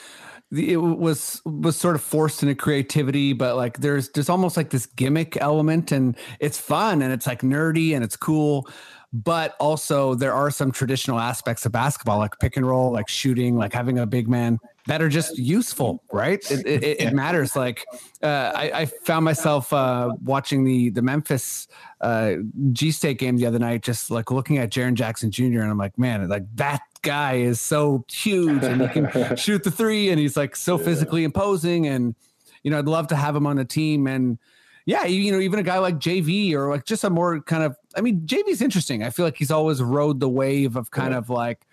it 0.52 0.78
was 0.78 1.40
was 1.44 1.76
sort 1.76 1.94
of 1.94 2.02
forced 2.02 2.42
into 2.42 2.56
creativity 2.56 3.32
but 3.32 3.54
like 3.54 3.78
there's 3.78 4.08
there's 4.10 4.28
almost 4.28 4.56
like 4.56 4.70
this 4.70 4.84
gimmick 4.84 5.36
element 5.40 5.92
and 5.92 6.16
it's 6.40 6.58
fun 6.58 7.02
and 7.02 7.12
it's 7.12 7.26
like 7.26 7.42
nerdy 7.42 7.94
and 7.94 8.02
it's 8.02 8.16
cool 8.16 8.68
but 9.12 9.56
also 9.58 10.14
there 10.14 10.32
are 10.32 10.50
some 10.50 10.70
traditional 10.70 11.18
aspects 11.18 11.66
of 11.66 11.72
basketball 11.72 12.18
like 12.18 12.38
pick 12.38 12.56
and 12.56 12.66
roll 12.66 12.92
like 12.92 13.08
shooting 13.08 13.56
like 13.56 13.72
having 13.72 13.98
a 13.98 14.06
big 14.06 14.28
man 14.28 14.58
that 14.86 15.02
are 15.02 15.08
just 15.08 15.36
useful 15.36 16.02
right? 16.12 16.50
It, 16.50 16.66
it, 16.66 17.00
it 17.00 17.12
matters. 17.12 17.54
Like 17.54 17.84
uh, 18.22 18.52
I, 18.54 18.72
I, 18.72 18.86
found 18.86 19.24
myself 19.24 19.72
uh, 19.72 20.10
watching 20.22 20.64
the 20.64 20.90
the 20.90 21.02
memphis 21.02 21.68
uh, 22.00 22.34
g 22.72 22.90
state 22.90 23.18
game 23.18 23.36
the 23.36 23.46
other 23.46 23.58
night 23.58 23.82
just 23.82 24.10
like 24.10 24.30
looking 24.30 24.58
at 24.58 24.70
Jaren 24.70 24.94
jackson 24.94 25.30
jr 25.30 25.44
and 25.44 25.70
i'm 25.70 25.78
like 25.78 25.98
man 25.98 26.26
like 26.28 26.44
that 26.54 26.80
guy 27.02 27.34
is 27.34 27.60
so 27.60 28.04
huge 28.10 28.62
and 28.62 28.82
he 28.82 28.88
can 28.88 29.36
shoot 29.36 29.62
the 29.62 29.70
three 29.70 30.08
and 30.08 30.18
he's 30.18 30.36
like 30.36 30.56
so 30.56 30.78
yeah. 30.78 30.84
physically 30.84 31.24
imposing 31.24 31.86
and 31.86 32.14
you 32.62 32.70
know 32.70 32.78
i'd 32.78 32.86
love 32.86 33.06
to 33.08 33.16
have 33.16 33.36
him 33.36 33.46
on 33.46 33.56
the 33.56 33.64
team. 33.64 34.06
And 34.06 34.38
yeah 34.86 35.04
you 35.04 35.30
know 35.30 35.40
even 35.40 35.58
a 35.58 35.62
guy 35.62 35.78
like 35.78 35.96
jv 35.96 36.52
or 36.54 36.70
like 36.70 36.86
just 36.86 37.04
a 37.04 37.10
more 37.10 37.40
kind 37.42 37.62
of 37.62 37.76
i 37.96 38.00
mean 38.00 38.20
jv's 38.26 38.62
interesting 38.62 39.02
i 39.02 39.10
feel 39.10 39.24
like 39.24 39.36
he's 39.36 39.50
always 39.50 39.82
rode 39.82 40.20
the 40.20 40.28
wave 40.28 40.76
of 40.76 40.90
kind 40.90 41.12
yeah. 41.12 41.18
of 41.18 41.30
like 41.30 41.66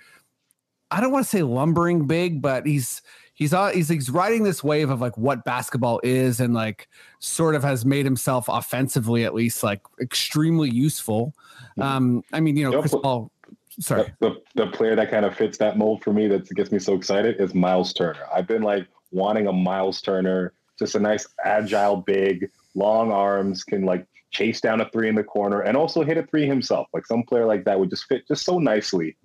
i 0.91 1.01
don't 1.01 1.11
want 1.11 1.23
to 1.23 1.29
say 1.29 1.43
lumbering 1.43 2.07
big 2.07 2.41
but 2.41 2.65
he's 2.65 3.01
he's 3.33 3.53
he's 3.73 3.89
he's 3.89 4.09
riding 4.09 4.43
this 4.43 4.63
wave 4.63 4.89
of 4.89 5.01
like 5.01 5.17
what 5.17 5.43
basketball 5.43 5.99
is 6.03 6.39
and 6.39 6.53
like 6.53 6.87
sort 7.19 7.55
of 7.55 7.63
has 7.63 7.85
made 7.85 8.05
himself 8.05 8.45
offensively 8.47 9.23
at 9.23 9.33
least 9.33 9.63
like 9.63 9.81
extremely 10.01 10.69
useful 10.69 11.33
um 11.79 12.23
i 12.33 12.39
mean 12.39 12.57
you 12.57 12.69
know 12.69 12.79
chris 12.79 12.95
paul 13.01 13.31
sorry. 13.79 14.13
The, 14.19 14.29
the, 14.29 14.65
the 14.65 14.71
player 14.71 14.95
that 14.95 15.11
kind 15.11 15.25
of 15.25 15.35
fits 15.35 15.57
that 15.59 15.77
mold 15.77 16.03
for 16.03 16.13
me 16.13 16.27
that 16.27 16.49
gets 16.49 16.71
me 16.71 16.79
so 16.79 16.95
excited 16.95 17.39
is 17.39 17.53
Miles 17.53 17.93
Turner. 17.93 18.25
I've 18.33 18.47
been 18.47 18.63
like 18.63 18.87
wanting 19.11 19.47
a 19.47 19.53
Miles 19.53 20.01
Turner, 20.01 20.53
just 20.77 20.95
a 20.95 20.99
nice 20.99 21.27
agile, 21.43 21.97
big, 21.97 22.49
long 22.75 23.11
arms, 23.11 23.63
can 23.63 23.85
like 23.85 24.05
chase 24.31 24.61
down 24.61 24.81
a 24.81 24.89
three 24.89 25.09
in 25.09 25.15
the 25.15 25.23
corner 25.23 25.61
and 25.61 25.77
also 25.77 26.03
hit 26.03 26.17
a 26.17 26.23
three 26.23 26.45
himself. 26.45 26.87
Like 26.93 27.05
some 27.05 27.23
player 27.23 27.45
like 27.45 27.65
that 27.65 27.79
would 27.79 27.89
just 27.89 28.05
fit 28.05 28.27
just 28.27 28.43
so 28.43 28.59
nicely 28.59 29.17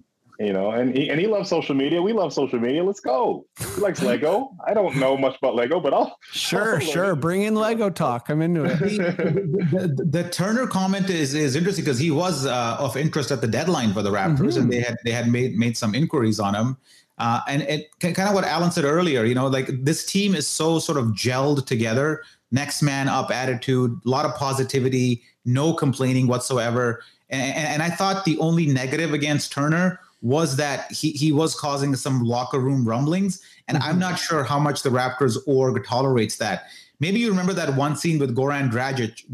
you 0.43 0.53
know, 0.53 0.73
and 0.73 0.97
he, 0.97 1.09
and 1.09 1.21
he 1.21 1.27
loves 1.27 1.49
social 1.49 1.75
media. 1.75 2.03
We 2.03 2.12
love 2.12 2.33
social 2.33 2.59
media. 2.59 2.83
Let's 2.83 3.01
go. 3.01 3.47
He 3.59 3.81
likes 3.81 4.03
Lego. 4.03 4.57
I 4.67 4.75
don't 4.75 4.97
know 4.97 5.17
much 5.17 5.37
about 5.37 5.55
Lego, 5.55 5.79
but 5.79 5.95
I'll 5.95 6.19
sure, 6.33 6.75
I'll 6.75 6.81
sure. 6.81 7.15
Bring 7.15 7.43
in 7.43 7.55
Lego 7.55 7.91
talk. 7.91 8.29
I'm 8.29 8.43
into 8.43 8.65
it. 8.65 8.79
the, 8.81 9.95
the, 9.95 10.05
the, 10.05 10.31
Turner 10.31 10.67
comment 10.67 11.11
is 11.11 11.35
is 11.35 11.55
interesting 11.55 11.85
because 11.85 11.99
he 11.99 12.11
was 12.11 12.47
uh, 12.47 12.77
of 12.79 12.97
interest 12.97 13.31
at 13.31 13.41
the 13.41 13.47
deadline 13.47 13.93
for 13.93 14.03
the 14.03 14.11
Raptors, 14.11 14.55
mm-hmm. 14.55 14.62
and 14.62 14.73
they 14.73 14.81
had 14.81 14.97
they 15.05 15.12
had 15.12 15.29
made 15.29 15.57
made 15.57 15.77
some 15.77 15.95
inquiries 15.95 16.41
on 16.41 16.55
him. 16.55 16.77
Uh, 17.19 17.41
and 17.47 17.62
it 17.62 17.91
kind 18.01 18.19
of 18.19 18.35
what 18.35 18.45
Alan 18.45 18.73
said 18.73 18.85
earlier. 18.85 19.25
You 19.25 19.35
know, 19.35 19.47
like 19.47 19.69
this 19.85 20.05
team 20.05 20.35
is 20.35 20.47
so 20.49 20.79
sort 20.79 20.99
of 20.99 21.09
gelled 21.09 21.67
together. 21.67 22.25
Next 22.53 22.83
man 22.83 23.09
up 23.09 23.31
attitude, 23.31 24.01
a 24.05 24.09
lot 24.09 24.25
of 24.25 24.35
positivity, 24.37 25.23
no 25.45 25.75
complaining 25.75 26.29
whatsoever. 26.29 27.03
and, 27.31 27.57
and 27.57 27.83
I 27.83 27.91
thought 27.91 28.25
the 28.25 28.38
only 28.38 28.67
negative 28.67 29.12
against 29.12 29.53
Turner 29.53 29.99
was 30.23 30.57
that 30.57 30.91
he, 30.93 31.11
he 31.11 31.33
was 31.33 31.55
causing 31.55 31.95
some 31.97 32.23
locker 32.23 32.61
room 32.61 32.87
rumblings. 32.87 33.43
And 33.69 33.77
mm-hmm. 33.77 33.88
I'm 33.88 33.99
not 33.99 34.19
sure 34.19 34.45
how 34.45 34.59
much 34.59 34.83
the 34.83 34.91
Raptors 34.91 35.37
org 35.47 35.85
tolerates 35.85 36.37
that. 36.37 36.67
Maybe 37.01 37.19
you 37.19 37.29
remember 37.29 37.53
that 37.55 37.75
one 37.75 37.97
scene 37.97 38.21
with 38.21 38.37
Goran 38.37 38.71
Dragic, 38.71 39.25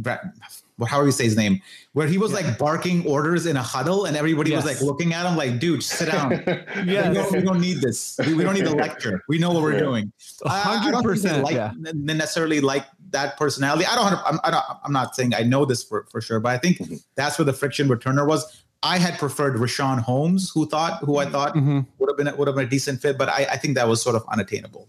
how 0.87 1.01
do 1.01 1.07
you 1.07 1.13
say 1.13 1.25
his 1.25 1.37
name, 1.37 1.61
where 1.93 2.07
he 2.07 2.17
was 2.17 2.31
yeah. 2.31 2.39
like 2.39 2.59
barking 2.59 3.07
orders 3.07 3.45
in 3.45 3.59
a 3.59 3.63
huddle 3.63 4.07
and 4.07 4.17
everybody 4.17 4.51
yes. 4.51 4.65
was 4.65 4.75
like 4.75 4.83
looking 4.83 5.13
at 5.13 5.27
him 5.27 5.37
like, 5.37 5.59
dude, 5.59 5.83
sit 5.83 6.11
down. 6.11 6.31
yeah, 6.87 7.09
we 7.09 7.15
don't, 7.15 7.33
we 7.33 7.41
don't, 7.43 7.61
need 7.61 7.83
this. 7.83 8.19
We, 8.27 8.33
we, 8.33 8.45
don't 8.45 8.55
need 8.55 8.67
a 8.67 8.75
lecture. 8.75 9.23
We 9.29 9.39
know 9.39 9.51
what 9.51 9.63
we're 9.63 9.79
doing. 9.79 10.11
hundred 10.47 11.03
percent. 11.03 11.45
Like, 11.45 11.57
yeah. 11.57 11.73
necessarily 11.95 12.61
like 12.61 12.87
that 13.11 13.37
personality. 13.37 13.85
I 13.87 13.95
don't, 13.95 14.21
I'm, 14.25 14.41
I 14.45 14.51
don't, 14.51 14.65
I'm 14.85 14.93
not 14.93 15.15
saying 15.15 15.35
I 15.35 15.43
know 15.43 15.65
this 15.65 15.83
for, 15.83 16.07
for 16.11 16.21
sure, 16.21 16.41
but 16.41 16.51
I 16.51 16.59
think 16.59 16.79
mm-hmm. 16.79 16.97
that's 17.15 17.39
where 17.39 17.45
the 17.45 17.53
friction 17.53 17.89
with 17.89 18.01
Turner 18.01 18.27
was. 18.27 18.65
I 18.83 18.99
had 18.99 19.19
preferred 19.19 19.57
Richaun 19.57 19.99
Holmes, 19.99 20.51
who 20.55 20.67
thought 20.67 21.03
who 21.03 21.19
I 21.19 21.27
thought 21.27 21.55
mm-hmm. 21.55 21.81
would 21.99 22.11
have 22.11 22.17
been 22.17 22.37
would 22.37 22.47
have 22.47 22.55
been 22.55 22.67
a 22.67 22.71
decent 22.71 23.01
fit, 23.01 23.19
but 23.19 23.29
I, 23.29 23.47
I 23.51 23.57
think 23.57 23.75
that 23.75 23.89
was 23.89 24.01
sort 24.01 24.15
of 24.15 24.25
unattainable. 24.31 24.89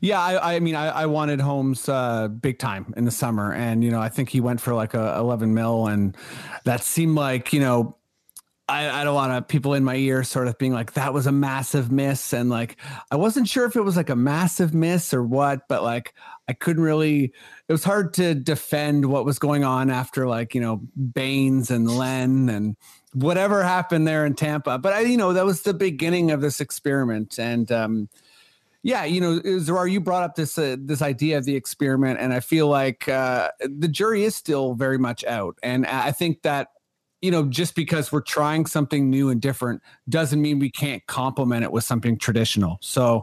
Yeah, 0.00 0.20
I, 0.20 0.56
I 0.56 0.60
mean, 0.60 0.74
I, 0.74 0.88
I, 0.88 1.06
wanted 1.06 1.40
Holmes 1.40 1.88
uh, 1.88 2.28
big 2.28 2.58
time 2.58 2.92
in 2.96 3.04
the 3.04 3.10
summer, 3.10 3.52
and 3.52 3.82
you 3.84 3.90
know, 3.90 4.00
I 4.00 4.08
think 4.08 4.28
he 4.28 4.40
went 4.40 4.60
for 4.60 4.74
like 4.74 4.92
a 4.92 5.16
11 5.18 5.54
mil, 5.54 5.86
and 5.86 6.16
that 6.64 6.82
seemed 6.82 7.14
like 7.14 7.52
you 7.52 7.60
know, 7.60 7.96
I, 8.74 9.00
I 9.00 9.04
don't 9.04 9.14
want 9.14 9.32
to 9.32 9.42
people 9.42 9.74
in 9.74 9.84
my 9.84 9.94
ear 9.94 10.24
sort 10.24 10.48
of 10.48 10.58
being 10.58 10.72
like 10.72 10.94
that 10.94 11.14
was 11.14 11.26
a 11.26 11.32
massive 11.32 11.92
miss, 11.92 12.32
and 12.32 12.50
like 12.50 12.76
I 13.10 13.16
wasn't 13.16 13.48
sure 13.48 13.66
if 13.66 13.76
it 13.76 13.82
was 13.82 13.96
like 13.96 14.10
a 14.10 14.16
massive 14.16 14.74
miss 14.74 15.14
or 15.14 15.22
what, 15.22 15.68
but 15.68 15.84
like 15.84 16.12
I 16.48 16.54
couldn't 16.54 16.82
really 16.82 17.32
it 17.68 17.72
was 17.72 17.84
hard 17.84 18.14
to 18.14 18.34
defend 18.34 19.06
what 19.06 19.24
was 19.24 19.38
going 19.38 19.62
on 19.62 19.90
after 19.90 20.26
like 20.26 20.56
you 20.56 20.60
know 20.60 20.82
Baynes 21.14 21.70
and 21.70 21.88
Len 21.88 22.48
and 22.48 22.76
whatever 23.12 23.62
happened 23.62 24.08
there 24.08 24.26
in 24.26 24.34
Tampa. 24.34 24.78
But 24.78 24.92
I, 24.92 25.00
you 25.02 25.16
know, 25.16 25.32
that 25.32 25.44
was 25.44 25.62
the 25.62 25.74
beginning 25.74 26.32
of 26.32 26.40
this 26.40 26.60
experiment, 26.60 27.38
and 27.38 27.70
um, 27.70 28.08
yeah, 28.82 29.04
you 29.04 29.20
know, 29.20 29.38
Zarar, 29.40 29.90
you 29.90 30.00
brought 30.00 30.24
up 30.24 30.34
this 30.34 30.58
uh, 30.58 30.76
this 30.80 31.00
idea 31.00 31.38
of 31.38 31.44
the 31.44 31.54
experiment, 31.54 32.18
and 32.18 32.32
I 32.34 32.40
feel 32.40 32.66
like 32.66 33.08
uh, 33.08 33.50
the 33.60 33.88
jury 33.88 34.24
is 34.24 34.34
still 34.34 34.74
very 34.74 34.98
much 34.98 35.24
out, 35.24 35.58
and 35.62 35.86
I 35.86 36.10
think 36.10 36.42
that 36.42 36.68
you 37.24 37.30
know 37.30 37.44
just 37.44 37.74
because 37.74 38.12
we're 38.12 38.20
trying 38.20 38.66
something 38.66 39.08
new 39.08 39.30
and 39.30 39.40
different 39.40 39.82
doesn't 40.10 40.42
mean 40.42 40.58
we 40.58 40.70
can't 40.70 41.04
complement 41.06 41.64
it 41.64 41.72
with 41.72 41.82
something 41.82 42.18
traditional. 42.18 42.76
So 42.82 43.22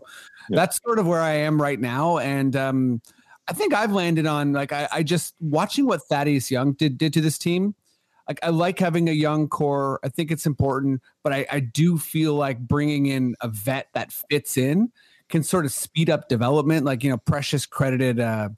yeah. 0.49 0.55
that's 0.55 0.81
sort 0.81 0.97
of 0.97 1.05
where 1.05 1.21
I 1.21 1.33
am 1.33 1.61
right 1.61 1.79
now, 1.79 2.17
and. 2.17 2.55
Um, 2.55 3.01
I 3.47 3.53
think 3.53 3.73
I've 3.73 3.91
landed 3.91 4.27
on 4.27 4.53
like 4.53 4.71
I, 4.71 4.87
I 4.91 5.03
just 5.03 5.33
watching 5.41 5.85
what 5.85 6.03
Thaddeus 6.03 6.51
Young 6.51 6.71
did 6.73 6.97
did 6.97 7.11
to 7.13 7.21
this 7.21 7.37
team. 7.37 7.75
Like 8.27 8.39
I 8.43 8.49
like 8.49 8.79
having 8.79 9.09
a 9.09 9.13
young 9.13 9.49
core. 9.49 9.99
I 10.03 10.09
think 10.09 10.31
it's 10.31 10.45
important, 10.45 11.01
but 11.21 11.33
I, 11.33 11.45
I 11.51 11.59
do 11.59 11.97
feel 11.97 12.35
like 12.35 12.59
bringing 12.59 13.07
in 13.07 13.35
a 13.41 13.49
vet 13.49 13.87
that 13.93 14.13
fits 14.13 14.55
in 14.57 14.91
can 15.27 15.43
sort 15.43 15.65
of 15.65 15.73
speed 15.73 16.09
up 16.09 16.29
development. 16.29 16.85
Like 16.85 17.03
you 17.03 17.09
know, 17.09 17.17
Precious 17.17 17.65
credited 17.65 18.21
uh, 18.21 18.49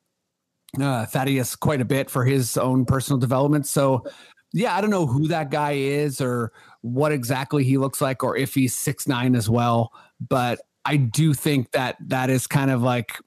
uh, 0.80 1.06
Thaddeus 1.06 1.56
quite 1.56 1.82
a 1.82 1.86
bit 1.86 2.10
for 2.10 2.26
his 2.26 2.58
own 2.58 2.86
personal 2.86 3.20
development. 3.20 3.66
So 3.66 4.04
yeah, 4.54 4.78
I 4.78 4.82
don't 4.82 4.92
know 4.92 5.08
who 5.08 5.28
that 5.28 5.50
guy 5.50 5.72
is 5.72 6.22
or 6.22 6.54
what 6.82 7.12
exactly 7.12 7.64
he 7.64 7.78
looks 7.78 8.00
like, 8.00 8.24
or 8.24 8.38
if 8.38 8.54
he's 8.54 8.74
six 8.74 9.08
nine 9.08 9.36
as 9.36 9.50
well. 9.50 9.92
But 10.26 10.62
I 10.86 10.98
do 10.98 11.34
think 11.34 11.72
that 11.72 11.98
that 12.08 12.30
is 12.30 12.48
kind 12.48 12.72
of 12.72 12.82
like 12.82 13.18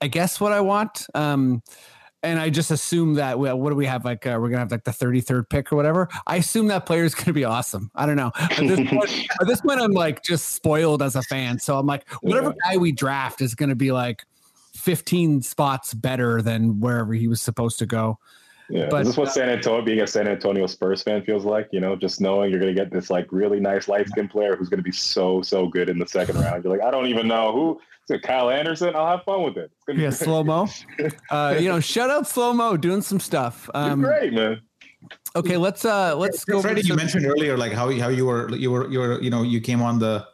I 0.00 0.08
guess 0.08 0.38
what 0.38 0.52
I 0.52 0.60
want. 0.60 1.06
Um, 1.14 1.62
and 2.22 2.38
I 2.38 2.50
just 2.50 2.70
assume 2.70 3.14
that 3.14 3.38
well, 3.38 3.58
what 3.58 3.70
do 3.70 3.76
we 3.76 3.86
have? 3.86 4.04
Like 4.04 4.26
uh, 4.26 4.38
we're 4.40 4.48
gonna 4.48 4.60
have 4.60 4.70
like 4.70 4.84
the 4.84 4.90
33rd 4.90 5.48
pick 5.48 5.72
or 5.72 5.76
whatever. 5.76 6.08
I 6.26 6.36
assume 6.36 6.68
that 6.68 6.86
player 6.86 7.04
is 7.04 7.14
gonna 7.14 7.32
be 7.32 7.44
awesome. 7.44 7.90
I 7.94 8.06
don't 8.06 8.16
know. 8.16 8.32
At 8.36 8.56
this, 8.58 8.80
point, 8.90 9.10
at 9.40 9.46
this 9.46 9.60
point, 9.62 9.80
I'm 9.80 9.92
like 9.92 10.22
just 10.22 10.50
spoiled 10.50 11.02
as 11.02 11.16
a 11.16 11.22
fan. 11.22 11.58
So 11.58 11.78
I'm 11.78 11.86
like, 11.86 12.08
whatever 12.20 12.54
yeah. 12.64 12.72
guy 12.72 12.76
we 12.78 12.92
draft 12.92 13.40
is 13.40 13.54
gonna 13.54 13.74
be 13.74 13.92
like 13.92 14.24
15 14.74 15.42
spots 15.42 15.94
better 15.94 16.42
than 16.42 16.80
wherever 16.80 17.14
he 17.14 17.28
was 17.28 17.40
supposed 17.40 17.78
to 17.78 17.86
go. 17.86 18.18
Yeah, 18.70 18.88
but, 18.90 19.00
this 19.00 19.08
is 19.08 19.16
what 19.16 19.32
San 19.32 19.48
Antonio, 19.48 19.82
being 19.82 20.00
a 20.00 20.06
San 20.06 20.26
Antonio 20.26 20.66
Spurs 20.66 21.02
fan, 21.02 21.22
feels 21.22 21.44
like. 21.44 21.68
You 21.72 21.80
know, 21.80 21.96
just 21.96 22.20
knowing 22.20 22.50
you're 22.50 22.60
going 22.60 22.74
to 22.74 22.80
get 22.80 22.90
this 22.90 23.10
like 23.10 23.26
really 23.30 23.60
nice 23.60 23.88
light 23.88 24.08
skin 24.08 24.28
player 24.28 24.56
who's 24.56 24.68
going 24.68 24.78
to 24.78 24.84
be 24.84 24.92
so 24.92 25.42
so 25.42 25.66
good 25.66 25.88
in 25.88 25.98
the 25.98 26.06
second 26.06 26.36
round. 26.36 26.64
You're 26.64 26.76
like, 26.76 26.86
I 26.86 26.90
don't 26.90 27.06
even 27.06 27.28
know 27.28 27.52
who 27.52 27.80
is 28.08 28.16
it 28.16 28.22
Kyle 28.22 28.50
Anderson? 28.50 28.94
I'll 28.94 29.06
have 29.06 29.24
fun 29.24 29.42
with 29.42 29.56
it. 29.56 29.70
It's 29.74 29.84
gonna 29.86 30.02
yeah, 30.02 30.10
slow 30.10 30.44
mo. 30.44 30.68
uh, 31.30 31.56
you 31.58 31.68
know, 31.68 31.80
shout 31.80 32.10
out 32.10 32.26
slow 32.26 32.52
mo 32.52 32.76
doing 32.76 33.00
some 33.00 33.18
stuff. 33.18 33.70
Um, 33.74 34.02
You're 34.02 34.10
great, 34.10 34.32
man. 34.32 34.60
Okay, 35.36 35.56
let's 35.56 35.84
uh 35.84 36.14
let's 36.16 36.44
go. 36.44 36.60
Freddie, 36.60 36.82
you 36.82 36.94
mentioned 36.94 37.26
earlier 37.26 37.56
like 37.56 37.72
how 37.72 37.90
how 37.98 38.08
you 38.08 38.26
were 38.26 38.50
you 38.54 38.70
were 38.70 38.90
you 38.90 38.98
were 38.98 39.22
you 39.22 39.30
know 39.30 39.42
you 39.42 39.60
came 39.60 39.80
on 39.80 39.98
the 39.98 40.26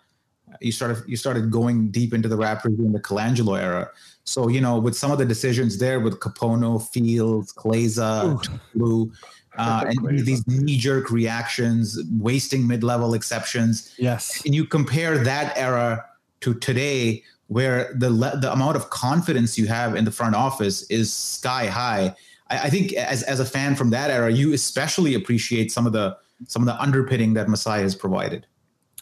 you 0.61 0.73
started 0.73 1.03
you 1.07 1.17
started 1.17 1.51
going 1.51 1.91
deep 1.91 2.13
into 2.13 2.29
the 2.29 2.37
Raptors 2.37 2.79
in 2.79 2.93
the 2.93 3.01
Colangelo 3.01 3.61
era. 3.61 3.91
So 4.25 4.49
you 4.49 4.61
know 4.61 4.79
with 4.79 4.97
some 4.97 5.11
of 5.11 5.19
the 5.19 5.25
decisions 5.25 5.79
there 5.79 6.01
with 6.01 6.21
Kapono, 6.21 6.83
Fields, 6.91 7.53
Kleiza, 7.53 8.61
Blue. 8.75 9.13
Uh, 9.59 9.85
and 9.89 10.25
these 10.25 10.47
knee-jerk 10.47 11.11
reactions, 11.11 11.99
wasting 12.19 12.67
mid-level 12.67 13.15
exceptions. 13.15 13.93
Yes. 13.99 14.41
And 14.47 14.55
you 14.55 14.65
compare 14.65 15.19
that 15.19 15.59
era 15.59 16.07
to 16.41 16.55
today, 16.55 17.25
where 17.49 17.93
the 17.95 18.11
the 18.41 18.53
amount 18.53 18.77
of 18.77 18.91
confidence 18.91 19.59
you 19.59 19.67
have 19.67 19.97
in 19.97 20.05
the 20.05 20.13
front 20.13 20.37
office 20.37 20.83
is 20.91 21.13
sky 21.13 21.67
high. 21.67 22.15
I, 22.49 22.59
I, 22.59 22.71
think 22.71 22.93
as 22.93 23.23
as 23.25 23.41
a 23.41 23.45
fan 23.45 23.75
from 23.75 23.91
that 23.91 24.11
era, 24.11 24.31
you 24.31 24.53
especially 24.53 25.15
appreciate 25.15 25.73
some 25.73 25.85
of 25.85 25.93
the 25.93 26.17
some 26.47 26.63
of 26.63 26.67
the 26.67 26.81
underpinning 26.81 27.35
that 27.35 27.49
Masai 27.49 27.81
has 27.83 27.95
provided. 27.95 28.47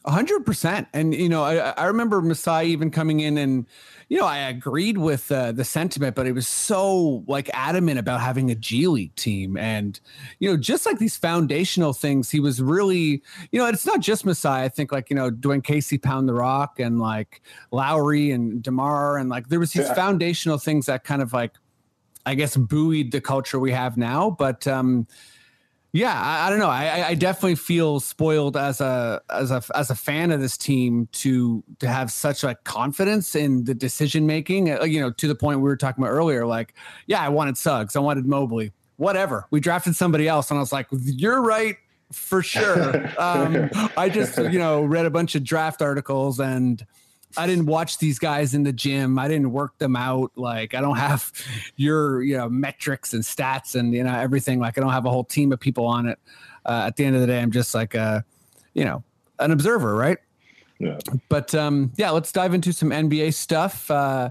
Hundred 0.06 0.46
percent. 0.46 0.88
And 0.94 1.14
you 1.14 1.28
know, 1.28 1.42
I, 1.42 1.70
I 1.70 1.84
remember 1.86 2.22
Masai 2.22 2.68
even 2.68 2.90
coming 2.90 3.20
in 3.20 3.36
and 3.36 3.66
you 4.08 4.18
know, 4.18 4.24
I 4.24 4.38
agreed 4.38 4.96
with 4.96 5.30
uh, 5.30 5.52
the 5.52 5.64
sentiment, 5.64 6.16
but 6.16 6.24
he 6.24 6.32
was 6.32 6.48
so 6.48 7.22
like 7.26 7.50
adamant 7.52 7.98
about 7.98 8.22
having 8.22 8.50
a 8.50 8.54
G 8.54 8.86
League 8.86 9.14
team, 9.16 9.58
and 9.58 10.00
you 10.38 10.50
know, 10.50 10.56
just 10.56 10.86
like 10.86 10.98
these 10.98 11.16
foundational 11.16 11.92
things, 11.92 12.30
he 12.30 12.40
was 12.40 12.62
really, 12.62 13.22
you 13.52 13.58
know, 13.58 13.66
it's 13.66 13.84
not 13.84 14.00
just 14.00 14.24
Masai. 14.24 14.62
I 14.62 14.68
think 14.70 14.92
like 14.92 15.10
you 15.10 15.16
know, 15.16 15.30
Dwane 15.30 15.62
Casey 15.62 15.98
pound 15.98 16.26
the 16.26 16.32
rock, 16.32 16.80
and 16.80 16.98
like 16.98 17.42
Lowry 17.70 18.30
and 18.30 18.62
Demar, 18.62 19.18
and 19.18 19.28
like 19.28 19.48
there 19.48 19.60
was 19.60 19.72
these 19.72 19.84
Yeah. 19.84 19.94
foundational 19.94 20.56
things 20.56 20.86
that 20.86 21.04
kind 21.04 21.20
of 21.20 21.34
like, 21.34 21.52
I 22.24 22.34
guess, 22.34 22.56
buoyed 22.56 23.10
the 23.12 23.20
culture 23.20 23.58
we 23.58 23.72
have 23.72 23.98
now. 23.98 24.30
But 24.30 24.66
um, 24.66 25.06
yeah, 25.92 26.12
I, 26.20 26.46
I 26.46 26.50
don't 26.50 26.58
know. 26.58 26.68
I, 26.68 27.08
I- 27.08 27.14
definitely 27.14 27.54
feel 27.56 28.00
spoiled 28.00 28.56
as 28.56 28.80
a 28.80 29.20
as 29.30 29.50
a 29.50 29.62
as 29.74 29.90
a 29.90 29.94
fan 29.94 30.30
of 30.30 30.40
this 30.40 30.56
team 30.56 31.08
to 31.12 31.62
to 31.78 31.88
have 31.88 32.12
such 32.12 32.44
a 32.44 32.54
confidence 32.64 33.34
in 33.34 33.64
the 33.64 33.74
decision 33.74 34.26
making. 34.26 34.70
Uh, 34.70 34.84
You 34.84 35.00
know, 35.00 35.10
to 35.12 35.26
the 35.28 35.34
point 35.34 35.58
we 35.60 35.64
were 35.64 35.76
talking 35.76 36.04
about 36.04 36.12
earlier. 36.12 36.46
Like, 36.46 36.74
yeah, 37.06 37.20
I 37.22 37.28
wanted 37.30 37.56
Suggs, 37.56 37.96
I 37.96 38.00
wanted 38.00 38.26
Mobley, 38.26 38.72
whatever. 38.96 39.46
We 39.50 39.60
drafted 39.60 39.96
somebody 39.96 40.28
else, 40.28 40.50
and 40.50 40.58
I 40.58 40.60
was 40.60 40.72
like, 40.72 40.86
you're 40.92 41.40
right 41.42 41.76
for 42.12 42.42
sure. 42.42 43.06
um, 43.18 43.70
I 43.96 44.08
just 44.08 44.36
you 44.38 44.58
know 44.58 44.82
read 44.82 45.06
a 45.06 45.10
bunch 45.10 45.34
of 45.34 45.42
draft 45.44 45.80
articles 45.82 46.38
and. 46.40 46.84
I 47.36 47.46
didn't 47.46 47.66
watch 47.66 47.98
these 47.98 48.18
guys 48.18 48.54
in 48.54 48.62
the 48.62 48.72
gym. 48.72 49.18
I 49.18 49.28
didn't 49.28 49.52
work 49.52 49.76
them 49.78 49.96
out. 49.96 50.32
Like 50.36 50.74
I 50.74 50.80
don't 50.80 50.96
have 50.96 51.30
your 51.76 52.22
you 52.22 52.36
know 52.36 52.48
metrics 52.48 53.12
and 53.12 53.22
stats 53.22 53.74
and 53.74 53.92
you 53.94 54.02
know 54.04 54.14
everything. 54.14 54.58
Like 54.60 54.78
I 54.78 54.80
don't 54.80 54.92
have 54.92 55.04
a 55.06 55.10
whole 55.10 55.24
team 55.24 55.52
of 55.52 55.60
people 55.60 55.84
on 55.86 56.06
it. 56.06 56.18
Uh, 56.64 56.84
at 56.86 56.96
the 56.96 57.04
end 57.04 57.14
of 57.14 57.20
the 57.20 57.26
day, 57.26 57.40
I'm 57.40 57.50
just 57.50 57.74
like 57.74 57.94
a 57.94 58.24
you 58.74 58.84
know 58.84 59.02
an 59.38 59.50
observer, 59.52 59.94
right? 59.94 60.18
Yeah. 60.78 60.98
But 61.28 61.54
um, 61.54 61.92
yeah, 61.96 62.10
let's 62.10 62.30
dive 62.32 62.54
into 62.54 62.72
some 62.72 62.90
NBA 62.90 63.34
stuff. 63.34 63.90
Uh, 63.90 64.30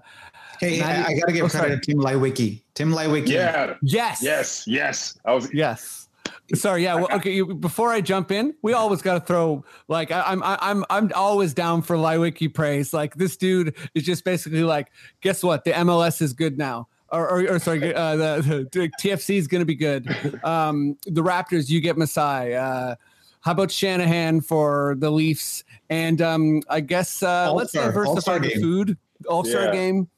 Hey, 0.59 0.79
Maddie- 0.79 1.13
I, 1.13 1.15
I 1.15 1.19
gotta 1.19 1.33
give 1.33 1.45
oh, 1.45 1.49
credit 1.49 1.67
sorry. 1.67 1.79
to 1.79 1.85
Tim 1.85 1.97
Leiweke. 1.99 2.61
Tim 2.73 2.91
Leiweke. 2.91 3.27
Yeah. 3.27 3.75
yes, 3.83 4.23
Yes. 4.23 4.63
Yes. 4.65 5.19
I 5.23 5.33
was. 5.35 5.53
yes. 5.53 6.06
Sorry, 6.53 6.83
yeah. 6.83 6.95
Well, 6.95 7.07
okay. 7.13 7.31
You, 7.33 7.55
before 7.55 7.91
I 7.91 8.01
jump 8.01 8.31
in, 8.31 8.53
we 8.61 8.73
always 8.73 9.01
got 9.01 9.13
to 9.15 9.19
throw 9.19 9.63
like 9.87 10.11
I, 10.11 10.21
I'm 10.21 10.41
I, 10.43 10.57
I'm 10.61 10.85
I'm 10.89 11.11
always 11.15 11.53
down 11.53 11.81
for 11.81 11.95
Leiweke 11.95 12.53
praise. 12.53 12.93
Like 12.93 13.15
this 13.15 13.37
dude 13.37 13.75
is 13.93 14.03
just 14.03 14.23
basically 14.23 14.63
like, 14.63 14.87
guess 15.21 15.43
what? 15.43 15.63
The 15.63 15.71
MLS 15.71 16.21
is 16.21 16.33
good 16.33 16.57
now. 16.57 16.87
Or, 17.09 17.25
or, 17.29 17.53
or 17.53 17.59
sorry, 17.59 17.95
uh, 17.95 18.17
the, 18.17 18.67
the 18.69 18.91
TFC 19.01 19.37
is 19.37 19.47
going 19.47 19.61
to 19.61 19.65
be 19.65 19.75
good. 19.75 20.07
Um, 20.43 20.97
the 21.05 21.23
Raptors, 21.23 21.69
you 21.69 21.79
get 21.79 21.97
Masai. 21.97 22.53
Uh, 22.53 22.95
how 23.39 23.51
about 23.53 23.71
Shanahan 23.71 24.41
for 24.41 24.95
the 24.99 25.09
Leafs? 25.09 25.63
And 25.89 26.21
um, 26.21 26.61
I 26.69 26.81
guess 26.81 27.23
uh, 27.23 27.53
let's 27.53 27.73
All-Star- 27.73 27.85
diversify 27.93 28.11
All-Star 28.11 28.39
the 28.39 28.49
food. 28.61 28.97
All 29.29 29.45
Star 29.45 29.65
Yeah. 29.65 29.71
game. 29.71 30.09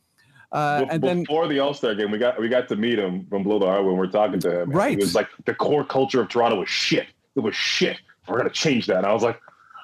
Uh, 0.52 0.86
and 0.90 1.04
then 1.04 1.20
before 1.22 1.48
the 1.48 1.60
All 1.60 1.74
Star 1.74 1.94
game, 1.94 2.12
we 2.12 2.18
got 2.18 2.40
we 2.40 2.50
got 2.50 2.68
to 2.70 2.76
meet 2.76 2.98
him 2.98 3.26
from 3.30 3.44
Below 3.44 3.60
the 3.60 3.66
Heart 3.68 3.86
when 3.86 3.98
we 3.98 4.08
are 4.08 4.12
talking 4.12 4.40
to 4.40 4.62
him. 4.62 4.72
Right. 4.72 4.98
It 4.98 5.02
was 5.02 5.14
like 5.14 5.28
the 5.46 5.54
core 5.54 5.84
culture 5.84 6.22
of 6.22 6.30
Toronto 6.30 6.60
was 6.60 6.70
shit. 6.70 7.08
It 7.36 7.42
was 7.42 7.56
shit. 7.56 7.98
We're 8.28 8.38
gonna 8.38 8.50
change 8.50 8.88
that. 8.88 8.98
And 8.98 9.06
I 9.06 9.14
was 9.14 9.24
like, 9.24 9.40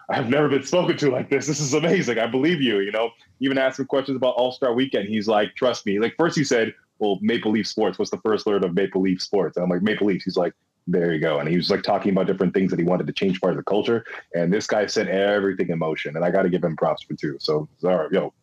I 0.10 0.16
have 0.16 0.30
never 0.30 0.50
been 0.50 0.64
spoken 0.64 0.98
to 0.98 1.12
like 1.12 1.30
this. 1.30 1.46
This 1.46 1.60
is 1.60 1.74
amazing. 1.74 2.18
I 2.18 2.28
believe 2.28 2.62
you. 2.62 2.80
You 2.80 2.92
know, 2.92 3.12
even 3.40 3.58
asked 3.58 3.80
him 3.80 3.86
questions 3.86 4.16
about 4.16 4.36
All 4.36 4.52
Star 4.52 4.74
Weekend. 4.74 5.08
He's 5.08 5.28
like, 5.28 5.56
trust 5.56 5.86
me. 5.86 6.00
Like 6.00 6.16
first 6.18 6.36
he 6.38 6.44
said, 6.44 6.74
well, 7.00 7.20
Maple 7.22 7.52
Leaf 7.52 7.68
Sports. 7.68 8.00
What's 8.00 8.12
the 8.12 8.18
first 8.18 8.46
word 8.46 8.64
of 8.64 8.74
Maple 8.74 9.02
Leaf 9.02 9.22
Sports? 9.22 9.58
And 9.58 9.64
I'm 9.64 9.70
like, 9.70 9.82
Maple 9.82 10.08
Leafs. 10.08 10.26
He's 10.26 10.38
like. 10.38 10.54
There 10.88 11.12
you 11.12 11.20
go. 11.20 11.40
And 11.40 11.50
he 11.50 11.58
was 11.58 11.72
like 11.72 11.82
talking 11.82 12.12
about 12.12 12.28
different 12.28 12.54
things 12.54 12.70
that 12.70 12.78
he 12.78 12.86
wanted 12.86 13.08
to 13.08 13.14
change 13.14 13.42
part 13.42 13.54
of 13.54 13.58
the 13.58 13.64
culture. 13.64 14.06
And 14.36 14.54
this 14.54 14.68
guy 14.68 14.86
set 14.86 15.08
everything 15.08 15.70
in 15.70 15.80
motion. 15.80 16.16
And 16.16 16.24
I 16.24 16.30
got 16.30 16.44
to 16.44 16.50
give 16.50 16.64
him 16.64 16.76
props 16.76 17.02
for 17.02 17.16
two. 17.16 17.38
So, 17.40 17.68
sorry, 17.80 18.10
yo, 18.12 18.36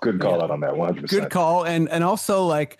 good 0.00 0.20
call 0.20 0.42
out 0.42 0.50
on 0.50 0.60
that 0.60 0.74
100%. 0.74 1.08
good 1.08 1.30
call 1.30 1.64
and 1.64 1.88
and 1.88 2.04
also 2.04 2.44
like 2.46 2.78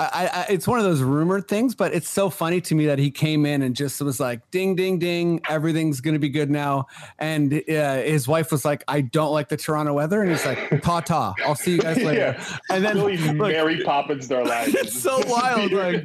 I, 0.00 0.30
I 0.48 0.52
it's 0.52 0.66
one 0.66 0.78
of 0.78 0.84
those 0.84 1.00
rumored 1.00 1.46
things 1.46 1.74
but 1.76 1.94
it's 1.94 2.08
so 2.08 2.28
funny 2.28 2.60
to 2.62 2.74
me 2.74 2.86
that 2.86 2.98
he 2.98 3.10
came 3.10 3.46
in 3.46 3.62
and 3.62 3.74
just 3.76 4.00
was 4.00 4.18
like 4.18 4.48
ding 4.50 4.74
ding 4.74 4.98
ding 4.98 5.40
everything's 5.48 6.00
gonna 6.00 6.18
be 6.18 6.28
good 6.28 6.50
now 6.50 6.86
and 7.20 7.52
uh, 7.54 7.96
his 8.02 8.26
wife 8.26 8.50
was 8.50 8.64
like 8.64 8.82
i 8.88 9.00
don't 9.00 9.32
like 9.32 9.48
the 9.48 9.56
toronto 9.56 9.92
weather 9.94 10.20
and 10.22 10.30
he's 10.30 10.44
like 10.44 10.82
ta 10.82 11.00
ta 11.00 11.34
i'll 11.46 11.54
see 11.54 11.72
you 11.72 11.78
guys 11.78 11.96
later 12.02 12.36
Yeah. 12.38 12.58
and 12.70 12.84
then 12.84 12.96
Really 12.96 13.16
like, 13.18 13.36
Mary 13.52 13.82
Poppins 13.84 14.26
their 14.28 14.44
lives. 14.44 14.74
it's 14.74 15.00
so 15.00 15.22
wild 15.26 15.70
like 15.72 16.04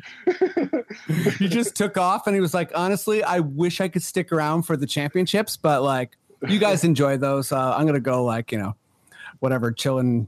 he 1.40 1.48
just 1.48 1.76
took 1.76 1.98
off 1.98 2.28
and 2.28 2.36
he 2.36 2.42
was 2.42 2.54
like 2.54 2.72
honestly 2.76 3.24
i 3.24 3.40
wish 3.40 3.82
i 3.82 3.88
could 3.88 4.04
stick 4.04 4.32
around 4.32 4.64
for 4.64 4.78
the 4.78 4.86
championships 4.88 5.58
but 5.58 5.82
like 5.82 6.18
you 6.48 6.60
guys 6.60 6.84
enjoy 6.84 7.18
those 7.18 7.52
uh, 7.52 7.76
i'm 7.76 7.86
gonna 7.88 8.00
go 8.00 8.24
like 8.24 8.52
you 8.52 8.58
know 8.60 8.76
whatever 9.40 9.72
chill 9.72 9.98
in 10.00 10.28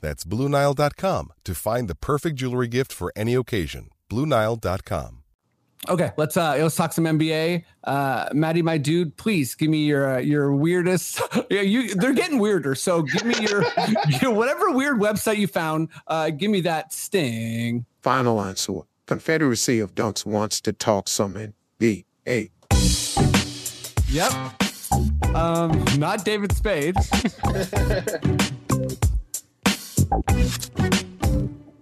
That's 0.00 0.24
BlueNile.com 0.24 1.32
to 1.44 1.54
find 1.54 1.88
the 1.88 1.94
perfect 1.94 2.36
jewelry 2.36 2.68
gift 2.68 2.92
for 2.92 3.12
any 3.16 3.34
occasion. 3.34 3.90
BlueNile.com. 4.10 5.18
Okay, 5.88 6.12
let's 6.18 6.36
uh 6.36 6.58
let's 6.60 6.76
talk 6.76 6.92
some 6.92 7.04
NBA. 7.04 7.64
Uh 7.84 8.28
Maddie, 8.34 8.60
my 8.60 8.76
dude, 8.76 9.16
please 9.16 9.54
give 9.54 9.70
me 9.70 9.86
your 9.86 10.16
uh, 10.16 10.18
your 10.18 10.54
weirdest. 10.54 11.22
yeah, 11.50 11.62
you 11.62 11.94
they're 11.94 12.12
getting 12.12 12.38
weirder. 12.38 12.74
So 12.74 13.00
give 13.02 13.24
me 13.24 13.34
your, 13.40 13.64
your 14.20 14.30
whatever 14.32 14.70
weird 14.72 14.98
website 14.98 15.38
you 15.38 15.46
found. 15.46 15.88
Uh 16.06 16.28
give 16.30 16.50
me 16.50 16.60
that 16.62 16.92
sting. 16.92 17.86
Final 18.02 18.42
answer. 18.42 18.80
Confederacy 19.06 19.80
of 19.80 19.94
Dunks 19.94 20.26
wants 20.26 20.60
to 20.60 20.72
talk 20.72 21.08
some 21.08 21.34
NBA. 21.34 22.50
Yep. 24.10 24.32
Um, 25.34 25.84
not 25.98 26.24
David 26.24 26.52
Spade. 26.52 26.96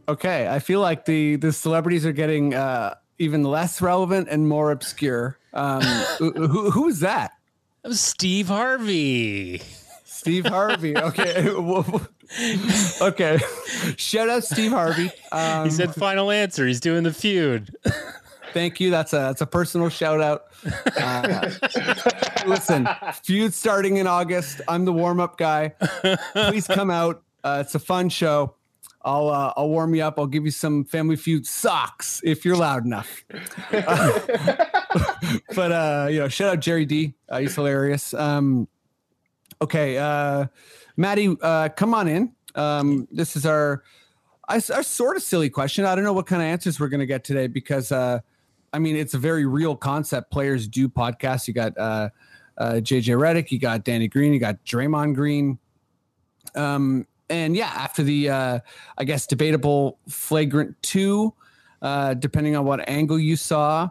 okay, 0.08 0.48
I 0.48 0.58
feel 0.58 0.80
like 0.80 1.04
the 1.04 1.36
the 1.36 1.52
celebrities 1.52 2.04
are 2.06 2.12
getting 2.12 2.54
uh 2.54 2.94
even 3.18 3.42
less 3.42 3.80
relevant 3.80 4.28
and 4.30 4.48
more 4.48 4.70
obscure. 4.70 5.38
Um, 5.52 5.82
who, 6.18 6.70
who 6.70 6.88
is 6.88 7.00
that? 7.00 7.32
That 7.82 7.88
was 7.88 8.00
Steve 8.00 8.48
Harvey. 8.48 9.60
Steve 10.04 10.46
Harvey. 10.46 10.96
Okay. 10.96 11.48
okay. 13.00 13.38
Shout 13.96 14.28
out 14.28 14.44
Steve 14.44 14.72
Harvey. 14.72 15.10
Um, 15.32 15.64
He 15.64 15.70
said 15.70 15.94
final 15.94 16.30
answer. 16.30 16.66
He's 16.66 16.80
doing 16.80 17.04
the 17.04 17.12
feud. 17.12 17.74
thank 18.52 18.80
you. 18.80 18.90
That's 18.90 19.12
a 19.12 19.16
that's 19.16 19.40
a 19.40 19.46
personal 19.46 19.88
shout 19.88 20.20
out. 20.20 20.44
Uh, 20.96 21.50
listen, 22.46 22.88
feud 23.22 23.54
starting 23.54 23.96
in 23.98 24.06
August. 24.06 24.60
I'm 24.68 24.84
the 24.84 24.92
warm 24.92 25.20
up 25.20 25.38
guy. 25.38 25.74
Please 26.32 26.66
come 26.66 26.90
out. 26.90 27.22
Uh, 27.44 27.62
it's 27.64 27.74
a 27.74 27.78
fun 27.78 28.08
show. 28.08 28.54
I'll 29.02 29.28
uh, 29.28 29.52
I'll 29.56 29.68
warm 29.68 29.94
you 29.94 30.02
up. 30.02 30.18
I'll 30.18 30.26
give 30.26 30.44
you 30.44 30.50
some 30.50 30.84
Family 30.84 31.16
Feud 31.16 31.46
socks 31.46 32.20
if 32.24 32.44
you're 32.44 32.56
loud 32.56 32.84
enough. 32.84 33.24
Uh, 33.72 34.18
but 35.54 35.72
uh, 35.72 36.08
you 36.10 36.18
know, 36.18 36.28
shout 36.28 36.50
out 36.50 36.60
Jerry 36.60 36.84
D. 36.84 37.14
Uh, 37.28 37.38
he's 37.38 37.54
hilarious. 37.54 38.12
Um, 38.12 38.68
okay, 39.62 39.96
uh, 39.98 40.46
Maddie, 40.96 41.36
uh, 41.40 41.68
come 41.70 41.94
on 41.94 42.08
in. 42.08 42.32
Um, 42.54 43.06
this 43.10 43.36
is 43.36 43.46
our 43.46 43.82
our 44.48 44.60
sort 44.60 45.16
of 45.16 45.22
silly 45.22 45.50
question. 45.50 45.84
I 45.84 45.94
don't 45.94 46.04
know 46.04 46.12
what 46.12 46.26
kind 46.26 46.42
of 46.42 46.46
answers 46.46 46.80
we're 46.80 46.88
going 46.88 47.00
to 47.00 47.06
get 47.06 47.22
today 47.22 47.46
because 47.46 47.92
uh, 47.92 48.20
I 48.72 48.78
mean 48.78 48.96
it's 48.96 49.14
a 49.14 49.18
very 49.18 49.46
real 49.46 49.76
concept. 49.76 50.30
Players 50.32 50.66
do 50.66 50.88
podcasts. 50.88 51.46
You 51.46 51.54
got 51.54 51.74
JJ 51.76 53.16
Redick, 53.16 53.52
you 53.52 53.60
got 53.60 53.84
Danny 53.84 54.08
Green, 54.08 54.32
you 54.32 54.40
got 54.40 54.64
Draymond 54.64 55.14
Green. 55.14 55.58
Um, 56.56 57.06
and 57.30 57.56
yeah, 57.56 57.68
after 57.74 58.02
the 58.02 58.30
uh, 58.30 58.58
I 58.96 59.04
guess 59.04 59.26
debatable 59.26 59.98
flagrant 60.08 60.80
two, 60.82 61.34
uh, 61.82 62.14
depending 62.14 62.56
on 62.56 62.64
what 62.64 62.88
angle 62.88 63.18
you 63.18 63.36
saw 63.36 63.90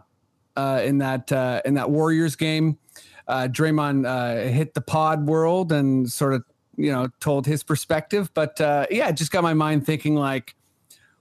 uh, 0.56 0.82
in 0.84 0.98
that 0.98 1.30
uh, 1.32 1.62
in 1.64 1.74
that 1.74 1.90
Warriors 1.90 2.36
game, 2.36 2.78
uh, 3.26 3.48
Draymond 3.50 4.06
uh, 4.06 4.50
hit 4.50 4.74
the 4.74 4.80
pod 4.80 5.26
world 5.26 5.72
and 5.72 6.10
sort 6.10 6.34
of 6.34 6.44
you 6.76 6.90
know 6.90 7.08
told 7.20 7.46
his 7.46 7.62
perspective. 7.62 8.30
But 8.34 8.60
uh, 8.60 8.86
yeah, 8.90 9.08
it 9.08 9.16
just 9.16 9.30
got 9.30 9.42
my 9.42 9.54
mind 9.54 9.86
thinking 9.86 10.14
like, 10.14 10.54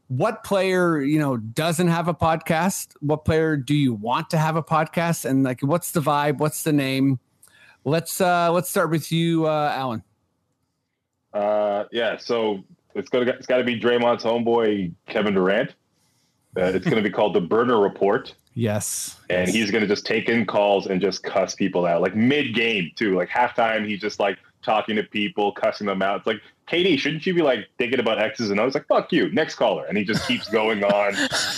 what 0.07 0.43
player 0.43 1.01
you 1.01 1.19
know 1.19 1.37
doesn't 1.37 1.87
have 1.87 2.07
a 2.07 2.13
podcast? 2.13 2.95
What 2.99 3.25
player 3.25 3.57
do 3.57 3.75
you 3.75 3.93
want 3.93 4.29
to 4.31 4.37
have 4.37 4.55
a 4.55 4.63
podcast? 4.63 5.25
And 5.25 5.43
like, 5.43 5.61
what's 5.61 5.91
the 5.91 6.01
vibe? 6.01 6.37
What's 6.37 6.63
the 6.63 6.73
name? 6.73 7.19
Let's 7.85 8.19
uh, 8.19 8.51
let's 8.51 8.69
start 8.69 8.89
with 8.89 9.11
you, 9.11 9.45
uh, 9.45 9.73
Alan. 9.75 10.03
Uh, 11.33 11.85
yeah. 11.91 12.17
So 12.17 12.63
It's 12.95 13.09
gonna 13.09 13.25
it's 13.31 13.45
got 13.47 13.57
to 13.57 13.63
be 13.63 13.79
Draymond's 13.79 14.23
homeboy 14.23 14.91
Kevin 15.07 15.33
Durant. 15.33 15.71
Uh, 16.57 16.63
it's 16.73 16.85
going 16.85 16.95
to 16.97 17.07
be 17.07 17.11
called 17.11 17.35
the 17.35 17.41
Burner 17.41 17.79
Report, 17.79 18.33
Yes. 18.55 19.19
and 19.29 19.47
he's 19.47 19.69
going 19.69 19.81
to 19.83 19.87
just 19.87 20.07
take 20.07 20.27
in 20.27 20.43
calls 20.47 20.87
and 20.87 20.99
just 20.99 21.21
cuss 21.21 21.53
people 21.53 21.85
out, 21.85 22.01
like 22.01 22.15
mid 22.15 22.55
game 22.55 22.89
too. 22.95 23.15
Like 23.15 23.29
halftime, 23.29 23.87
he's 23.87 23.99
just 23.99 24.19
like 24.19 24.39
talking 24.63 24.95
to 24.95 25.03
people, 25.03 25.51
cussing 25.51 25.85
them 25.85 26.01
out. 26.01 26.17
It's 26.19 26.25
like, 26.27 26.41
KD, 26.67 26.97
shouldn't 26.97 27.27
you 27.27 27.35
be 27.35 27.43
like 27.43 27.67
thinking 27.77 27.99
about 27.99 28.19
X's 28.19 28.49
and 28.49 28.59
O's? 28.59 28.73
Like, 28.73 28.87
fuck 28.87 29.11
you, 29.11 29.31
next 29.33 29.53
caller, 29.55 29.85
and 29.85 29.95
he 29.95 30.03
just 30.03 30.27
keeps 30.27 30.49
going 30.49 30.83
on, 30.83 31.13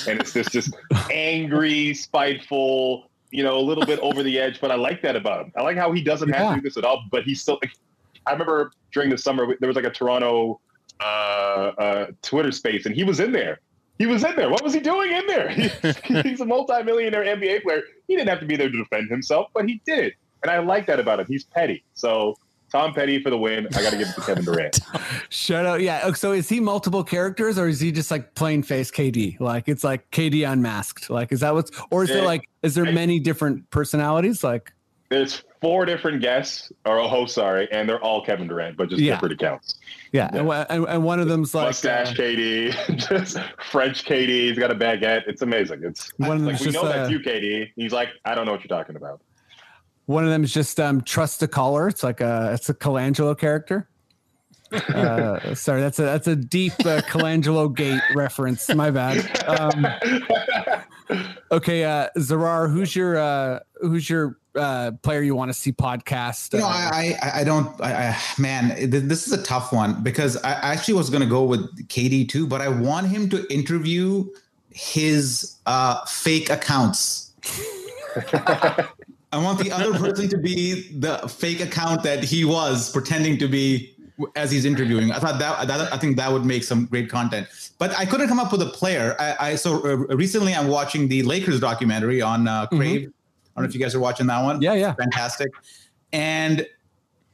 and 0.05 0.19
it's 0.19 0.33
this 0.33 0.49
just 0.49 0.75
angry, 1.09 1.93
spiteful, 1.93 3.09
you 3.31 3.43
know, 3.43 3.57
a 3.57 3.61
little 3.61 3.85
bit 3.85 3.99
over 3.99 4.21
the 4.21 4.37
edge. 4.37 4.59
But 4.59 4.69
I 4.71 4.75
like 4.75 5.01
that 5.03 5.15
about 5.15 5.45
him. 5.45 5.53
I 5.55 5.61
like 5.61 5.77
how 5.77 5.93
he 5.93 6.01
doesn't 6.03 6.27
have 6.29 6.55
to 6.55 6.61
do 6.61 6.61
this 6.67 6.75
at 6.75 6.83
all, 6.83 7.05
but 7.09 7.23
he's 7.23 7.41
still. 7.41 7.57
Like, 7.61 7.71
I 8.29 8.33
remember 8.33 8.71
during 8.91 9.09
the 9.09 9.17
summer 9.17 9.47
there 9.59 9.67
was 9.67 9.75
like 9.75 9.85
a 9.85 9.89
Toronto 9.89 10.61
uh, 11.01 11.03
uh, 11.03 12.07
Twitter 12.21 12.51
space, 12.51 12.85
and 12.85 12.95
he 12.95 13.03
was 13.03 13.19
in 13.19 13.31
there. 13.31 13.59
He 13.97 14.05
was 14.05 14.23
in 14.23 14.35
there. 14.35 14.49
What 14.49 14.63
was 14.63 14.73
he 14.73 14.79
doing 14.79 15.11
in 15.11 15.27
there? 15.27 15.49
He's 16.23 16.39
a 16.39 16.45
multimillionaire 16.45 17.23
NBA 17.23 17.63
player. 17.63 17.83
He 18.07 18.15
didn't 18.15 18.29
have 18.29 18.39
to 18.39 18.45
be 18.45 18.55
there 18.55 18.69
to 18.69 18.77
defend 18.77 19.09
himself, 19.09 19.47
but 19.53 19.67
he 19.67 19.81
did. 19.85 20.13
And 20.43 20.51
I 20.51 20.59
like 20.59 20.85
that 20.87 20.99
about 20.99 21.19
him. 21.19 21.25
He's 21.27 21.43
petty. 21.43 21.83
So 21.95 22.35
Tom 22.71 22.93
Petty 22.93 23.21
for 23.21 23.29
the 23.29 23.37
win. 23.37 23.67
I 23.75 23.81
got 23.81 23.91
to 23.91 23.97
give 23.97 24.07
it 24.07 24.15
to 24.15 24.21
Kevin 24.21 24.45
Durant. 24.45 24.79
Shut 25.29 25.65
up. 25.65 25.81
Yeah. 25.81 26.01
oh, 26.03 26.13
So 26.13 26.31
is 26.31 26.47
he 26.47 26.59
multiple 26.59 27.03
characters 27.03 27.57
or 27.57 27.67
is 27.67 27.79
he 27.79 27.91
just 27.91 28.11
like 28.11 28.35
plain 28.35 28.63
face 28.63 28.91
KD? 28.91 29.39
Like 29.39 29.67
it's 29.67 29.83
like 29.83 30.09
KD 30.11 30.49
unmasked. 30.49 31.09
Like 31.09 31.31
is 31.31 31.41
that 31.41 31.53
what's 31.53 31.71
or 31.91 32.03
is 32.03 32.09
there 32.09 32.23
like 32.23 32.47
is 32.63 32.75
there 32.75 32.85
many 32.85 33.19
different 33.19 33.69
personalities? 33.69 34.43
Like 34.43 34.71
There's 35.09 35.43
four 35.61 35.85
different 35.85 36.21
guests, 36.21 36.71
or 36.85 36.97
a 36.99 37.07
host, 37.07 37.35
sorry, 37.35 37.67
and 37.71 37.87
they're 37.87 38.01
all 38.01 38.23
Kevin 38.23 38.47
Durant, 38.47 38.77
but 38.77 38.89
just 38.89 39.01
Yeah. 39.01 39.15
different 39.15 39.33
accounts. 39.33 39.75
yeah, 40.13 40.29
And, 40.33 40.49
and, 40.69 40.85
and 40.87 41.03
one 41.03 41.19
of 41.19 41.27
them's 41.27 41.53
like 41.53 41.65
Mustache 41.67 42.11
uh, 42.11 42.13
KD, 42.21 43.09
just 43.09 43.37
French 43.69 44.05
KD. 44.05 44.27
He's 44.49 44.57
got 44.57 44.71
a 44.71 44.75
baguette. 44.75 45.23
It's 45.27 45.41
amazing. 45.41 45.81
It's 45.83 46.11
One 46.17 46.37
of 46.37 46.43
like 46.43 46.59
we 46.59 46.65
just, 46.67 46.75
know 46.75 46.87
that's 46.87 47.09
uh, 47.09 47.11
you, 47.11 47.19
KD. 47.19 47.71
He's 47.75 47.91
like, 47.91 48.09
I 48.25 48.35
don't 48.35 48.45
know 48.45 48.53
what 48.53 48.61
you're 48.63 48.77
talking 48.77 48.95
about. 48.95 49.21
one 50.05 50.23
of 50.23 50.29
them 50.31 50.43
is 50.43 50.53
just 50.53 50.79
um 50.79 51.01
trust 51.01 51.43
a 51.43 51.47
caller. 51.47 51.87
It's 51.87 52.03
like 52.03 52.21
a 52.21 52.51
it's 52.53 52.69
a 52.69 52.73
Colangelo 52.73 53.37
character. 53.37 53.87
Uh, 54.71 55.55
sorry, 55.55 55.81
that's 55.81 55.97
a 55.97 56.03
that's 56.03 56.27
a 56.27 56.35
deep 56.35 56.73
uh, 56.81 57.01
Colangelo 57.09 57.75
Gate 57.75 58.01
reference. 58.13 58.71
My 58.75 58.91
bad. 58.91 59.17
Um, 59.47 59.83
okay, 61.51 61.83
uh, 61.83 62.07
Zarar, 62.17 62.71
who's 62.71 62.95
your 62.95 63.17
uh, 63.17 63.59
who's 63.81 64.07
your 64.09 64.37
uh, 64.55 64.91
player 65.01 65.21
you 65.21 65.35
want 65.35 65.49
to 65.49 65.53
see 65.53 65.71
podcast? 65.71 66.53
You 66.53 66.59
know, 66.59 66.65
uh, 66.65 66.69
I, 66.69 67.17
I, 67.21 67.41
I 67.41 67.43
don't, 67.43 67.79
I, 67.81 68.09
I, 68.09 68.17
man, 68.37 68.89
this 68.89 69.27
is 69.27 69.33
a 69.33 69.43
tough 69.43 69.71
one 69.71 70.03
because 70.03 70.37
I 70.37 70.49
I 70.53 70.73
actually 70.73 70.95
was 70.95 71.09
going 71.09 71.21
to 71.21 71.29
go 71.29 71.43
with 71.43 71.87
KD 71.87 72.27
too, 72.29 72.47
but 72.47 72.61
I 72.61 72.69
want 72.69 73.07
him 73.07 73.29
to 73.29 73.51
interview 73.53 74.25
his 74.71 75.55
uh, 75.65 76.05
fake 76.05 76.49
accounts. 76.49 77.31
I 79.31 79.37
want 79.37 79.59
the 79.59 79.71
other 79.71 79.93
person 79.97 80.27
to 80.29 80.37
be 80.37 80.91
the 80.97 81.17
fake 81.27 81.61
account 81.61 82.03
that 82.03 82.23
he 82.23 82.45
was 82.45 82.91
pretending 82.91 83.37
to 83.37 83.47
be 83.47 83.93
as 84.35 84.51
he's 84.51 84.65
interviewing. 84.65 85.11
I 85.11 85.19
thought 85.19 85.39
that, 85.39 85.67
that 85.67 85.93
I 85.93 85.97
think 85.97 86.17
that 86.17 86.31
would 86.31 86.45
make 86.45 86.63
some 86.63 86.85
great 86.85 87.09
content. 87.09 87.47
But 87.77 87.97
I 87.97 88.05
couldn't 88.05 88.27
come 88.27 88.39
up 88.39 88.51
with 88.51 88.61
a 88.61 88.67
player. 88.67 89.15
I, 89.19 89.35
I 89.39 89.55
so 89.55 89.83
uh, 89.85 90.15
recently 90.15 90.53
I'm 90.53 90.67
watching 90.67 91.07
the 91.07 91.23
Lakers 91.23 91.59
documentary 91.59 92.21
on 92.21 92.47
uh, 92.47 92.67
Crave. 92.67 93.09
I 93.09 93.18
don't 93.59 93.65
know 93.65 93.69
if 93.69 93.75
you 93.75 93.81
guys 93.81 93.93
are 93.93 93.99
watching 93.99 94.27
that 94.27 94.43
one. 94.43 94.61
Yeah, 94.61 94.73
yeah. 94.73 94.93
fantastic. 94.93 95.51
And 96.13 96.65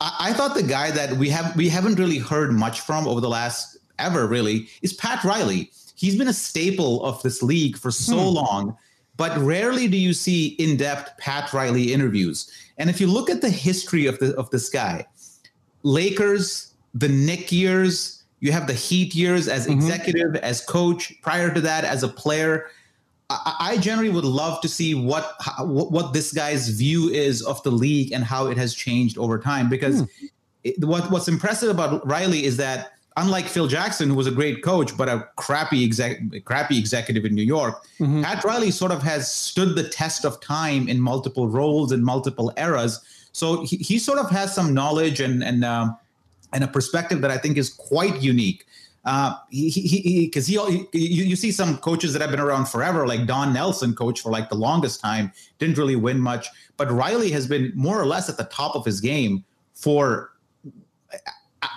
I, 0.02 0.16
I 0.20 0.34
thought 0.34 0.56
the 0.56 0.64
guy 0.64 0.92
that 0.92 1.14
we 1.14 1.30
have 1.30 1.56
we 1.56 1.70
haven't 1.70 1.96
really 1.96 2.18
heard 2.18 2.52
much 2.52 2.82
from 2.82 3.08
over 3.08 3.22
the 3.22 3.30
last 3.30 3.78
ever 4.00 4.28
really 4.28 4.68
is 4.82 4.94
Pat 4.94 5.24
Riley. 5.24 5.72
He's 5.96 6.18
been 6.18 6.28
a 6.28 6.34
staple 6.34 7.04
of 7.06 7.22
this 7.24 7.42
league 7.42 7.78
for 7.78 7.92
so 7.92 8.18
hmm. 8.18 8.36
long, 8.36 8.78
but 9.16 9.38
rarely 9.38 9.88
do 9.88 9.98
you 9.98 10.14
see 10.14 10.48
in-depth 10.60 11.18
Pat 11.18 11.54
Riley 11.54 11.94
interviews. 11.94 12.52
And 12.78 12.90
if 12.90 13.00
you 13.00 13.08
look 13.08 13.30
at 13.30 13.42
the 13.42 13.50
history 13.50 14.06
of 14.08 14.20
the 14.20 14.36
of 14.36 14.50
this 14.50 14.70
guy, 14.70 15.06
Lakers, 15.84 16.74
the 16.94 17.08
Knick 17.08 17.52
years, 17.52 18.24
you 18.40 18.52
have 18.52 18.68
the 18.68 18.74
Heat 18.74 19.16
years 19.16 19.48
as 19.48 19.68
mm-hmm. 19.68 19.80
executive, 19.80 20.36
as 20.38 20.62
coach. 20.62 21.14
Prior 21.22 21.54
to 21.54 21.62
that, 21.62 21.86
as 21.86 22.04
a 22.04 22.08
player, 22.08 22.68
I, 23.30 23.78
generally 23.80 24.10
would 24.10 24.24
love 24.24 24.62
to 24.62 24.68
see 24.68 24.94
what, 24.94 25.36
what 25.60 26.14
this 26.14 26.32
guy's 26.32 26.70
view 26.70 27.10
is 27.10 27.42
of 27.42 27.62
the 27.64 27.72
league 27.72 28.12
and 28.12 28.24
how 28.24 28.48
it 28.48 28.58
has 28.58 28.76
changed 28.76 29.18
over 29.18 29.40
time. 29.40 29.68
Because 29.68 30.02
it, 30.64 30.84
what 30.84 31.10
what's 31.12 31.28
impressive 31.28 31.70
about 31.70 32.06
Riley 32.06 32.46
is 32.46 32.58
that 32.58 32.94
unlike 33.18 33.46
Phil 33.46 33.68
Jackson, 33.68 34.10
who 34.10 34.16
was 34.16 34.28
a 34.28 34.32
great 34.32 34.64
coach 34.64 34.96
but 34.96 35.10
a 35.10 35.28
crappy 35.38 35.84
exec, 35.84 36.20
crappy 36.44 36.78
executive 36.78 37.26
in 37.26 37.34
New 37.34 37.44
York, 37.44 37.84
Pat 38.24 38.44
Riley 38.44 38.72
sort 38.72 38.92
of 38.92 39.02
has 39.02 39.32
stood 39.32 39.76
the 39.76 39.88
test 39.90 40.26
of 40.26 40.40
time 40.42 40.88
in 40.88 41.00
multiple 41.00 41.48
roles 41.48 41.92
and 41.92 42.04
multiple 42.04 42.52
eras. 42.58 43.00
So 43.32 43.64
he, 43.64 43.78
he 43.78 44.00
sort 44.00 44.20
of 44.20 44.30
has 44.30 44.54
some 44.54 44.74
knowledge 44.74 45.20
and 45.20 45.44
and 45.44 45.64
um, 45.66 45.98
and 46.54 46.64
a 46.64 46.68
perspective 46.68 47.22
that 47.22 47.32
I 47.32 47.38
think 47.38 47.58
is 47.58 47.70
quite 47.70 48.22
unique. 48.22 48.66
Uh, 49.06 49.36
he 49.52 49.70
he 49.70 50.26
because 50.26 50.48
he, 50.48 50.58
he, 50.92 51.08
you, 51.08 51.24
you 51.26 51.36
see 51.36 51.52
some 51.52 51.78
coaches 51.78 52.12
that 52.14 52.22
have 52.22 52.32
been 52.32 52.40
around 52.40 52.66
forever, 52.66 53.06
like 53.06 53.28
Don 53.28 53.54
Nelson, 53.54 53.94
coach 53.94 54.22
for 54.22 54.32
like 54.32 54.50
the 54.50 54.56
longest 54.56 55.00
time, 55.00 55.32
didn't 55.60 55.78
really 55.78 55.96
win 55.96 56.20
much, 56.20 56.48
but 56.76 56.92
Riley 56.92 57.30
has 57.32 57.46
been 57.48 57.72
more 57.76 58.02
or 58.02 58.08
less 58.08 58.30
at 58.30 58.38
the 58.38 58.46
top 58.46 58.76
of 58.76 58.84
his 58.84 59.00
game 59.00 59.44
for. 59.74 60.32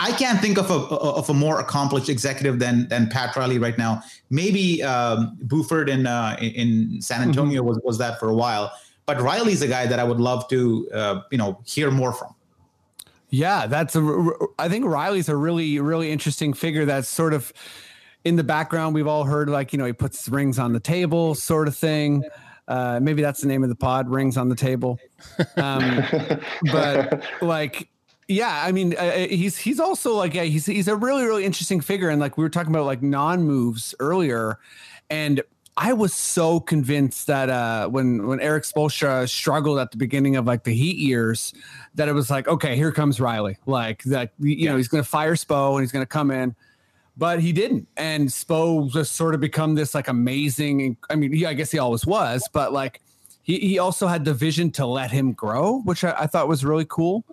I- 0.01 0.13
can't 0.13 0.41
think 0.41 0.59
of 0.59 0.71
a 0.71 0.75
of 0.75 1.31
a 1.31 1.35
more 1.35 1.61
accomplished 1.61 2.09
executive 2.09 2.59
than 2.59 2.89
than 2.89 3.09
Pat 3.09 3.35
Riley 3.37 3.59
right 3.59 3.77
now. 3.79 4.03
Maybe 4.31 4.83
um, 4.83 5.39
Buford 5.47 5.89
in 5.89 6.07
uh, 6.07 6.37
in 6.41 7.01
San 7.01 7.23
Antonio 7.23 7.63
was 7.63 7.81
was 7.85 7.99
that 7.99 8.19
for 8.19 8.29
a 8.29 8.35
while, 8.35 8.73
but 9.07 9.21
Riley's 9.21 9.63
a 9.63 9.69
guy 9.69 9.87
that 9.87 9.99
I 9.99 10.05
would 10.05 10.21
love 10.21 10.49
to 10.49 10.89
uh, 10.93 11.21
you 11.31 11.39
know 11.39 11.61
hear 11.65 11.91
more 11.91 12.13
from. 12.13 12.35
Yeah, 13.31 13.67
that's 13.67 13.95
a. 13.95 14.31
I 14.59 14.69
think 14.69 14.87
Riley's 14.87 15.29
a 15.29 15.37
really, 15.37 15.79
really 15.81 16.11
interesting 16.11 16.55
figure. 16.55 16.85
That's 16.85 17.09
sort 17.09 17.35
of 17.35 17.53
in 18.25 18.37
the 18.37 18.45
background. 18.45 18.95
We've 18.95 19.07
all 19.07 19.25
heard 19.25 19.51
like 19.51 19.73
you 19.73 19.79
know 19.79 19.85
he 19.85 19.93
puts 19.93 20.29
rings 20.29 20.59
on 20.59 20.73
the 20.73 20.81
table, 20.81 21.35
sort 21.35 21.69
of 21.69 21.77
thing. 21.77 22.25
Uh, 22.67 23.01
maybe 23.03 23.23
that's 23.23 23.41
the 23.41 23.49
name 23.49 23.63
of 23.63 23.69
the 23.69 23.75
pod, 23.75 24.09
rings 24.09 24.37
on 24.37 24.49
the 24.49 24.55
table. 24.55 24.99
Um, 25.57 26.03
but 26.73 27.23
like, 27.41 27.89
yeah, 28.29 28.63
I 28.65 28.73
mean, 28.73 28.95
uh, 28.97 29.27
he's 29.29 29.57
he's 29.59 29.81
also 29.81 30.15
like 30.15 30.35
yeah, 30.35 30.45
he's 30.45 30.67
he's 30.67 30.89
a 30.89 30.97
really, 30.97 31.25
really 31.25 31.45
interesting 31.45 31.81
figure. 31.81 32.09
And 32.09 32.21
like 32.21 32.37
we 32.37 32.45
were 32.45 32.51
talking 32.51 32.73
about 32.73 32.87
like 32.87 33.03
non 33.03 33.43
moves 33.43 33.95
earlier, 34.01 34.59
and 35.11 35.43
I 35.81 35.93
was 35.93 36.13
so 36.13 36.59
convinced 36.59 37.29
that 37.29 37.49
uh, 37.49 37.89
when 37.89 38.27
when 38.27 38.41
Erik 38.41 38.65
Spoelstra 38.65 39.29
struggled 39.29 39.79
at 39.79 39.93
the 39.93 39.97
beginning 39.97 40.35
of 40.35 40.45
like 40.45 40.65
the 40.65 40.75
Heat 40.75 40.97
years, 40.97 41.55
that 41.95 42.09
it 42.09 42.13
was 42.13 42.31
like, 42.31 42.49
okay, 42.49 42.75
here 42.75 42.91
comes 42.91 43.21
Riley. 43.21 43.59
Like 43.65 44.03
that, 44.03 44.33
you 44.41 44.69
know, 44.69 44.77
he's 44.77 44.89
going 44.89 45.05
to 45.05 45.09
fire 45.09 45.37
Spo 45.37 45.75
and 45.75 45.83
he's 45.83 45.93
going 45.93 46.03
to 46.03 46.07
come 46.07 46.33
in, 46.33 46.57
but 47.17 47.39
he 47.39 47.53
didn't. 47.53 47.87
And 47.97 48.29
Spo 48.29 48.91
just 48.91 49.13
sort 49.13 49.37
of 49.37 49.41
become 49.41 49.77
this 49.77 49.95
like 49.95 50.09
amazing. 50.09 50.97
I 51.11 51.15
mean, 51.15 51.33
he, 51.33 51.47
I 51.47 51.55
guess 51.55 51.71
he 51.71 51.79
always 51.79 52.05
was, 52.05 52.49
but 52.53 52.73
like 52.73 53.01
he 53.45 53.61
he 53.61 53.79
also 53.79 54.09
had 54.09 54.25
the 54.25 54.35
vision 54.35 54.73
to 54.73 54.85
let 54.85 55.13
him 55.13 55.33
grow, 55.33 55.81
which 55.83 56.03
I, 56.03 56.13
I 56.19 56.27
thought 56.27 56.49
was 56.49 56.65
really 56.65 56.87
cool. 56.87 57.25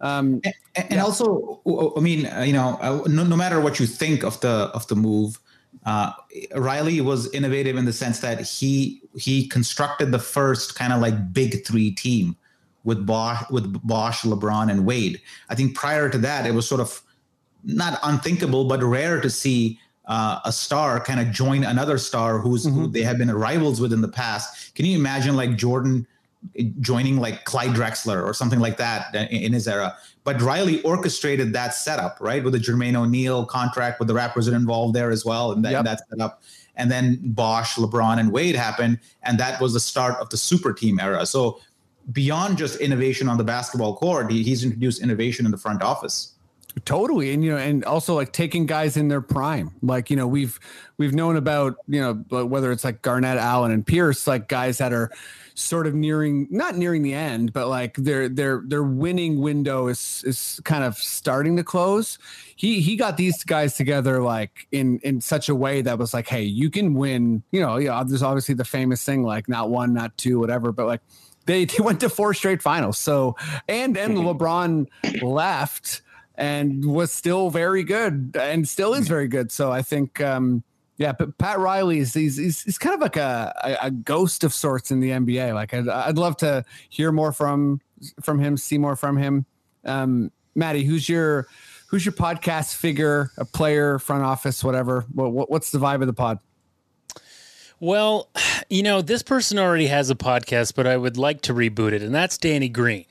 Um, 0.00 0.40
and, 0.74 0.86
and 0.92 1.00
also, 1.00 1.60
I 1.94 2.00
mean, 2.00 2.24
uh, 2.24 2.40
you 2.40 2.54
know, 2.54 2.78
uh, 2.80 3.02
no, 3.08 3.24
no 3.24 3.36
matter 3.36 3.60
what 3.60 3.78
you 3.78 3.86
think 3.86 4.24
of 4.24 4.40
the 4.40 4.70
of 4.72 4.88
the 4.88 4.96
move, 4.96 5.38
uh, 5.86 6.12
Riley 6.54 7.00
was 7.00 7.32
innovative 7.32 7.76
in 7.76 7.84
the 7.84 7.92
sense 7.92 8.20
that 8.20 8.40
he 8.40 9.02
he 9.16 9.48
constructed 9.48 10.12
the 10.12 10.18
first 10.18 10.74
kind 10.74 10.92
of 10.92 11.00
like 11.00 11.32
big 11.32 11.64
three 11.66 11.90
team 11.90 12.36
with 12.84 13.06
Bosh, 13.06 13.42
with 13.50 13.80
Bosh, 13.86 14.22
LeBron, 14.22 14.70
and 14.70 14.86
Wade. 14.86 15.20
I 15.48 15.54
think 15.54 15.74
prior 15.74 16.08
to 16.08 16.18
that, 16.18 16.46
it 16.46 16.52
was 16.52 16.68
sort 16.68 16.80
of 16.80 17.02
not 17.64 17.98
unthinkable, 18.02 18.64
but 18.64 18.82
rare 18.82 19.20
to 19.20 19.30
see 19.30 19.78
uh, 20.06 20.40
a 20.44 20.52
star 20.52 21.00
kind 21.00 21.20
of 21.20 21.30
join 21.30 21.64
another 21.64 21.98
star 21.98 22.38
who's 22.38 22.64
who 22.64 22.86
they 22.86 23.02
have 23.02 23.18
been 23.18 23.32
rivals 23.32 23.80
with 23.80 23.92
in 23.92 24.00
the 24.00 24.08
past. 24.08 24.74
Can 24.74 24.84
you 24.84 24.98
imagine 24.98 25.36
like 25.36 25.56
Jordan 25.56 26.06
joining 26.80 27.18
like 27.18 27.44
Clyde 27.44 27.70
Drexler 27.70 28.24
or 28.24 28.32
something 28.34 28.60
like 28.60 28.76
that 28.78 29.14
in, 29.14 29.26
in 29.28 29.52
his 29.52 29.68
era? 29.68 29.96
But 30.24 30.40
Riley 30.42 30.82
orchestrated 30.82 31.52
that 31.54 31.74
setup, 31.74 32.18
right, 32.20 32.44
with 32.44 32.52
the 32.52 32.58
Jermaine 32.58 32.94
O'Neal 32.94 33.46
contract, 33.46 33.98
with 33.98 34.08
the 34.08 34.14
Raptors 34.14 34.44
that 34.44 34.54
involved 34.54 34.94
there 34.94 35.10
as 35.10 35.24
well, 35.24 35.52
and 35.52 35.64
that, 35.64 35.72
Yep. 35.72 35.84
that 35.84 36.00
setup. 36.10 36.42
And 36.76 36.90
then 36.90 37.20
Bosh, 37.22 37.76
LeBron, 37.76 38.18
and 38.18 38.30
Wade 38.30 38.54
happened, 38.54 38.98
and 39.22 39.38
that 39.40 39.60
was 39.60 39.72
the 39.72 39.80
start 39.80 40.16
of 40.20 40.28
the 40.30 40.36
super 40.36 40.72
team 40.72 41.00
era. 41.00 41.24
So 41.26 41.60
beyond 42.12 42.58
just 42.58 42.80
innovation 42.80 43.28
on 43.28 43.38
the 43.38 43.44
basketball 43.44 43.96
court, 43.96 44.30
he, 44.30 44.42
he's 44.42 44.64
introduced 44.64 45.02
innovation 45.02 45.46
in 45.46 45.52
the 45.52 45.58
front 45.58 45.82
office. 45.82 46.34
Totally, 46.84 47.32
and 47.32 47.44
you 47.44 47.50
know, 47.50 47.56
and 47.56 47.84
also 47.84 48.14
like 48.14 48.32
taking 48.32 48.66
guys 48.66 48.96
in 48.96 49.08
their 49.08 49.20
prime. 49.20 49.72
Like 49.82 50.10
you 50.10 50.16
know, 50.16 50.26
we've 50.26 50.60
we've 50.98 51.14
known 51.14 51.36
about 51.36 51.76
you 51.88 52.00
know 52.00 52.44
whether 52.44 52.70
it's 52.70 52.84
like 52.84 53.02
Garnett, 53.02 53.38
Allen, 53.38 53.72
and 53.72 53.86
Pierce, 53.86 54.26
like 54.26 54.48
guys 54.48 54.78
that 54.78 54.92
are 54.92 55.10
sort 55.54 55.86
of 55.86 55.94
nearing 55.94 56.46
not 56.50 56.76
nearing 56.76 57.02
the 57.02 57.12
end, 57.12 57.52
but 57.52 57.68
like 57.68 57.94
their 57.96 58.28
their 58.28 58.62
their 58.64 58.82
winning 58.82 59.40
window 59.40 59.88
is 59.88 60.22
is 60.26 60.60
kind 60.64 60.84
of 60.84 60.96
starting 60.96 61.56
to 61.56 61.64
close. 61.64 62.18
He 62.56 62.80
he 62.80 62.96
got 62.96 63.16
these 63.16 63.42
guys 63.44 63.74
together 63.74 64.22
like 64.22 64.66
in 64.70 65.00
in 65.00 65.20
such 65.20 65.48
a 65.48 65.54
way 65.54 65.82
that 65.82 65.98
was 65.98 66.14
like, 66.14 66.28
hey, 66.28 66.42
you 66.42 66.70
can 66.70 66.94
win. 66.94 67.42
You 67.50 67.60
know, 67.60 67.76
yeah. 67.78 68.02
There's 68.06 68.22
obviously 68.22 68.54
the 68.54 68.64
famous 68.64 69.04
thing 69.04 69.22
like 69.22 69.48
not 69.48 69.70
one, 69.70 69.92
not 69.92 70.16
two, 70.16 70.38
whatever, 70.38 70.72
but 70.72 70.86
like 70.86 71.00
they, 71.46 71.64
they 71.64 71.82
went 71.82 72.00
to 72.00 72.08
four 72.08 72.32
straight 72.34 72.62
finals. 72.62 72.98
So 72.98 73.36
and 73.68 73.96
and 73.96 74.16
mm-hmm. 74.16 74.28
LeBron 74.28 75.22
left 75.22 76.02
and 76.40 76.86
was 76.86 77.12
still 77.12 77.50
very 77.50 77.84
good 77.84 78.34
and 78.40 78.66
still 78.66 78.94
is 78.94 79.06
very 79.06 79.28
good. 79.28 79.52
So 79.52 79.70
I 79.70 79.82
think, 79.82 80.22
um, 80.22 80.64
yeah, 80.96 81.12
but 81.12 81.36
Pat 81.36 81.58
Riley 81.58 81.98
is 81.98 82.14
he's, 82.14 82.38
he's, 82.38 82.62
he's 82.62 82.78
kind 82.78 82.94
of 82.94 83.00
like 83.00 83.16
a, 83.16 83.52
a, 83.62 83.86
a 83.86 83.90
ghost 83.90 84.42
of 84.42 84.54
sorts 84.54 84.90
in 84.90 85.00
the 85.00 85.10
NBA. 85.10 85.54
Like 85.54 85.74
I'd, 85.74 85.86
I'd 85.86 86.16
love 86.16 86.38
to 86.38 86.64
hear 86.88 87.12
more 87.12 87.32
from 87.32 87.82
from 88.22 88.38
him, 88.38 88.56
see 88.56 88.78
more 88.78 88.96
from 88.96 89.18
him. 89.18 89.44
Um, 89.84 90.32
Maddie, 90.54 90.84
who's 90.84 91.10
your 91.10 91.46
who's 91.88 92.06
your 92.06 92.14
podcast 92.14 92.74
figure, 92.74 93.30
a 93.36 93.44
player, 93.44 93.98
front 93.98 94.24
office, 94.24 94.64
whatever? 94.64 95.04
What, 95.12 95.32
what, 95.32 95.50
what's 95.50 95.70
the 95.70 95.78
vibe 95.78 96.00
of 96.00 96.06
the 96.06 96.14
pod? 96.14 96.38
Well, 97.80 98.30
you 98.70 98.82
know, 98.82 99.02
this 99.02 99.22
person 99.22 99.58
already 99.58 99.88
has 99.88 100.08
a 100.08 100.14
podcast, 100.14 100.74
but 100.74 100.86
I 100.86 100.96
would 100.96 101.18
like 101.18 101.42
to 101.42 101.52
reboot 101.52 101.92
it, 101.92 102.02
and 102.02 102.14
that's 102.14 102.38
Danny 102.38 102.70
Green. 102.70 103.04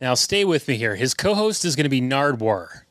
Now, 0.00 0.14
stay 0.14 0.44
with 0.44 0.68
me 0.68 0.76
here. 0.76 0.96
His 0.96 1.14
co-host 1.14 1.64
is 1.64 1.76
going 1.76 1.84
to 1.84 1.90
be 1.90 2.00
Nardwuar. 2.02 2.82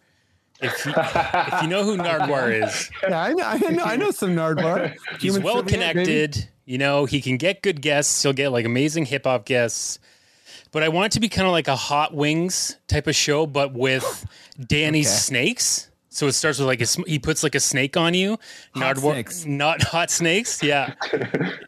If 0.61 0.85
you, 0.85 0.93
if 0.95 1.61
you 1.61 1.67
know 1.67 1.83
who 1.83 1.97
Nardwuar 1.97 2.63
is, 2.65 2.89
Yeah, 3.03 3.21
I 3.21 3.33
know, 3.33 3.43
I 3.43 3.57
know, 3.57 3.83
I 3.83 3.95
know 3.97 4.11
some 4.11 4.29
Nardwuar. 4.35 4.95
he's 5.19 5.37
well 5.37 5.61
connected. 5.63 6.47
You 6.65 6.77
know, 6.77 7.05
he 7.05 7.21
can 7.21 7.35
get 7.37 7.61
good 7.61 7.81
guests. 7.81 8.23
He'll 8.23 8.31
get 8.33 8.49
like 8.49 8.65
amazing 8.65 9.05
hip 9.05 9.25
hop 9.25 9.45
guests. 9.45 9.99
But 10.71 10.81
I 10.83 10.89
want 10.89 11.07
it 11.07 11.11
to 11.15 11.19
be 11.19 11.27
kind 11.29 11.45
of 11.45 11.51
like 11.51 11.67
a 11.67 11.75
Hot 11.75 12.13
Wings 12.15 12.77
type 12.87 13.07
of 13.07 13.15
show, 13.15 13.45
but 13.45 13.73
with 13.73 14.25
Danny's 14.65 15.07
Okay. 15.07 15.17
snakes. 15.17 15.89
So 16.15 16.27
it 16.27 16.33
starts 16.33 16.59
with 16.59 16.67
like 16.67 16.79
a, 16.79 16.85
sm- 16.85 17.07
he 17.07 17.17
puts 17.17 17.41
like 17.41 17.55
a 17.55 17.59
snake 17.59 17.97
on 17.97 18.13
you. 18.13 18.37
Hot 18.75 18.95
Nardwuar, 18.97 19.13
snakes. 19.13 19.45
not 19.47 19.81
hot 19.81 20.11
snakes. 20.11 20.61
Yeah. 20.61 20.93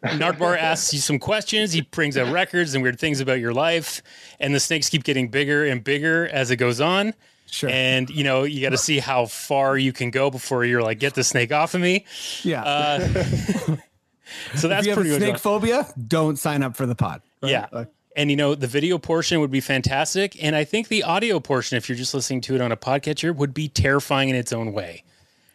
Nardwuar 0.03 0.55
asks 0.55 0.93
you 0.93 0.99
some 0.99 1.17
questions. 1.17 1.73
He 1.73 1.81
brings 1.81 2.15
out 2.15 2.31
records 2.31 2.75
and 2.75 2.83
weird 2.83 2.99
things 2.99 3.19
about 3.21 3.39
your 3.39 3.53
life, 3.53 4.03
and 4.39 4.53
the 4.53 4.59
snakes 4.59 4.87
keep 4.87 5.03
getting 5.03 5.29
bigger 5.29 5.65
and 5.65 5.83
bigger 5.83 6.27
as 6.27 6.51
it 6.51 6.57
goes 6.57 6.79
on. 6.79 7.15
Sure. 7.47 7.69
And 7.71 8.09
you 8.09 8.23
know 8.23 8.43
you 8.43 8.61
got 8.61 8.69
to 8.71 8.77
see 8.77 8.99
how 8.99 9.25
far 9.25 9.77
you 9.77 9.91
can 9.93 10.11
go 10.11 10.29
before 10.29 10.63
you're 10.63 10.81
like, 10.83 10.99
get 10.99 11.15
the 11.15 11.23
snake 11.23 11.51
off 11.51 11.73
of 11.73 11.81
me. 11.81 12.05
Yeah. 12.43 12.63
Uh, 12.63 12.99
so 14.55 14.67
that's 14.67 14.81
if 14.81 14.85
you 14.85 14.89
have 14.91 14.95
pretty 14.95 15.09
a 15.11 15.17
snake 15.17 15.31
what- 15.33 15.41
phobia, 15.41 15.87
don't 16.07 16.37
sign 16.37 16.63
up 16.63 16.75
for 16.75 16.85
the 16.85 16.95
pod. 16.95 17.21
right? 17.41 17.49
yeah. 17.51 17.67
Like, 17.71 17.87
And 18.15 18.29
you 18.29 18.37
know, 18.37 18.55
the 18.55 18.67
video 18.67 18.97
portion 18.97 19.39
would 19.41 19.51
be 19.51 19.59
fantastic. 19.59 20.41
And 20.41 20.55
I 20.55 20.63
think 20.63 20.87
the 20.87 21.03
audio 21.03 21.39
portion, 21.39 21.77
if 21.77 21.89
you're 21.89 21.97
just 21.97 22.13
listening 22.13 22.41
to 22.41 22.55
it 22.55 22.61
on 22.61 22.71
a 22.71 22.77
podcatcher, 22.77 23.35
would 23.35 23.53
be 23.53 23.67
terrifying 23.67 24.29
in 24.29 24.35
its 24.35 24.53
own 24.53 24.71
way. 24.71 25.03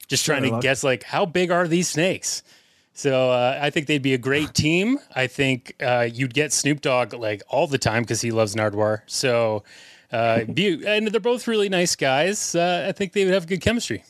Just 0.09 0.27
trying 0.27 0.45
I 0.45 0.51
to 0.51 0.61
guess 0.61 0.85
like 0.85 1.05
how 1.05 1.25
big 1.25 1.51
are 1.51 1.67
these 1.67 1.89
snakes? 1.89 2.43
So 2.93 3.31
uh, 3.31 3.59
I 3.63 3.71
think 3.71 3.87
they'd 3.87 4.03
be 4.03 4.13
a 4.13 4.19
great 4.19 4.53
team. 4.55 4.99
I 5.15 5.27
think 5.27 5.75
uh, 5.81 6.09
you'd 6.13 6.35
get 6.35 6.53
Snoop 6.53 6.81
Dogg 6.83 7.15
like 7.15 7.43
all 7.49 7.67
the 7.67 7.79
time 7.79 8.03
because 8.03 8.21
he 8.21 8.31
loves 8.31 8.55
Nardwuar. 8.55 9.03
So 9.07 9.65
uh, 10.13 10.45
be, 10.45 10.85
and 10.87 11.09
they're 11.09 11.21
both 11.21 11.49
really 11.49 11.69
nice 11.69 11.97
guys. 11.97 12.55
Uh, 12.55 12.87
I 12.89 12.93
think 12.93 13.13
they 13.13 13.25
would 13.25 13.35
have 13.35 13.47
good 13.47 13.61
chemistry. 13.61 14.05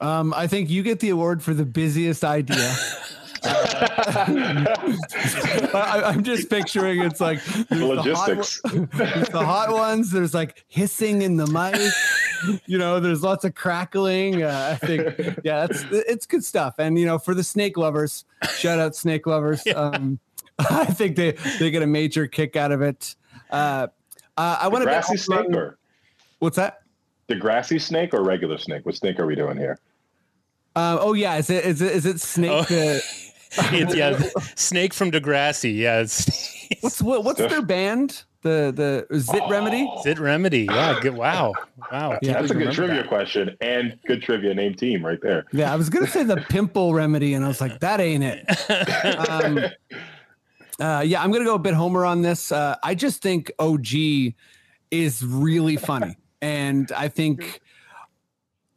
Um, 0.00 0.32
I 0.34 0.46
think 0.46 0.70
you 0.70 0.82
get 0.82 1.00
the 1.00 1.10
award 1.10 1.42
for 1.42 1.52
the 1.52 1.66
busiest 1.66 2.24
idea. 2.24 2.74
I, 5.74 6.02
I'm 6.04 6.22
just 6.22 6.48
picturing 6.50 7.02
it's 7.02 7.20
like 7.20 7.42
there's 7.44 7.68
the 7.68 8.14
hot 8.14 8.28
Logistics. 8.28 8.60
the 8.62 9.42
hot 9.44 9.72
ones. 9.72 10.10
There's 10.10 10.34
like 10.34 10.64
hissing 10.68 11.22
in 11.22 11.36
the 11.36 11.46
mic. 11.46 11.92
You 12.66 12.78
know, 12.78 13.00
there's 13.00 13.22
lots 13.22 13.44
of 13.44 13.54
crackling. 13.54 14.42
Uh, 14.42 14.76
I 14.80 14.86
think, 14.86 15.16
yeah, 15.44 15.66
that's 15.66 15.84
it's 15.90 16.26
good 16.26 16.44
stuff. 16.44 16.74
And 16.78 16.98
you 16.98 17.06
know, 17.06 17.18
for 17.18 17.34
the 17.34 17.44
snake 17.44 17.76
lovers, 17.76 18.24
shout 18.56 18.78
out 18.78 18.94
snake 18.94 19.26
lovers. 19.26 19.62
Um, 19.74 20.18
I 20.58 20.84
think 20.86 21.16
they 21.16 21.32
they 21.58 21.70
get 21.70 21.82
a 21.82 21.86
major 21.86 22.26
kick 22.26 22.56
out 22.56 22.72
of 22.72 22.82
it. 22.82 23.14
Uh, 23.50 23.88
uh, 24.36 24.58
I 24.60 24.68
want 24.68 24.82
to 24.82 24.86
Grassy 24.86 25.16
snake 25.16 25.54
or 25.54 25.78
what's 26.38 26.56
that? 26.56 26.82
the 27.28 27.34
grassy 27.34 27.78
snake 27.78 28.14
or 28.14 28.22
regular 28.22 28.56
snake? 28.56 28.86
What 28.86 28.94
snake 28.94 29.18
are 29.18 29.26
we 29.26 29.34
doing 29.34 29.56
here? 29.56 29.78
Uh, 30.76 30.98
oh 31.00 31.14
yeah, 31.14 31.36
is 31.36 31.50
it 31.50 31.64
is 31.64 31.80
it 31.82 31.92
is 31.92 32.06
it 32.06 32.20
snake? 32.20 32.50
Oh. 32.50 32.62
the- 32.62 33.02
It's 33.72 33.94
yeah, 33.94 34.18
Snake 34.54 34.94
from 34.94 35.10
Degrassi. 35.10 35.76
Yeah, 35.76 36.00
it's 36.00 36.26
What's 36.80 37.02
what, 37.02 37.24
what's 37.24 37.38
their 37.38 37.62
band? 37.62 38.22
The 38.42 39.06
the 39.10 39.18
Zit 39.18 39.42
Remedy. 39.48 39.90
Zit 40.02 40.18
Remedy. 40.18 40.66
Yeah, 40.70 40.98
good. 41.00 41.14
Wow, 41.14 41.52
wow. 41.90 42.18
Yeah, 42.22 42.34
That's 42.34 42.50
a 42.50 42.54
good 42.54 42.72
trivia 42.72 43.02
that. 43.02 43.08
question 43.08 43.56
and 43.60 43.98
good 44.06 44.22
trivia 44.22 44.54
name 44.54 44.74
team 44.74 45.04
right 45.04 45.20
there. 45.20 45.46
Yeah, 45.52 45.72
I 45.72 45.76
was 45.76 45.90
gonna 45.90 46.06
say 46.06 46.22
the 46.22 46.36
Pimple 46.48 46.94
Remedy, 46.94 47.34
and 47.34 47.44
I 47.44 47.48
was 47.48 47.60
like, 47.60 47.80
that 47.80 48.00
ain't 48.00 48.24
it. 48.24 49.28
Um, 49.28 49.58
uh, 50.80 51.02
yeah, 51.04 51.22
I'm 51.22 51.32
gonna 51.32 51.44
go 51.44 51.54
a 51.54 51.58
bit 51.58 51.74
Homer 51.74 52.04
on 52.04 52.22
this. 52.22 52.52
Uh, 52.52 52.76
I 52.82 52.94
just 52.94 53.22
think 53.22 53.50
OG 53.58 54.34
is 54.90 55.24
really 55.24 55.76
funny, 55.76 56.16
and 56.40 56.90
I 56.92 57.08
think 57.08 57.60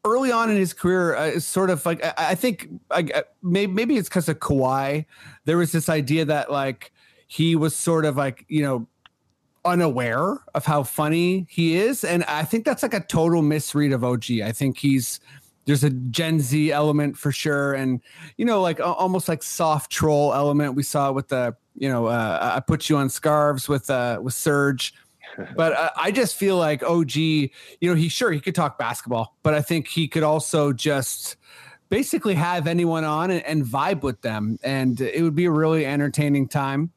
early 0.05 0.31
on 0.31 0.49
in 0.49 0.57
his 0.57 0.73
career, 0.73 1.15
uh, 1.15 1.39
sort 1.39 1.69
of 1.69 1.85
like 1.85 2.03
I, 2.03 2.13
I 2.17 2.35
think 2.35 2.69
I, 2.91 3.23
maybe 3.41 3.71
maybe 3.71 3.97
it's 3.97 4.09
because 4.09 4.29
of 4.29 4.39
Kawhi. 4.39 5.05
There 5.45 5.57
was 5.57 5.71
this 5.71 5.89
idea 5.89 6.25
that 6.25 6.51
like 6.51 6.91
he 7.27 7.55
was 7.55 7.75
sort 7.75 8.05
of 8.05 8.17
like 8.17 8.45
you 8.47 8.61
know 8.61 8.87
unaware 9.65 10.37
of 10.55 10.65
how 10.65 10.83
funny 10.83 11.45
he 11.49 11.75
is, 11.75 12.03
and 12.03 12.23
I 12.25 12.43
think 12.43 12.65
that's 12.65 12.83
like 12.83 12.93
a 12.93 13.01
total 13.01 13.41
misread 13.41 13.91
of 13.91 14.03
OG. 14.03 14.41
I 14.43 14.51
think 14.51 14.77
he's 14.77 15.19
there's 15.65 15.83
a 15.83 15.89
Gen 15.89 16.39
Z 16.39 16.71
element 16.71 17.17
for 17.17 17.31
sure, 17.31 17.73
and 17.73 18.01
you 18.37 18.45
know 18.45 18.61
like 18.61 18.79
almost 18.79 19.27
like 19.27 19.43
soft 19.43 19.91
troll 19.91 20.33
element. 20.33 20.75
We 20.75 20.83
saw 20.83 21.11
with 21.11 21.27
the 21.27 21.55
you 21.77 21.89
know 21.89 22.07
uh, 22.07 22.53
I 22.55 22.59
put 22.59 22.89
you 22.89 22.97
on 22.97 23.09
scarves 23.09 23.69
with 23.69 23.89
uh 23.89 24.19
with 24.21 24.33
Serge 24.33 24.93
but 25.55 25.73
uh, 25.73 25.89
I 25.95 26.11
just 26.11 26.35
feel 26.35 26.57
like 26.57 26.83
OG, 26.83 27.15
you 27.15 27.49
know, 27.81 27.95
he 27.95 28.09
sure 28.09 28.31
he 28.31 28.39
could 28.39 28.55
talk 28.55 28.77
basketball, 28.77 29.35
but 29.43 29.53
I 29.53 29.61
think 29.61 29.87
he 29.87 30.07
could 30.07 30.23
also 30.23 30.73
just 30.73 31.35
basically 31.89 32.35
have 32.35 32.67
anyone 32.67 33.03
on 33.03 33.31
and, 33.31 33.43
and 33.45 33.65
vibe 33.65 34.01
with 34.01 34.21
them, 34.21 34.59
and 34.63 34.99
it 35.01 35.21
would 35.23 35.35
be 35.35 35.45
a 35.45 35.51
really 35.51 35.85
entertaining 35.85 36.47
time. 36.47 36.91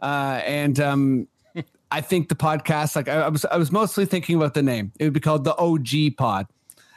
Uh, 0.00 0.40
and 0.44 0.80
um, 0.80 1.28
I 1.90 2.00
think 2.00 2.28
the 2.28 2.34
podcast, 2.34 2.96
like 2.96 3.08
I, 3.08 3.22
I 3.22 3.28
was, 3.28 3.44
I 3.44 3.56
was 3.56 3.70
mostly 3.70 4.06
thinking 4.06 4.36
about 4.36 4.54
the 4.54 4.62
name. 4.62 4.92
It 4.98 5.04
would 5.04 5.12
be 5.12 5.20
called 5.20 5.44
the 5.44 5.56
OG 5.56 6.16
Pod. 6.16 6.46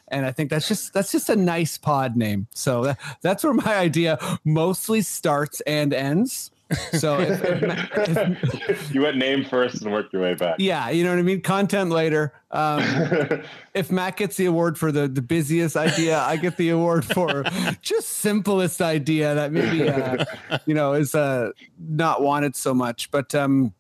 And 0.10 0.26
I 0.26 0.32
think 0.32 0.50
that's 0.52 0.68
just 0.68 0.94
that's 0.94 1.12
just 1.12 1.30
a 1.30 1.36
nice 1.36 1.78
pod 1.78 2.16
name. 2.16 2.48
So 2.54 2.84
that, 2.84 3.00
that's 3.22 3.44
where 3.44 3.54
my 3.54 3.76
idea 3.76 4.20
mostly 4.44 5.02
starts 5.02 5.62
and 5.62 5.94
ends. 5.94 6.52
So 6.94 7.20
if, 7.20 7.44
if, 7.44 8.44
if, 8.70 8.96
you 8.96 9.02
went 9.02 9.18
name 9.18 9.46
first 9.46 9.82
and 9.82 9.92
worked 9.92 10.14
your 10.14 10.22
way 10.22 10.34
back. 10.34 10.56
yeah, 10.60 10.90
you 10.90 11.04
know 11.04 11.12
what 11.12 11.20
I 11.20 11.24
mean. 11.24 11.42
Content 11.42 11.92
later. 11.92 12.34
Um, 12.52 12.82
if 13.74 13.92
Matt 13.92 14.18
gets 14.18 14.38
the 14.38 14.46
award 14.46 14.78
for 14.78 14.92
the 14.92 15.08
the 15.08 15.22
busiest 15.22 15.76
idea, 15.76 16.20
I 16.20 16.38
get 16.38 16.58
the 16.58 16.70
award 16.70 17.06
for 17.06 17.44
just 17.82 18.10
simplest 18.10 18.82
idea 18.82 19.36
that 19.36 19.52
maybe 19.52 19.88
uh, 19.90 20.26
you 20.66 20.74
know 20.74 20.94
is 20.94 21.14
uh, 21.14 21.52
not 21.78 22.22
wanted 22.22 22.56
so 22.56 22.74
much. 22.74 23.12
But 23.12 23.36
um, 23.36 23.74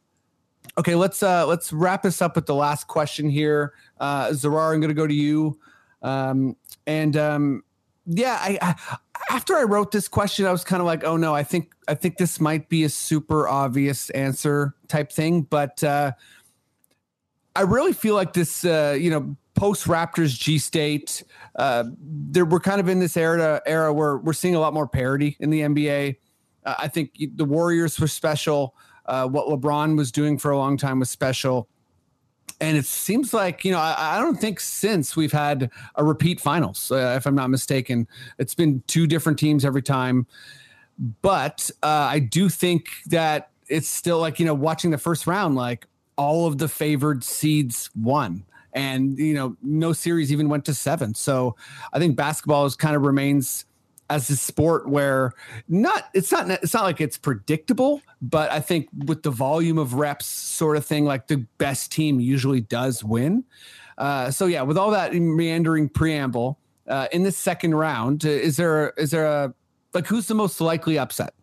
okay, 0.78 0.96
let's 0.96 1.24
uh, 1.24 1.48
let's 1.48 1.74
wrap 1.74 2.04
this 2.04 2.22
up 2.22 2.36
with 2.36 2.46
the 2.46 2.56
last 2.56 2.88
question 2.88 3.30
here. 3.30 3.74
Uh, 4.00 4.28
Zarar, 4.30 4.74
I'm 4.74 4.82
going 4.82 4.90
to 4.90 4.94
go 4.94 5.08
to 5.08 5.14
you. 5.14 5.58
Um, 6.02 6.58
and 6.86 7.16
um, 7.16 7.64
yeah, 8.06 8.38
I, 8.40 8.58
I 8.62 8.98
after 9.30 9.56
I 9.56 9.64
wrote 9.64 9.92
this 9.92 10.08
question, 10.08 10.46
I 10.46 10.52
was 10.52 10.64
kind 10.64 10.82
of 10.82 10.86
like, 10.86 11.04
oh 11.04 11.18
no, 11.18 11.34
I 11.34 11.44
think 11.44 11.74
I 11.88 11.96
think 11.96 12.18
this 12.18 12.40
might 12.40 12.70
be 12.70 12.84
a 12.84 12.90
super 12.90 13.48
obvious 13.48 14.10
answer 14.12 14.76
type 14.88 15.12
thing, 15.12 15.42
but 15.42 15.84
uh, 15.84 16.12
I 17.56 17.62
really 17.62 17.94
feel 17.94 18.16
like 18.16 18.34
this, 18.34 18.66
uh, 18.66 18.98
you 19.00 19.10
know, 19.10 19.36
post 19.56 19.86
Raptors 19.86 20.38
G 20.38 20.58
State, 20.58 21.24
uh, 21.56 21.86
there 22.00 22.46
we're 22.46 22.60
kind 22.60 22.80
of 22.80 22.90
in 22.90 23.00
this 23.00 23.16
era 23.16 23.62
era 23.66 23.94
where 23.94 24.18
we're 24.18 24.34
seeing 24.34 24.56
a 24.56 24.60
lot 24.60 24.74
more 24.74 24.88
parity 24.88 25.38
in 25.40 25.50
the 25.50 25.62
NBA. 25.62 26.18
Uh, 26.66 26.76
I 26.80 26.88
think 26.88 27.18
the 27.36 27.46
Warriors 27.46 28.00
were 28.00 28.08
special. 28.08 28.76
Uh, 29.06 29.28
what 29.28 29.48
LeBron 29.48 29.98
was 29.98 30.12
doing 30.12 30.38
for 30.38 30.52
a 30.52 30.58
long 30.58 30.78
time 30.78 31.00
was 31.00 31.10
special. 31.10 31.68
And 32.62 32.78
it 32.78 32.86
seems 32.86 33.34
like, 33.34 33.66
you 33.66 33.72
know, 33.72 33.80
I, 33.80 34.18
I 34.18 34.22
don't 34.22 34.40
think 34.40 34.60
since 34.60 35.16
we've 35.16 35.32
had 35.32 35.70
a 35.96 36.04
repeat 36.04 36.40
finals, 36.40 36.92
uh, 36.92 37.16
if 37.18 37.26
I'm 37.26 37.36
not 37.36 37.50
mistaken, 37.50 38.08
it's 38.40 38.56
been 38.56 38.84
two 38.88 39.08
different 39.08 39.38
teams 39.40 39.66
every 39.66 39.82
time. 39.82 40.26
But 41.22 41.70
uh, 41.82 41.88
I 41.88 42.20
do 42.20 42.50
think 42.50 42.88
that 43.08 43.50
it's 43.68 43.88
still 43.88 44.20
like, 44.20 44.40
you 44.40 44.46
know, 44.46 44.54
watching 44.54 44.92
the 44.92 44.98
first 44.98 45.28
round, 45.28 45.56
like 45.56 45.88
all 46.16 46.46
of 46.46 46.58
the 46.58 46.68
favored 46.68 47.24
seeds 47.24 47.90
won. 48.00 48.46
and 48.74 49.18
you 49.20 49.34
know 49.34 49.56
no 49.62 49.94
series 49.94 50.32
even 50.32 50.50
went 50.50 50.66
to 50.66 50.74
seven. 50.74 51.14
So 51.14 51.56
I 51.94 52.00
think 52.00 52.16
basketball 52.16 52.66
is 52.66 52.76
kind 52.76 52.96
of 52.96 53.04
remains 53.04 53.66
as 54.14 54.30
a 54.30 54.36
sport 54.38 54.88
where 54.88 55.34
not 55.68 56.10
it's 56.14 56.32
not 56.32 56.50
it's 56.50 56.74
not 56.74 56.84
like 56.84 57.02
it's 57.02 57.18
predictable, 57.18 58.02
but 58.22 58.52
I 58.52 58.60
think 58.60 58.88
with 59.06 59.24
the 59.24 59.32
volume 59.32 59.80
of 59.80 59.96
reps 59.96 60.28
sort 60.28 60.78
of 60.78 60.86
thing, 60.86 61.06
like 61.06 61.28
the 61.28 61.38
best 61.58 61.92
team 61.92 62.20
usually 62.20 62.62
does 62.62 63.04
win. 63.04 63.44
Uh, 63.98 64.30
so 64.30 64.46
yeah, 64.46 64.62
with 64.62 64.78
all 64.78 64.92
that 64.92 65.16
meandering 65.16 65.90
preamble, 65.90 66.60
uh, 66.88 67.08
in 67.12 67.24
the 67.24 67.32
second 67.32 67.74
round, 67.74 68.24
uh, 68.24 68.30
is 68.30 68.58
there 68.58 68.92
is 68.98 69.10
there 69.10 69.26
a 69.26 69.54
like 69.94 70.06
who's 70.06 70.28
the 70.28 70.36
most 70.36 70.62
likely 70.62 71.00
upset? 71.00 71.34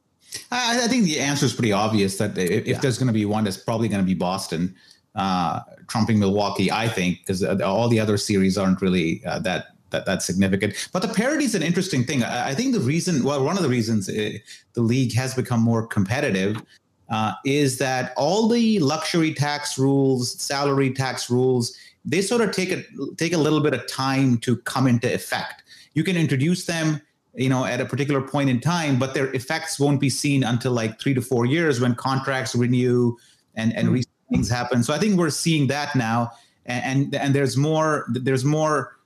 I, 0.53 0.85
I 0.85 0.87
think 0.87 1.05
the 1.05 1.19
answer 1.19 1.47
is 1.47 1.53
pretty 1.53 1.73
obvious 1.73 2.19
that 2.19 2.39
if, 2.39 2.67
if 2.67 2.81
there's 2.81 2.99
going 2.99 3.09
to 3.09 3.13
be 3.13 3.25
one, 3.25 3.49
it's 3.49 3.57
probably 3.57 3.89
going 3.89 4.03
to 4.03 4.07
be 4.07 4.15
Boston 4.15 4.77
uh, 5.17 5.61
trumping 5.89 6.21
Milwaukee. 6.21 6.71
I 6.71 6.87
think 6.87 7.19
because 7.19 7.43
all 7.43 7.89
the 7.89 7.99
other 7.99 8.17
series 8.17 8.57
aren't 8.57 8.81
really 8.81 9.25
uh, 9.27 9.41
that 9.41 9.75
that 9.91 10.07
that's 10.07 10.25
significant. 10.25 10.89
But 10.93 11.03
the 11.03 11.09
parity 11.09 11.45
is 11.45 11.55
an 11.55 11.63
interesting 11.63 12.05
thing. 12.05 12.23
I, 12.23 12.51
I, 12.51 12.55
think 12.55 12.73
the 12.73 12.81
reason, 12.81 13.25
well, 13.25 13.45
one 13.45 13.57
of 13.57 13.63
the 13.63 13.69
reasons 13.69 14.09
it, 14.09 14.37
uh, 14.37 14.39
the 14.75 14.83
league 14.83 15.15
has 15.15 15.35
become 15.35 15.61
more 15.61 15.87
competitive 15.87 16.63
uh, 17.09 17.33
is 17.45 17.79
that 17.79 18.13
all 18.17 18.49
the 18.49 18.79
luxury 18.79 19.35
tax 19.35 19.79
rules, 19.79 20.41
salary 20.41 20.93
tax 20.93 21.29
rules, 21.29 21.77
they 22.05 22.23
sort 22.23 22.41
of 22.41 22.53
take 22.53 22.71
a 22.71 22.83
take 23.17 23.33
a 23.33 23.39
little 23.39 23.61
bit 23.61 23.75
of 23.75 23.87
time 23.87 24.39
to 24.39 24.57
come 24.59 24.87
into 24.87 25.13
effect. 25.13 25.63
You 25.95 26.05
can 26.05 26.17
introduce 26.17 26.67
them 26.67 27.01
you 27.35 27.49
know 27.49 27.65
at 27.65 27.81
a 27.81 27.85
particular 27.85 28.21
point 28.21 28.51
in 28.51 28.61
time 28.61 28.99
but 28.99 29.15
their 29.15 29.33
effects 29.35 29.79
won't 29.79 30.01
be 30.01 30.11
seen 30.11 30.43
until 30.43 30.73
like 30.73 31.01
three 31.01 31.15
to 31.15 31.23
four 31.23 31.47
years 31.47 31.81
when 31.81 31.95
contracts 31.95 32.55
renew 32.55 33.17
and 33.55 33.75
and 33.77 33.89
mm-hmm. 33.89 34.35
things 34.35 34.49
happen 34.49 34.83
so 34.83 34.93
i 34.93 34.99
think 34.99 35.17
we're 35.17 35.31
seeing 35.31 35.67
that 35.69 35.95
now 35.95 36.31
and, 36.67 36.85
and 36.85 37.15
and, 37.15 37.35
there's 37.35 37.57
more 37.57 38.07
there's 38.11 38.45
more 38.45 38.97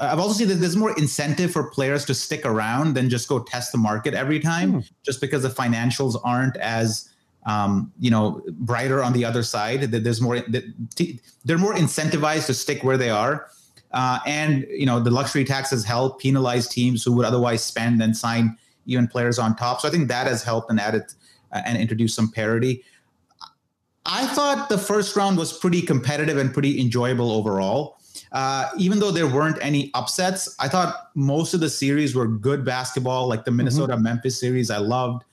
i've 0.00 0.18
also 0.18 0.34
seen 0.34 0.48
that 0.48 0.56
there's 0.56 0.76
more 0.76 0.96
incentive 0.98 1.50
for 1.50 1.70
players 1.70 2.04
to 2.04 2.14
stick 2.14 2.44
around 2.44 2.94
than 2.94 3.08
just 3.08 3.28
go 3.28 3.40
test 3.40 3.72
the 3.72 3.78
market 3.78 4.14
every 4.14 4.40
time 4.40 4.74
mm. 4.74 4.90
just 5.02 5.20
because 5.20 5.42
the 5.42 5.48
financials 5.48 6.20
aren't 6.24 6.56
as 6.56 7.10
um, 7.46 7.92
you 7.98 8.10
know 8.10 8.42
brighter 8.50 9.02
on 9.02 9.12
the 9.12 9.24
other 9.24 9.42
side 9.42 9.82
that 9.82 10.04
there's 10.04 10.20
more 10.20 10.40
they're 11.44 11.58
more 11.58 11.74
incentivized 11.74 12.46
to 12.46 12.54
stick 12.54 12.84
where 12.84 12.98
they 12.98 13.10
are 13.10 13.48
uh, 13.92 14.18
and 14.26 14.66
you 14.68 14.84
know 14.84 15.00
the 15.00 15.10
luxury 15.10 15.44
tax 15.44 15.70
has 15.70 15.84
helped 15.84 16.20
penalize 16.20 16.68
teams 16.68 17.02
who 17.02 17.12
would 17.12 17.24
otherwise 17.24 17.62
spend 17.62 18.02
and 18.02 18.16
sign 18.16 18.56
even 18.88 19.06
players 19.06 19.38
on 19.38 19.54
top. 19.54 19.80
So 19.80 19.88
I 19.88 19.90
think 19.90 20.08
that 20.08 20.26
has 20.26 20.42
helped 20.42 20.70
and 20.70 20.80
added 20.80 21.04
uh, 21.52 21.62
and 21.64 21.78
introduced 21.78 22.16
some 22.16 22.32
parity. 22.32 22.82
I 24.04 24.26
thought 24.28 24.68
the 24.68 24.78
first 24.78 25.14
round 25.14 25.36
was 25.36 25.56
pretty 25.56 25.82
competitive 25.82 26.38
and 26.38 26.52
pretty 26.52 26.80
enjoyable 26.80 27.30
overall. 27.30 27.97
Uh, 28.32 28.68
even 28.76 28.98
though 28.98 29.10
there 29.10 29.26
weren't 29.26 29.58
any 29.62 29.90
upsets, 29.94 30.54
I 30.58 30.68
thought 30.68 31.10
most 31.14 31.54
of 31.54 31.60
the 31.60 31.70
series 31.70 32.14
were 32.14 32.26
good 32.26 32.64
basketball, 32.64 33.26
like 33.26 33.44
the 33.44 33.50
mm-hmm. 33.50 33.58
Minnesota 33.58 33.94
mm-hmm. 33.94 34.04
Memphis 34.04 34.38
series. 34.38 34.70
I 34.70 34.78
loved, 34.78 35.24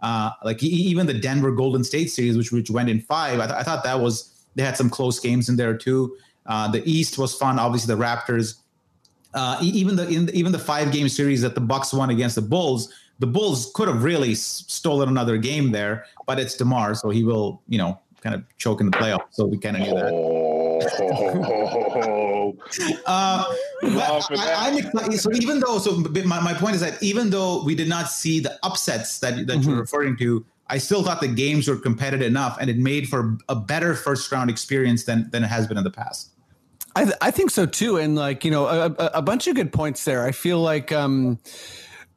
uh, 0.00 0.30
like 0.44 0.62
even 0.62 1.06
the 1.06 1.14
Denver 1.14 1.50
Golden 1.50 1.82
State 1.82 2.10
series, 2.10 2.36
which 2.36 2.52
which 2.52 2.70
went 2.70 2.88
in 2.88 3.00
five. 3.00 3.40
I, 3.40 3.46
th- 3.46 3.58
I 3.58 3.62
thought 3.62 3.82
that 3.84 4.00
was 4.00 4.46
they 4.54 4.62
had 4.62 4.76
some 4.76 4.88
close 4.88 5.18
games 5.18 5.48
in 5.48 5.56
there 5.56 5.76
too. 5.76 6.16
Uh, 6.46 6.70
the 6.70 6.88
East 6.88 7.18
was 7.18 7.34
fun. 7.34 7.58
Obviously, 7.58 7.94
the 7.94 8.00
Raptors. 8.00 8.60
Uh, 9.32 9.58
even 9.60 9.96
the 9.96 10.08
in, 10.08 10.30
even 10.30 10.52
the 10.52 10.58
five 10.58 10.92
game 10.92 11.08
series 11.08 11.42
that 11.42 11.56
the 11.56 11.60
Bucks 11.60 11.92
won 11.92 12.10
against 12.10 12.36
the 12.36 12.42
Bulls, 12.42 12.92
the 13.18 13.26
Bulls 13.26 13.72
could 13.74 13.88
have 13.88 14.04
really 14.04 14.30
s- 14.32 14.64
stolen 14.68 15.08
another 15.08 15.36
game 15.36 15.72
there, 15.72 16.06
but 16.26 16.38
it's 16.38 16.54
Demar, 16.54 16.94
so 16.94 17.10
he 17.10 17.24
will 17.24 17.60
you 17.68 17.78
know 17.78 17.98
kind 18.20 18.36
of 18.36 18.44
choke 18.58 18.80
in 18.80 18.90
the 18.90 18.96
playoffs. 18.96 19.24
So 19.32 19.44
we 19.46 19.58
kind 19.58 19.76
of 19.76 19.82
knew 19.82 19.94
that. 19.94 20.12
uh, 23.06 23.44
I, 23.82 24.68
am 24.70 24.78
excited. 24.78 25.20
So 25.20 25.32
even 25.32 25.60
though, 25.60 25.78
so 25.78 25.96
my, 25.96 26.40
my 26.40 26.54
point 26.54 26.74
is 26.74 26.80
that 26.80 27.02
even 27.02 27.30
though 27.30 27.62
we 27.64 27.74
did 27.74 27.88
not 27.88 28.08
see 28.08 28.40
the 28.40 28.58
upsets 28.62 29.18
that 29.20 29.46
that 29.46 29.58
mm-hmm. 29.58 29.68
you're 29.68 29.78
referring 29.80 30.16
to, 30.18 30.44
I 30.68 30.78
still 30.78 31.02
thought 31.02 31.20
the 31.20 31.28
games 31.28 31.68
were 31.68 31.76
competitive 31.76 32.26
enough, 32.26 32.56
and 32.60 32.70
it 32.70 32.78
made 32.78 33.08
for 33.08 33.36
a 33.48 33.56
better 33.56 33.94
first 33.94 34.30
round 34.32 34.50
experience 34.50 35.04
than 35.04 35.30
than 35.30 35.44
it 35.44 35.48
has 35.48 35.66
been 35.66 35.78
in 35.78 35.84
the 35.84 35.90
past. 35.90 36.30
I, 36.96 37.04
th- 37.04 37.16
I 37.20 37.30
think 37.30 37.50
so 37.50 37.66
too, 37.66 37.96
and 37.96 38.14
like 38.14 38.44
you 38.44 38.50
know, 38.50 38.66
a, 38.66 38.86
a, 38.86 39.22
bunch 39.22 39.48
of 39.48 39.56
good 39.56 39.72
points 39.72 40.04
there. 40.04 40.24
I 40.24 40.30
feel 40.30 40.60
like, 40.60 40.92
um, 40.92 41.40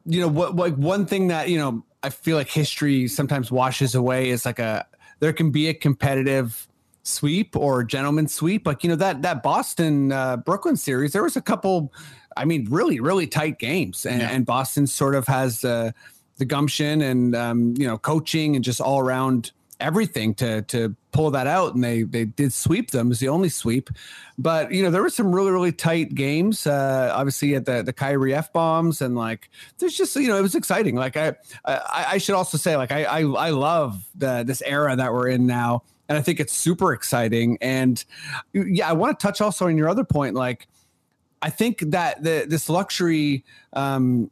you 0.06 0.20
know, 0.20 0.28
what 0.28 0.54
like 0.54 0.74
one 0.74 1.04
thing 1.04 1.28
that 1.28 1.48
you 1.48 1.58
know, 1.58 1.84
I 2.02 2.10
feel 2.10 2.36
like 2.36 2.48
history 2.48 3.08
sometimes 3.08 3.50
washes 3.50 3.94
away 3.94 4.30
is 4.30 4.46
like 4.46 4.60
a 4.60 4.86
there 5.20 5.32
can 5.32 5.50
be 5.50 5.68
a 5.68 5.74
competitive 5.74 6.67
sweep 7.08 7.56
or 7.56 7.82
gentleman 7.84 8.28
sweep. 8.28 8.66
Like 8.66 8.84
you 8.84 8.90
know 8.90 8.96
that 8.96 9.22
that 9.22 9.42
Boston 9.42 10.12
uh, 10.12 10.36
Brooklyn 10.36 10.76
series, 10.76 11.12
there 11.12 11.22
was 11.22 11.36
a 11.36 11.42
couple, 11.42 11.92
I 12.36 12.44
mean, 12.44 12.66
really 12.70 13.00
really 13.00 13.26
tight 13.26 13.58
games, 13.58 14.06
and, 14.06 14.20
yeah. 14.20 14.30
and 14.30 14.46
Boston 14.46 14.86
sort 14.86 15.14
of 15.14 15.26
has 15.26 15.64
uh, 15.64 15.92
the 16.38 16.44
gumption 16.44 17.02
and 17.02 17.34
um, 17.34 17.74
you 17.76 17.86
know 17.86 17.98
coaching 17.98 18.56
and 18.56 18.64
just 18.64 18.80
all 18.80 19.00
around 19.00 19.52
everything 19.80 20.34
to 20.34 20.62
to 20.62 20.94
pull 21.12 21.30
that 21.30 21.46
out. 21.46 21.74
And 21.74 21.82
they 21.82 22.02
they 22.02 22.24
did 22.24 22.52
sweep 22.52 22.90
them. 22.90 23.10
As 23.10 23.18
the 23.18 23.28
only 23.28 23.48
sweep. 23.48 23.90
But 24.38 24.72
you 24.72 24.82
know 24.82 24.90
there 24.90 25.02
were 25.02 25.10
some 25.10 25.34
really 25.34 25.50
really 25.50 25.72
tight 25.72 26.14
games 26.14 26.66
uh 26.66 27.12
obviously 27.14 27.54
at 27.54 27.64
the 27.64 27.82
the 27.82 27.92
Kyrie 27.92 28.34
F 28.34 28.52
bombs. 28.52 29.00
And 29.00 29.16
like 29.16 29.50
there's 29.78 29.96
just 29.96 30.14
you 30.16 30.28
know 30.28 30.36
it 30.36 30.42
was 30.42 30.54
exciting. 30.54 30.94
Like 30.94 31.16
I 31.16 31.34
I, 31.64 32.06
I 32.12 32.18
should 32.18 32.34
also 32.34 32.58
say 32.58 32.76
like 32.76 32.92
I, 32.92 33.04
I 33.04 33.20
I 33.20 33.50
love 33.50 34.04
the 34.14 34.42
this 34.46 34.62
era 34.62 34.96
that 34.96 35.12
we're 35.12 35.28
in 35.28 35.46
now 35.46 35.82
and 36.08 36.16
I 36.16 36.22
think 36.22 36.40
it's 36.40 36.52
super 36.52 36.92
exciting. 36.92 37.58
And 37.60 38.02
yeah 38.52 38.88
I 38.88 38.92
want 38.92 39.18
to 39.18 39.22
touch 39.26 39.40
also 39.40 39.66
on 39.66 39.76
your 39.76 39.88
other 39.88 40.04
point 40.04 40.34
like 40.34 40.66
I 41.40 41.50
think 41.50 41.80
that 41.90 42.22
the 42.22 42.46
this 42.48 42.68
luxury 42.68 43.44
um 43.72 44.30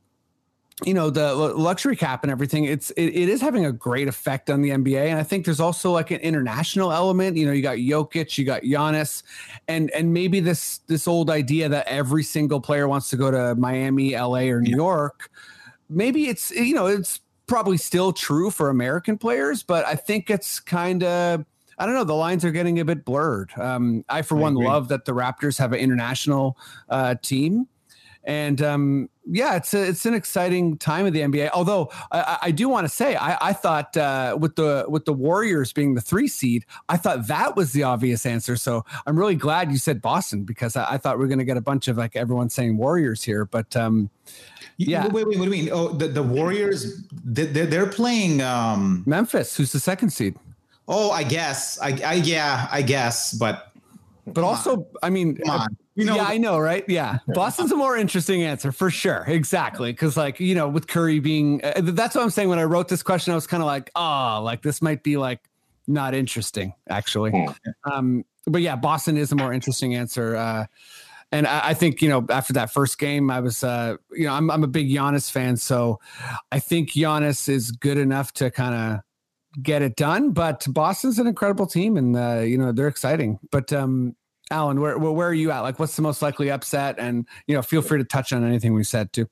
you 0.84 0.92
know 0.92 1.08
the 1.08 1.34
luxury 1.34 1.96
cap 1.96 2.22
and 2.22 2.30
everything 2.30 2.64
it's 2.64 2.90
it, 2.92 3.06
it 3.06 3.28
is 3.30 3.40
having 3.40 3.64
a 3.64 3.72
great 3.72 4.08
effect 4.08 4.50
on 4.50 4.60
the 4.60 4.70
NBA 4.70 5.06
and 5.06 5.18
I 5.18 5.22
think 5.22 5.46
there's 5.46 5.60
also 5.60 5.90
like 5.90 6.10
an 6.10 6.20
international 6.20 6.92
element. 6.92 7.36
You 7.36 7.46
know 7.46 7.52
you 7.52 7.62
got 7.62 7.76
Jokic 7.76 8.36
you 8.36 8.44
got 8.44 8.62
Giannis. 8.62 9.22
And 9.68 9.90
and 9.92 10.12
maybe 10.12 10.40
this 10.40 10.78
this 10.86 11.08
old 11.08 11.30
idea 11.30 11.68
that 11.68 11.86
every 11.86 12.22
single 12.22 12.60
player 12.60 12.88
wants 12.88 13.08
to 13.10 13.16
go 13.16 13.30
to 13.30 13.54
Miami 13.54 14.14
LA 14.16 14.48
or 14.48 14.60
New 14.60 14.70
yeah. 14.70 14.76
York 14.76 15.30
maybe 15.88 16.28
it's 16.28 16.50
you 16.50 16.74
know 16.74 16.86
it's 16.86 17.20
probably 17.46 17.76
still 17.76 18.12
true 18.12 18.50
for 18.50 18.70
American 18.70 19.16
players 19.16 19.62
but 19.62 19.86
I 19.86 19.94
think 19.94 20.30
it's 20.30 20.58
kind 20.58 21.02
of 21.04 21.44
I 21.78 21.86
don't 21.86 21.94
know. 21.94 22.04
The 22.04 22.14
lines 22.14 22.44
are 22.44 22.50
getting 22.50 22.80
a 22.80 22.84
bit 22.84 23.04
blurred. 23.04 23.50
Um, 23.56 24.04
I, 24.08 24.22
for 24.22 24.36
I 24.38 24.40
one, 24.40 24.52
agree. 24.54 24.66
love 24.66 24.88
that 24.88 25.04
the 25.04 25.12
Raptors 25.12 25.58
have 25.58 25.72
an 25.72 25.78
international 25.78 26.56
uh, 26.88 27.16
team 27.22 27.68
and 28.26 28.60
um, 28.60 29.08
yeah, 29.24 29.54
it's 29.54 29.72
a, 29.72 29.86
it's 29.86 30.04
an 30.04 30.12
exciting 30.12 30.76
time 30.78 31.06
of 31.06 31.12
the 31.12 31.20
NBA. 31.20 31.50
Although 31.54 31.90
I, 32.10 32.38
I 32.42 32.50
do 32.50 32.68
want 32.68 32.84
to 32.84 32.88
say, 32.88 33.14
I, 33.14 33.38
I 33.40 33.52
thought 33.52 33.96
uh, 33.96 34.36
with 34.38 34.56
the 34.56 34.84
with 34.88 35.04
the 35.04 35.12
Warriors 35.12 35.72
being 35.72 35.94
the 35.94 36.00
three 36.00 36.26
seed, 36.26 36.66
I 36.88 36.96
thought 36.96 37.28
that 37.28 37.54
was 37.54 37.72
the 37.72 37.84
obvious 37.84 38.26
answer. 38.26 38.56
So 38.56 38.84
I'm 39.06 39.16
really 39.16 39.36
glad 39.36 39.70
you 39.70 39.78
said 39.78 40.02
Boston 40.02 40.42
because 40.42 40.74
I, 40.74 40.94
I 40.94 40.98
thought 40.98 41.18
we 41.18 41.24
are 41.24 41.28
going 41.28 41.38
to 41.38 41.44
get 41.44 41.56
a 41.56 41.62
bunch 41.62 41.86
of 41.86 41.96
like 41.96 42.16
everyone 42.16 42.50
saying 42.50 42.76
Warriors 42.76 43.22
here. 43.22 43.44
But 43.44 43.76
um, 43.76 44.10
yeah, 44.76 45.06
wait, 45.06 45.28
wait, 45.28 45.38
what 45.38 45.48
do 45.48 45.56
you 45.56 45.64
mean? 45.64 45.70
Oh, 45.72 45.88
the, 45.92 46.08
the 46.08 46.22
Warriors 46.22 47.04
they're, 47.12 47.66
they're 47.66 47.86
playing 47.86 48.42
um, 48.42 49.04
Memphis, 49.06 49.56
who's 49.56 49.70
the 49.70 49.80
second 49.80 50.10
seed. 50.10 50.34
Oh, 50.88 51.10
I 51.10 51.22
guess. 51.22 51.78
I, 51.80 51.98
I 52.04 52.14
yeah, 52.14 52.68
I 52.70 52.82
guess, 52.82 53.34
but 53.34 53.72
but 54.26 54.42
also, 54.42 54.86
I 55.02 55.10
mean, 55.10 55.38
you 55.94 56.04
know, 56.04 56.16
yeah, 56.16 56.24
I 56.24 56.36
know, 56.36 56.58
right? 56.58 56.84
Yeah, 56.88 57.18
Boston's 57.28 57.70
a 57.70 57.76
more 57.76 57.96
interesting 57.96 58.42
answer 58.42 58.72
for 58.72 58.90
sure. 58.90 59.24
Exactly, 59.28 59.92
because 59.92 60.16
like 60.16 60.40
you 60.40 60.54
know, 60.54 60.68
with 60.68 60.88
Curry 60.88 61.20
being, 61.20 61.64
uh, 61.64 61.74
that's 61.76 62.14
what 62.14 62.22
I'm 62.22 62.30
saying. 62.30 62.48
When 62.48 62.58
I 62.58 62.64
wrote 62.64 62.88
this 62.88 63.02
question, 63.02 63.32
I 63.32 63.34
was 63.36 63.46
kind 63.46 63.62
of 63.62 63.66
like, 63.66 63.90
oh, 63.94 64.40
like 64.42 64.62
this 64.62 64.82
might 64.82 65.02
be 65.02 65.16
like 65.16 65.40
not 65.86 66.14
interesting, 66.14 66.74
actually. 66.88 67.30
Hmm. 67.30 67.92
Um, 67.92 68.24
but 68.46 68.62
yeah, 68.62 68.76
Boston 68.76 69.16
is 69.16 69.32
a 69.32 69.36
more 69.36 69.52
interesting 69.52 69.94
answer. 69.94 70.36
Uh, 70.36 70.66
and 71.32 71.46
I, 71.46 71.68
I, 71.68 71.74
think 71.74 72.02
you 72.02 72.08
know 72.08 72.26
after 72.30 72.52
that 72.54 72.72
first 72.72 72.98
game, 72.98 73.30
I 73.30 73.40
was 73.40 73.62
uh, 73.62 73.96
you 74.12 74.26
know 74.26 74.32
I'm 74.32 74.50
I'm 74.50 74.64
a 74.64 74.68
big 74.68 74.88
Giannis 74.90 75.30
fan, 75.30 75.56
so 75.56 76.00
I 76.50 76.58
think 76.58 76.92
Giannis 76.92 77.48
is 77.48 77.70
good 77.70 77.98
enough 77.98 78.32
to 78.34 78.50
kind 78.50 78.74
of 78.74 79.00
get 79.62 79.82
it 79.82 79.96
done. 79.96 80.32
But 80.32 80.66
Boston's 80.68 81.18
an 81.18 81.26
incredible 81.26 81.66
team, 81.66 81.96
and 81.96 82.16
uh, 82.16 82.40
you 82.40 82.58
know 82.58 82.72
they're 82.72 82.88
exciting. 82.88 83.38
But 83.50 83.72
um, 83.72 84.16
Alan, 84.50 84.80
where 84.80 84.98
where 84.98 85.28
are 85.28 85.34
you 85.34 85.50
at? 85.50 85.60
Like, 85.60 85.78
what's 85.78 85.96
the 85.96 86.02
most 86.02 86.22
likely 86.22 86.50
upset? 86.50 86.96
And 86.98 87.26
you 87.46 87.54
know, 87.54 87.62
feel 87.62 87.82
free 87.82 87.98
to 87.98 88.04
touch 88.04 88.32
on 88.32 88.44
anything 88.44 88.74
we 88.74 88.84
said 88.84 89.12
too. 89.12 89.28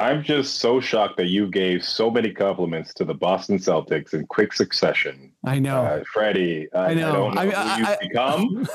I'm 0.00 0.24
just 0.24 0.56
so 0.56 0.80
shocked 0.80 1.18
that 1.18 1.28
you 1.28 1.48
gave 1.48 1.84
so 1.84 2.10
many 2.10 2.32
compliments 2.32 2.92
to 2.94 3.04
the 3.04 3.14
Boston 3.14 3.58
Celtics 3.58 4.12
in 4.12 4.26
quick 4.26 4.52
succession. 4.52 5.30
I 5.46 5.60
know, 5.60 5.82
uh, 5.82 6.02
Freddie. 6.12 6.66
I, 6.74 6.86
I, 6.86 6.94
know. 6.94 7.06
I 7.08 7.12
don't 7.12 7.34
know 7.34 7.40
I, 7.40 7.46
who 7.46 7.52
I, 7.54 7.78
you've 7.78 8.00
become. 8.00 8.68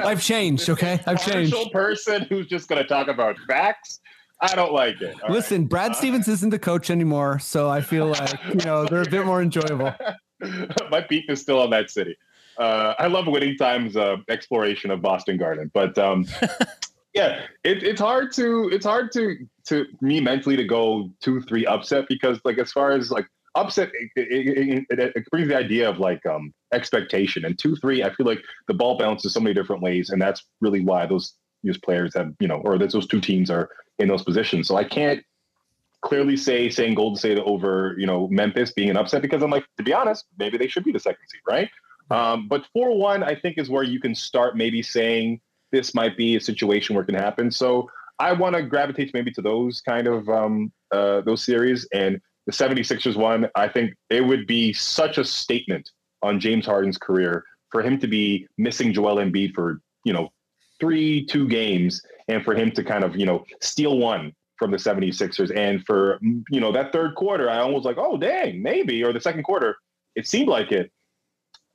I've 0.06 0.22
changed. 0.22 0.70
Okay, 0.70 0.98
I've 1.06 1.22
changed. 1.22 1.54
person 1.72 2.22
who's 2.30 2.46
just 2.46 2.68
going 2.68 2.82
to 2.82 2.88
talk 2.88 3.08
about 3.08 3.36
facts. 3.46 4.00
I 4.42 4.56
don't 4.56 4.72
like 4.72 5.00
it. 5.00 5.16
All 5.22 5.30
Listen, 5.30 5.62
right. 5.62 5.68
Brad 5.68 5.96
Stevens 5.96 6.26
isn't 6.26 6.50
the 6.50 6.58
coach 6.58 6.90
anymore, 6.90 7.38
so 7.38 7.70
I 7.70 7.80
feel 7.80 8.06
like 8.06 8.44
you 8.48 8.64
know 8.64 8.84
they're 8.84 9.02
a 9.02 9.10
bit 9.10 9.24
more 9.24 9.40
enjoyable. 9.40 9.94
My 10.90 11.06
beef 11.08 11.24
is 11.28 11.40
still 11.40 11.62
on 11.62 11.70
that 11.70 11.90
city. 11.90 12.16
uh, 12.58 12.94
I 12.98 13.06
love 13.06 13.28
winning 13.28 13.56
times 13.56 13.96
uh, 13.96 14.16
exploration 14.28 14.90
of 14.90 15.00
Boston 15.00 15.36
Garden, 15.36 15.70
but 15.72 15.96
um, 15.96 16.26
yeah, 17.14 17.42
it, 17.62 17.84
it's 17.84 18.00
hard 18.00 18.32
to 18.32 18.68
it's 18.72 18.84
hard 18.84 19.12
to 19.12 19.36
to 19.66 19.86
me 20.00 20.20
mentally 20.20 20.56
to 20.56 20.64
go 20.64 21.10
two 21.20 21.40
three 21.42 21.64
upset 21.64 22.06
because 22.08 22.40
like 22.44 22.58
as 22.58 22.72
far 22.72 22.92
as 22.92 23.12
like 23.12 23.26
upset 23.54 23.90
it, 23.94 24.10
it, 24.16 24.86
it, 24.88 25.12
it 25.14 25.30
brings 25.30 25.46
the 25.46 25.56
idea 25.56 25.88
of 25.88 25.98
like 25.98 26.24
um 26.24 26.52
expectation 26.72 27.44
and 27.44 27.58
two 27.58 27.76
three 27.76 28.02
I 28.02 28.12
feel 28.14 28.26
like 28.26 28.40
the 28.66 28.74
ball 28.74 28.96
bounces 28.96 29.34
so 29.34 29.40
many 29.40 29.52
different 29.52 29.82
ways 29.82 30.08
and 30.08 30.20
that's 30.20 30.42
really 30.62 30.82
why 30.82 31.04
those 31.06 31.34
those 31.64 31.78
players 31.78 32.14
have 32.14 32.34
you 32.40 32.48
know 32.48 32.60
or 32.64 32.78
that 32.78 32.92
those 32.92 33.06
two 33.06 33.20
teams 33.20 33.50
are 33.50 33.70
in 33.98 34.08
those 34.08 34.22
positions. 34.22 34.68
So 34.68 34.76
I 34.76 34.84
can't 34.84 35.22
clearly 36.00 36.36
say 36.36 36.68
saying 36.68 36.94
Golden 36.94 37.16
State 37.16 37.38
over 37.38 37.94
you 37.98 38.06
know 38.06 38.28
Memphis 38.28 38.72
being 38.72 38.90
an 38.90 38.96
upset 38.96 39.22
because 39.22 39.42
I'm 39.42 39.50
like 39.50 39.64
to 39.76 39.82
be 39.82 39.92
honest 39.92 40.26
maybe 40.38 40.58
they 40.58 40.68
should 40.68 40.84
be 40.84 40.92
the 40.92 41.00
second 41.00 41.26
seed 41.28 41.40
right? 41.46 41.70
Um, 42.10 42.48
but 42.48 42.66
four 42.72 42.96
one 42.96 43.22
I 43.22 43.34
think 43.34 43.58
is 43.58 43.70
where 43.70 43.84
you 43.84 44.00
can 44.00 44.14
start 44.14 44.56
maybe 44.56 44.82
saying 44.82 45.40
this 45.72 45.94
might 45.94 46.16
be 46.16 46.36
a 46.36 46.40
situation 46.40 46.94
where 46.94 47.02
it 47.02 47.06
can 47.06 47.14
happen. 47.14 47.50
So 47.50 47.90
I 48.18 48.32
want 48.32 48.54
to 48.54 48.62
gravitate 48.62 49.12
maybe 49.14 49.32
to 49.32 49.42
those 49.42 49.80
kind 49.80 50.06
of 50.06 50.28
um, 50.28 50.70
uh, 50.92 51.22
those 51.22 51.42
series. 51.42 51.88
And 51.92 52.20
the 52.46 52.52
76ers 52.52 53.16
one, 53.16 53.48
I 53.56 53.68
think 53.68 53.94
it 54.10 54.20
would 54.20 54.46
be 54.46 54.72
such 54.72 55.18
a 55.18 55.24
statement 55.24 55.90
on 56.22 56.38
James 56.38 56.66
Harden's 56.66 56.98
career 56.98 57.44
for 57.70 57.82
him 57.82 57.98
to 57.98 58.06
be 58.06 58.46
missing 58.58 58.92
Joel 58.92 59.16
Embiid 59.16 59.54
for, 59.54 59.80
you 60.04 60.12
know, 60.12 60.28
three, 60.82 61.24
two 61.24 61.46
games 61.46 62.02
and 62.26 62.44
for 62.44 62.54
him 62.54 62.72
to 62.72 62.82
kind 62.82 63.04
of, 63.04 63.16
you 63.16 63.24
know, 63.24 63.44
steal 63.60 63.98
one 63.98 64.32
from 64.56 64.72
the 64.72 64.76
76ers. 64.76 65.56
And 65.56 65.84
for, 65.86 66.18
you 66.50 66.60
know, 66.60 66.72
that 66.72 66.92
third 66.92 67.14
quarter, 67.14 67.48
I 67.48 67.58
almost 67.58 67.84
like, 67.84 67.98
oh, 67.98 68.16
dang, 68.16 68.60
maybe, 68.60 69.02
or 69.04 69.12
the 69.12 69.20
second 69.20 69.44
quarter, 69.44 69.76
it 70.16 70.26
seemed 70.26 70.48
like 70.48 70.72
it. 70.72 70.90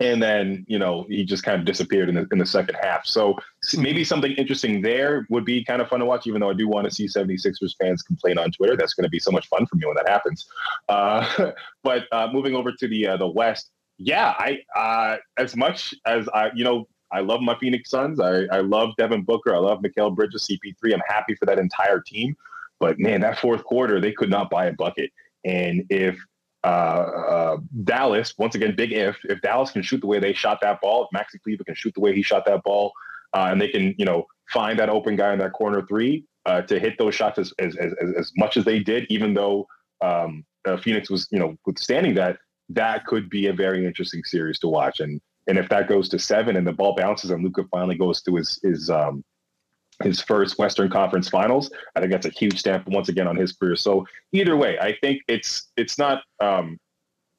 And 0.02 0.22
then, 0.22 0.66
you 0.68 0.78
know, 0.78 1.06
he 1.10 1.24
just 1.24 1.44
kind 1.44 1.58
of 1.58 1.66
disappeared 1.66 2.10
in 2.10 2.16
the, 2.16 2.28
in 2.34 2.38
the 2.38 2.46
second 2.46 2.76
half. 2.84 3.06
So 3.06 3.36
maybe 3.78 4.04
something 4.04 4.34
interesting 4.34 4.82
there 4.82 5.26
would 5.30 5.46
be 5.46 5.64
kind 5.64 5.82
of 5.82 5.88
fun 5.88 6.02
to 6.02 6.06
watch, 6.06 6.28
even 6.28 6.42
though 6.42 6.50
I 6.50 6.54
do 6.54 6.68
want 6.68 6.86
to 6.86 6.92
see 6.92 7.08
76ers 7.08 7.76
fans 7.82 8.04
complain 8.04 8.38
on 8.38 8.52
Twitter. 8.52 8.76
That's 8.76 8.94
going 8.94 9.06
to 9.06 9.10
be 9.10 9.20
so 9.20 9.32
much 9.32 9.48
fun 9.48 9.66
for 9.66 9.78
me 9.78 9.86
when 9.86 9.96
that 9.96 10.08
happens. 10.08 10.48
Uh, 10.90 11.52
but 11.84 12.04
uh, 12.12 12.28
moving 12.32 12.56
over 12.56 12.74
to 12.74 12.88
the 12.88 13.08
uh, 13.08 13.18
the 13.18 13.28
West, 13.28 13.72
yeah, 13.98 14.36
I 14.38 14.60
uh, 14.76 15.18
as 15.38 15.56
much 15.56 15.96
as 16.06 16.30
I, 16.30 16.52
you 16.54 16.64
know, 16.64 16.88
I 17.12 17.22
love 17.22 17.42
my 17.42 17.58
Phoenix 17.60 17.90
Suns. 17.90 18.20
I, 18.20 18.44
I 18.52 18.60
love 18.60 18.90
Devin 18.98 19.24
Booker. 19.24 19.56
I 19.56 19.60
love 19.60 19.80
Mikal 19.80 20.16
Bridges, 20.16 20.48
CP3. 20.50 20.94
I'm 20.94 21.02
happy 21.08 21.36
for 21.36 21.46
that 21.46 21.60
entire 21.60 22.00
team. 22.00 22.36
But 22.80 23.00
man, 23.00 23.22
that 23.22 23.40
fourth 23.40 23.64
quarter, 23.64 24.00
they 24.00 24.12
could 24.12 24.30
not 24.30 24.50
buy 24.50 24.66
a 24.66 24.74
bucket. 24.74 25.12
And 25.46 25.86
if 25.90 26.18
uh, 26.64 26.68
uh, 26.68 27.58
Dallas, 27.84 28.34
once 28.38 28.56
again, 28.56 28.76
big 28.76 28.92
if, 28.92 29.18
if 29.24 29.42
Dallas 29.42 29.72
can 29.72 29.82
shoot 29.82 30.02
the 30.02 30.08
way 30.08 30.20
they 30.20 30.34
shot 30.34 30.60
that 30.62 30.82
ball, 30.82 31.08
if 31.10 31.18
Maxi 31.18 31.42
Kleber 31.42 31.64
can 31.64 31.76
shoot 31.76 31.94
the 31.94 32.02
way 32.02 32.14
he 32.14 32.22
shot 32.22 32.46
that 32.46 32.64
ball, 32.64 32.92
uh, 33.34 33.48
and 33.52 33.62
they 33.62 33.70
can, 33.70 33.96
you 33.98 34.06
know, 34.06 34.26
find 34.50 34.78
that 34.80 34.90
open 34.90 35.16
guy 35.16 35.34
in 35.34 35.40
that 35.40 35.54
corner 35.54 35.86
three 35.88 36.26
uh, 36.46 36.62
to 36.64 36.80
hit 36.80 36.98
those 36.98 37.16
shots 37.16 37.40
as, 37.40 37.54
as, 37.60 37.76
as, 37.78 37.94
as 38.18 38.32
much 38.38 38.58
as 38.58 38.66
they 38.66 38.80
did, 38.80 39.06
even 39.10 39.34
though 39.34 39.68
um, 40.02 40.46
uh, 40.66 40.78
Phoenix 40.78 41.10
was, 41.10 41.28
you 41.32 41.40
know, 41.40 41.56
withstanding 41.66 42.16
that, 42.16 42.38
that 42.70 43.06
could 43.06 43.30
be 43.30 43.48
a 43.48 43.54
very 43.54 43.86
interesting 43.86 44.24
series 44.24 44.60
to 44.60 44.68
watch. 44.68 45.00
And 45.00 45.22
and 45.48 45.58
if 45.58 45.70
that 45.70 45.88
goes 45.88 46.10
to 46.10 46.20
seven 46.20 46.56
and 46.56 46.68
the 46.68 46.74
ball 46.74 46.96
bounces 46.96 47.32
and 47.32 47.44
Luka 47.44 47.64
finally 47.72 47.96
goes 47.96 48.22
to 48.24 48.36
his 48.36 48.60
his 48.64 48.90
um, 48.90 49.24
his 50.04 50.22
first 50.22 50.60
Western 50.60 50.90
Conference 50.90 51.28
Finals, 51.28 51.72
I 51.96 52.00
think 52.00 52.12
that's 52.12 52.28
a 52.28 52.32
huge 52.32 52.60
stamp 52.60 52.88
once 52.88 53.10
again 53.10 53.28
on 53.28 53.36
his 53.36 53.54
career. 53.54 53.76
So 53.76 54.06
either 54.32 54.56
way, 54.56 54.78
I 54.80 54.96
think 55.02 55.22
it's 55.28 55.70
it's 55.76 55.98
not 55.98 56.22
um, 56.40 56.78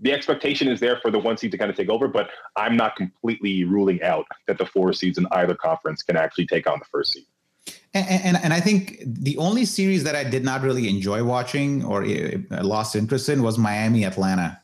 the 0.00 0.12
expectation 0.12 0.68
is 0.68 0.80
there 0.80 0.98
for 1.00 1.10
the 1.10 1.18
one 1.18 1.36
seed 1.36 1.52
to 1.52 1.58
kind 1.58 1.70
of 1.70 1.76
take 1.76 1.88
over, 1.88 2.08
but 2.08 2.30
I'm 2.56 2.76
not 2.76 2.96
completely 2.96 3.64
ruling 3.64 4.02
out 4.02 4.26
that 4.46 4.58
the 4.58 4.66
four 4.66 4.92
seeds 4.92 5.18
in 5.18 5.26
either 5.32 5.54
conference 5.54 6.02
can 6.02 6.16
actually 6.16 6.46
take 6.46 6.66
on 6.66 6.78
the 6.78 6.84
first 6.86 7.12
seed. 7.12 7.24
And, 7.94 8.06
and, 8.08 8.36
and 8.44 8.52
I 8.52 8.60
think 8.60 9.02
the 9.04 9.36
only 9.38 9.64
series 9.64 10.04
that 10.04 10.14
I 10.14 10.24
did 10.24 10.44
not 10.44 10.62
really 10.62 10.88
enjoy 10.88 11.24
watching 11.24 11.84
or 11.84 12.04
uh, 12.04 12.62
lost 12.62 12.94
interest 12.96 13.28
in 13.28 13.42
was 13.42 13.58
Miami 13.58 14.04
Atlanta. 14.04 14.60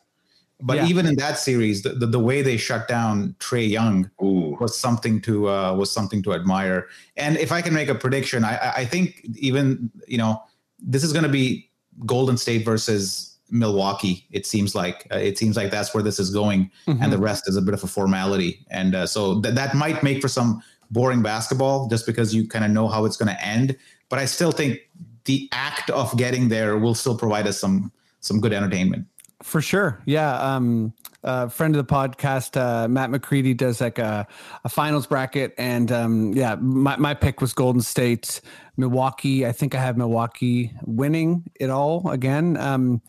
But 0.61 0.77
Yeah. 0.77 0.87
even 0.87 1.05
in 1.05 1.15
that 1.17 1.37
series, 1.37 1.81
the, 1.83 1.89
the, 1.89 2.05
the 2.07 2.19
way 2.19 2.41
they 2.41 2.55
shut 2.57 2.87
down 2.87 3.35
Trae 3.39 3.69
Young 3.69 4.09
Ooh. 4.23 4.55
was 4.59 4.77
something 4.77 5.21
to 5.21 5.49
uh, 5.49 5.73
was 5.73 5.91
something 5.91 6.23
to 6.23 6.33
admire. 6.33 6.87
And 7.17 7.37
if 7.37 7.51
I 7.51 7.61
can 7.61 7.73
make 7.73 7.89
a 7.89 7.95
prediction, 7.95 8.43
I, 8.45 8.55
I- 8.57 8.73
I 8.77 8.85
think 8.85 9.21
even 9.35 9.91
you 10.07 10.17
know 10.17 10.41
this 10.79 11.03
is 11.03 11.11
going 11.13 11.23
to 11.23 11.29
be 11.31 11.69
Golden 12.05 12.37
State 12.37 12.63
versus 12.65 13.37
Milwaukee. 13.51 14.25
It 14.31 14.45
seems 14.45 14.75
like 14.75 15.07
uh, 15.11 15.17
it 15.17 15.37
seems 15.37 15.55
like 15.57 15.71
that's 15.71 15.93
where 15.93 16.03
this 16.03 16.19
is 16.19 16.29
going, 16.31 16.71
and 16.87 17.11
the 17.11 17.17
rest 17.17 17.47
is 17.49 17.57
a 17.57 17.61
bit 17.61 17.73
of 17.73 17.83
a 17.83 17.87
formality. 17.87 18.65
And 18.71 18.95
uh, 18.95 19.05
so 19.07 19.41
th- 19.41 19.55
that 19.55 19.75
might 19.75 20.03
make 20.03 20.21
for 20.21 20.27
some 20.29 20.61
boring 20.89 21.21
basketball, 21.21 21.87
just 21.89 22.05
because 22.05 22.33
you 22.33 22.47
kind 22.47 22.63
of 22.65 22.71
know 22.71 22.87
how 22.87 23.05
it's 23.05 23.17
going 23.17 23.33
to 23.35 23.45
end. 23.45 23.75
But 24.09 24.19
I 24.19 24.25
still 24.25 24.51
think 24.51 24.79
the 25.25 25.49
act 25.51 25.89
of 25.89 26.15
getting 26.17 26.47
there 26.49 26.77
will 26.77 26.95
still 26.95 27.17
provide 27.17 27.45
us 27.45 27.59
some 27.59 27.91
some 28.21 28.39
good 28.41 28.53
entertainment. 28.53 29.05
For 29.41 29.61
sure. 29.61 30.01
Yeah. 30.05 30.55
Um, 30.55 30.93
uh, 31.23 31.47
friend 31.49 31.75
of 31.75 31.85
the 31.85 31.93
podcast, 31.93 32.55
uh, 32.55 32.87
Matt 32.87 33.09
McCready 33.09 33.53
does 33.53 33.81
like 33.81 33.99
a, 33.99 34.27
a 34.63 34.69
finals 34.69 35.07
bracket. 35.07 35.53
And 35.57 35.91
um, 35.91 36.33
yeah, 36.33 36.55
my, 36.55 36.95
my 36.97 37.13
pick 37.13 37.41
was 37.41 37.51
Golden 37.53 37.81
State, 37.81 38.41
Milwaukee. 38.77 39.45
I 39.45 39.51
think 39.51 39.75
I 39.75 39.81
have 39.81 39.97
Milwaukee 39.97 40.71
winning 40.83 41.43
it 41.59 41.69
all 41.69 42.09
again. 42.09 42.57
Um, 42.57 43.01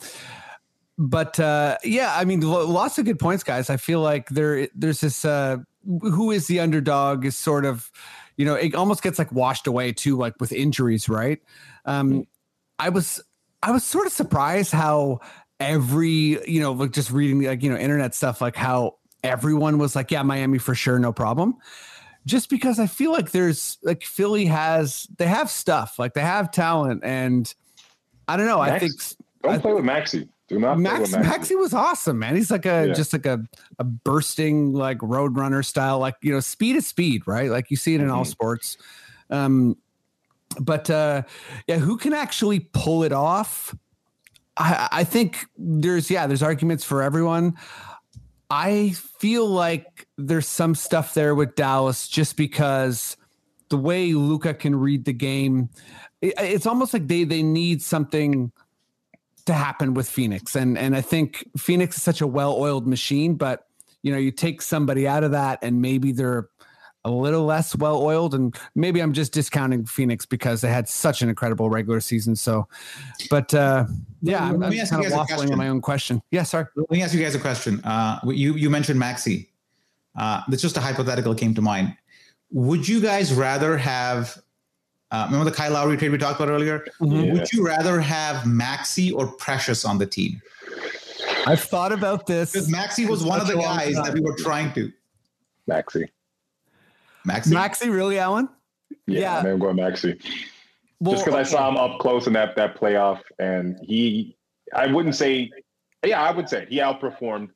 but 0.98 1.38
uh, 1.38 1.76
yeah, 1.84 2.14
I 2.16 2.24
mean, 2.24 2.40
lots 2.40 2.98
of 2.98 3.04
good 3.04 3.18
points, 3.18 3.44
guys. 3.44 3.70
I 3.70 3.76
feel 3.76 4.00
like 4.00 4.28
there, 4.30 4.68
there's 4.74 5.00
this, 5.00 5.24
uh, 5.24 5.58
who 5.84 6.30
is 6.30 6.46
the 6.48 6.60
underdog 6.60 7.24
is 7.24 7.36
sort 7.36 7.64
of, 7.64 7.92
you 8.36 8.44
know, 8.44 8.54
it 8.54 8.74
almost 8.74 9.02
gets 9.02 9.18
like 9.18 9.30
washed 9.30 9.66
away 9.66 9.92
too, 9.92 10.16
like 10.16 10.34
with 10.40 10.52
injuries, 10.52 11.08
right? 11.08 11.38
Um, 11.84 12.26
I 12.78 12.88
was, 12.88 13.22
I 13.62 13.70
was 13.70 13.84
sort 13.84 14.06
of 14.06 14.12
surprised 14.12 14.72
how 14.72 15.20
every, 15.60 16.38
you 16.50 16.60
know, 16.60 16.72
like 16.72 16.92
just 16.92 17.10
reading 17.10 17.42
like, 17.42 17.62
you 17.62 17.70
know, 17.70 17.76
internet 17.76 18.14
stuff, 18.14 18.40
like 18.40 18.56
how 18.56 18.96
everyone 19.24 19.78
was 19.78 19.96
like, 19.96 20.10
yeah, 20.10 20.22
Miami 20.22 20.58
for 20.58 20.74
sure, 20.74 20.98
no 20.98 21.12
problem. 21.12 21.56
Just 22.26 22.50
because 22.50 22.78
I 22.80 22.86
feel 22.86 23.12
like 23.12 23.30
there's 23.30 23.78
like 23.82 24.02
Philly 24.02 24.46
has, 24.46 25.06
they 25.16 25.26
have 25.26 25.48
stuff, 25.50 25.98
like 25.98 26.14
they 26.14 26.20
have 26.22 26.50
talent. 26.50 27.02
And 27.04 27.52
I 28.28 28.36
don't 28.36 28.46
know, 28.46 28.60
I 28.60 28.78
think 28.78 28.92
Don't 29.42 29.54
I- 29.54 29.58
play 29.58 29.72
with 29.72 29.84
Maxey. 29.84 30.28
Do 30.48 30.60
not 30.60 30.78
Max 30.78 30.94
play 30.94 31.02
with 31.02 31.12
Maxey. 31.12 31.28
Maxey 31.28 31.54
was 31.56 31.74
awesome, 31.74 32.20
man. 32.20 32.36
He's 32.36 32.52
like 32.52 32.66
a 32.66 32.86
Yeah. 32.88 32.94
just 32.94 33.12
like 33.12 33.26
a 33.26 33.42
a 33.80 33.84
bursting 33.84 34.72
like 34.72 34.98
road 35.02 35.36
runner 35.36 35.64
style, 35.64 35.98
like 35.98 36.14
you 36.22 36.30
know, 36.32 36.38
speed 36.38 36.76
is 36.76 36.86
speed, 36.86 37.22
right? 37.26 37.50
Like 37.50 37.68
you 37.70 37.76
see 37.76 37.96
it 37.96 38.00
in 38.00 38.10
all 38.10 38.22
Mhm. 38.22 38.28
sports. 38.28 38.76
Um, 39.28 39.76
but 40.60 40.88
uh, 40.88 41.22
yeah, 41.66 41.78
who 41.78 41.96
can 41.96 42.12
actually 42.12 42.60
pull 42.60 43.02
it 43.02 43.10
off? 43.12 43.74
I, 44.58 45.04
think 45.04 45.46
there's 45.58 46.10
yeah, 46.10 46.26
there's 46.26 46.42
arguments 46.42 46.84
for 46.84 47.02
everyone. 47.02 47.56
I 48.48 48.90
feel 48.90 49.46
like 49.46 50.06
there's 50.16 50.48
some 50.48 50.74
stuff 50.74 51.14
there 51.14 51.34
with 51.34 51.56
Dallas 51.56 52.08
just 52.08 52.36
because 52.36 53.16
the 53.68 53.76
way 53.76 54.12
Luka 54.12 54.54
can 54.54 54.76
read 54.76 55.04
the 55.04 55.12
game, 55.12 55.68
it, 56.22 56.34
it's 56.38 56.66
almost 56.66 56.92
like 56.92 57.08
they 57.08 57.24
they 57.24 57.42
need 57.42 57.82
something 57.82 58.52
to 59.46 59.52
happen 59.52 59.94
with 59.94 60.08
Phoenix. 60.08 60.54
And 60.54 60.78
and 60.78 60.96
I 60.96 61.00
think 61.00 61.48
Phoenix 61.56 61.96
is 61.96 62.02
such 62.02 62.20
a 62.20 62.26
well-oiled 62.26 62.86
machine, 62.86 63.34
but 63.34 63.66
you 64.02 64.12
know, 64.12 64.18
you 64.18 64.30
take 64.30 64.62
somebody 64.62 65.08
out 65.08 65.24
of 65.24 65.32
that 65.32 65.58
and 65.62 65.82
maybe 65.82 66.12
they're 66.12 66.48
a 67.06 67.10
little 67.10 67.44
less 67.44 67.74
well-oiled 67.76 68.34
and 68.34 68.58
maybe 68.74 69.00
I'm 69.00 69.12
just 69.12 69.32
discounting 69.32 69.86
Phoenix 69.86 70.26
because 70.26 70.60
they 70.60 70.68
had 70.68 70.88
such 70.88 71.22
an 71.22 71.28
incredible 71.28 71.70
regular 71.70 72.00
season. 72.00 72.34
So 72.34 72.66
but 73.30 73.54
uh 73.54 73.86
yeah, 74.22 74.44
I'm, 74.44 74.58
Let 74.58 74.66
I'm 74.66 74.70
me 74.72 74.80
ask 74.80 74.90
you 74.90 74.96
kind 74.98 75.06
of 75.06 75.12
guys 75.12 75.18
a 75.18 75.22
waffling 75.22 75.36
question. 75.36 75.52
on 75.52 75.58
my 75.58 75.68
own 75.68 75.80
question. 75.80 76.22
Yeah, 76.32 76.42
sorry. 76.42 76.66
Let 76.74 76.90
me 76.90 77.02
ask 77.02 77.14
you 77.14 77.22
guys 77.22 77.36
a 77.36 77.38
question. 77.38 77.80
Uh, 77.84 78.18
you 78.24 78.54
you 78.54 78.68
mentioned 78.70 78.98
Maxey. 78.98 79.48
Uh, 80.16 80.42
that's 80.48 80.62
just 80.62 80.76
a 80.76 80.80
hypothetical 80.80 81.32
that 81.32 81.38
came 81.40 81.54
to 81.54 81.62
mind. 81.62 81.96
Would 82.50 82.88
you 82.88 83.00
guys 83.00 83.32
rather 83.32 83.76
have? 83.78 84.36
Uh, 85.12 85.26
remember 85.26 85.48
the 85.48 85.56
Kyle 85.56 85.72
Lowry 85.72 85.96
trade 85.96 86.10
we 86.10 86.18
talked 86.18 86.40
about 86.40 86.50
earlier? 86.50 86.84
Mhm. 87.00 87.26
Yeah. 87.26 87.32
Would 87.34 87.52
you 87.52 87.64
rather 87.64 88.00
have 88.00 88.46
Maxey 88.46 89.12
or 89.12 89.28
Precious 89.28 89.84
on 89.84 89.98
the 89.98 90.06
team? 90.06 90.42
I've 91.46 91.60
thought 91.60 91.92
about 91.92 92.26
this. 92.26 92.52
Because 92.52 92.68
Maxey 92.68 93.06
was 93.06 93.22
one 93.22 93.40
of 93.40 93.46
the 93.46 93.54
guys 93.54 93.94
that 93.94 94.12
we 94.12 94.20
were 94.20 94.34
trying 94.36 94.72
to. 94.72 94.90
Maxey. 95.68 96.10
Maxey. 97.26 97.54
Maxey, 97.54 97.90
really, 97.90 98.18
Alan? 98.18 98.48
Yeah, 99.06 99.20
Yeah. 99.20 99.38
I 99.38 99.42
mean, 99.42 99.52
I'm 99.54 99.58
going 99.58 99.76
Maxey. 99.76 100.18
Well, 101.00 101.14
just 101.14 101.26
because 101.26 101.38
I 101.38 101.42
saw 101.42 101.68
him 101.68 101.76
up 101.76 101.98
close 101.98 102.26
in 102.26 102.32
that 102.34 102.56
that 102.56 102.78
playoff, 102.78 103.20
and 103.38 103.78
he, 103.82 104.36
I 104.74 104.86
wouldn't 104.86 105.14
say, 105.14 105.50
yeah, 106.04 106.22
I 106.22 106.30
would 106.30 106.48
say 106.48 106.66
he 106.70 106.78
outperformed 106.78 107.48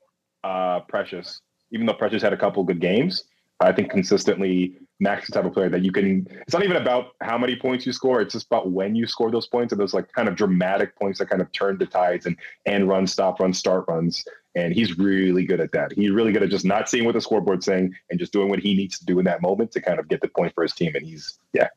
uh, 0.44 0.80
Precious, 0.80 1.40
even 1.70 1.86
though 1.86 1.94
Precious 1.94 2.22
had 2.22 2.32
a 2.32 2.36
couple 2.36 2.62
good 2.64 2.80
games. 2.80 3.24
I 3.60 3.72
think 3.72 3.90
consistently, 3.90 4.74
Max 5.00 5.26
the 5.26 5.32
type 5.32 5.46
of 5.46 5.54
player 5.54 5.70
that 5.70 5.82
you 5.82 5.90
can. 5.90 6.26
It's 6.42 6.52
not 6.52 6.62
even 6.62 6.76
about 6.76 7.12
how 7.22 7.38
many 7.38 7.56
points 7.56 7.86
you 7.86 7.92
score. 7.92 8.20
It's 8.20 8.34
just 8.34 8.46
about 8.46 8.70
when 8.70 8.94
you 8.94 9.06
score 9.06 9.30
those 9.30 9.46
points 9.46 9.72
and 9.72 9.80
those 9.80 9.94
like 9.94 10.12
kind 10.12 10.28
of 10.28 10.36
dramatic 10.36 10.94
points 10.96 11.18
that 11.18 11.30
kind 11.30 11.40
of 11.40 11.50
turn 11.52 11.78
the 11.78 11.86
tides 11.86 12.26
and 12.26 12.36
and 12.66 12.86
run, 12.86 13.06
stop, 13.06 13.40
run, 13.40 13.54
start 13.54 13.86
runs. 13.88 14.24
And 14.54 14.74
he's 14.74 14.98
really 14.98 15.44
good 15.44 15.60
at 15.60 15.72
that. 15.72 15.92
He's 15.92 16.10
really 16.10 16.32
good 16.32 16.42
at 16.42 16.50
just 16.50 16.64
not 16.64 16.88
seeing 16.88 17.04
what 17.04 17.14
the 17.14 17.20
scoreboard's 17.20 17.64
saying 17.64 17.94
and 18.10 18.18
just 18.18 18.32
doing 18.32 18.48
what 18.48 18.58
he 18.58 18.74
needs 18.74 18.98
to 18.98 19.04
do 19.06 19.18
in 19.18 19.24
that 19.24 19.40
moment 19.42 19.72
to 19.72 19.80
kind 19.80 19.98
of 19.98 20.08
get 20.08 20.20
the 20.20 20.28
point 20.28 20.54
for 20.54 20.62
his 20.62 20.74
team. 20.74 20.94
And 20.94 21.06
he's 21.06 21.38
yeah, 21.52 21.68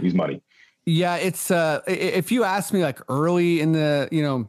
he's 0.00 0.14
money. 0.14 0.42
Yeah, 0.86 1.16
it's 1.16 1.50
uh 1.50 1.82
if 1.86 2.32
you 2.32 2.42
ask 2.42 2.72
me 2.72 2.82
like 2.82 3.00
early 3.08 3.60
in 3.60 3.72
the, 3.72 4.08
you 4.10 4.22
know, 4.22 4.48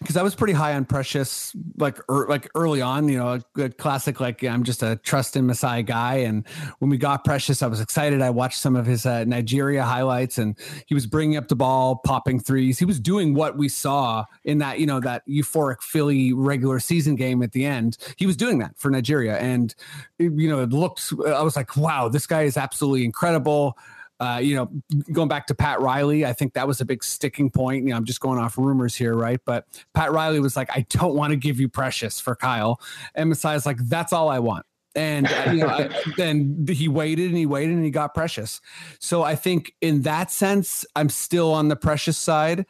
because 0.00 0.16
I 0.16 0.22
was 0.22 0.34
pretty 0.34 0.54
high 0.54 0.74
on 0.74 0.84
Precious, 0.86 1.54
like 1.76 1.98
er, 2.10 2.26
like 2.28 2.50
early 2.56 2.82
on, 2.82 3.08
you 3.08 3.16
know, 3.16 3.40
a, 3.56 3.62
a 3.62 3.68
classic 3.68 4.18
like 4.18 4.42
I'm 4.42 4.64
just 4.64 4.82
a 4.82 4.96
trust 4.96 5.36
in 5.36 5.46
Masai 5.46 5.84
guy. 5.84 6.16
And 6.16 6.46
when 6.80 6.90
we 6.90 6.96
got 6.96 7.24
Precious, 7.24 7.62
I 7.62 7.68
was 7.68 7.80
excited. 7.80 8.20
I 8.20 8.30
watched 8.30 8.58
some 8.58 8.74
of 8.74 8.86
his 8.86 9.06
uh, 9.06 9.22
Nigeria 9.24 9.84
highlights, 9.84 10.36
and 10.36 10.58
he 10.86 10.94
was 10.94 11.06
bringing 11.06 11.36
up 11.36 11.46
the 11.46 11.54
ball, 11.54 11.96
popping 11.96 12.40
threes. 12.40 12.78
He 12.78 12.84
was 12.84 12.98
doing 12.98 13.34
what 13.34 13.56
we 13.56 13.68
saw 13.68 14.24
in 14.42 14.58
that 14.58 14.80
you 14.80 14.86
know 14.86 14.98
that 15.00 15.22
euphoric 15.28 15.80
Philly 15.80 16.32
regular 16.32 16.80
season 16.80 17.14
game 17.14 17.42
at 17.42 17.52
the 17.52 17.64
end. 17.64 17.96
He 18.16 18.26
was 18.26 18.36
doing 18.36 18.58
that 18.58 18.76
for 18.76 18.90
Nigeria, 18.90 19.38
and 19.38 19.74
you 20.18 20.48
know 20.48 20.60
it 20.60 20.70
looked. 20.70 21.12
I 21.24 21.42
was 21.42 21.54
like, 21.54 21.76
wow, 21.76 22.08
this 22.08 22.26
guy 22.26 22.42
is 22.42 22.56
absolutely 22.56 23.04
incredible 23.04 23.78
uh, 24.20 24.40
you 24.42 24.54
know, 24.54 24.70
going 25.12 25.28
back 25.28 25.46
to 25.48 25.54
Pat 25.54 25.80
Riley, 25.80 26.24
I 26.24 26.32
think 26.32 26.54
that 26.54 26.66
was 26.66 26.80
a 26.80 26.84
big 26.84 27.02
sticking 27.02 27.50
point. 27.50 27.84
You 27.84 27.90
know, 27.90 27.96
I'm 27.96 28.04
just 28.04 28.20
going 28.20 28.38
off 28.38 28.56
rumors 28.56 28.94
here, 28.94 29.14
right? 29.14 29.40
But 29.44 29.66
Pat 29.92 30.12
Riley 30.12 30.40
was 30.40 30.56
like, 30.56 30.70
I 30.70 30.86
don't 30.90 31.14
want 31.14 31.32
to 31.32 31.36
give 31.36 31.58
you 31.58 31.68
Precious 31.68 32.20
for 32.20 32.36
Kyle. 32.36 32.80
And 33.14 33.32
Masai's 33.32 33.66
like, 33.66 33.78
that's 33.78 34.12
all 34.12 34.28
I 34.28 34.38
want. 34.38 34.66
And 34.94 35.26
uh, 35.26 35.50
you 35.50 35.58
know, 35.58 35.68
I, 35.68 35.90
then 36.16 36.66
he 36.68 36.88
waited 36.88 37.28
and 37.28 37.36
he 37.36 37.46
waited 37.46 37.74
and 37.74 37.84
he 37.84 37.90
got 37.90 38.14
Precious. 38.14 38.60
So 39.00 39.22
I 39.22 39.34
think 39.34 39.74
in 39.80 40.02
that 40.02 40.30
sense, 40.30 40.86
I'm 40.94 41.08
still 41.08 41.52
on 41.52 41.68
the 41.68 41.76
Precious 41.76 42.16
side. 42.16 42.66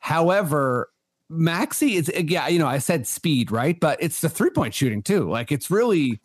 However, 0.00 0.90
Maxey 1.28 1.94
is 1.94 2.10
yeah, 2.14 2.48
you 2.48 2.58
know, 2.58 2.66
I 2.66 2.78
said 2.78 3.06
speed, 3.06 3.52
right? 3.52 3.78
But 3.78 4.02
it's 4.02 4.20
the 4.20 4.28
three 4.28 4.50
point 4.50 4.74
shooting 4.74 5.02
too. 5.02 5.30
Like 5.30 5.52
it's 5.52 5.70
really 5.70 6.20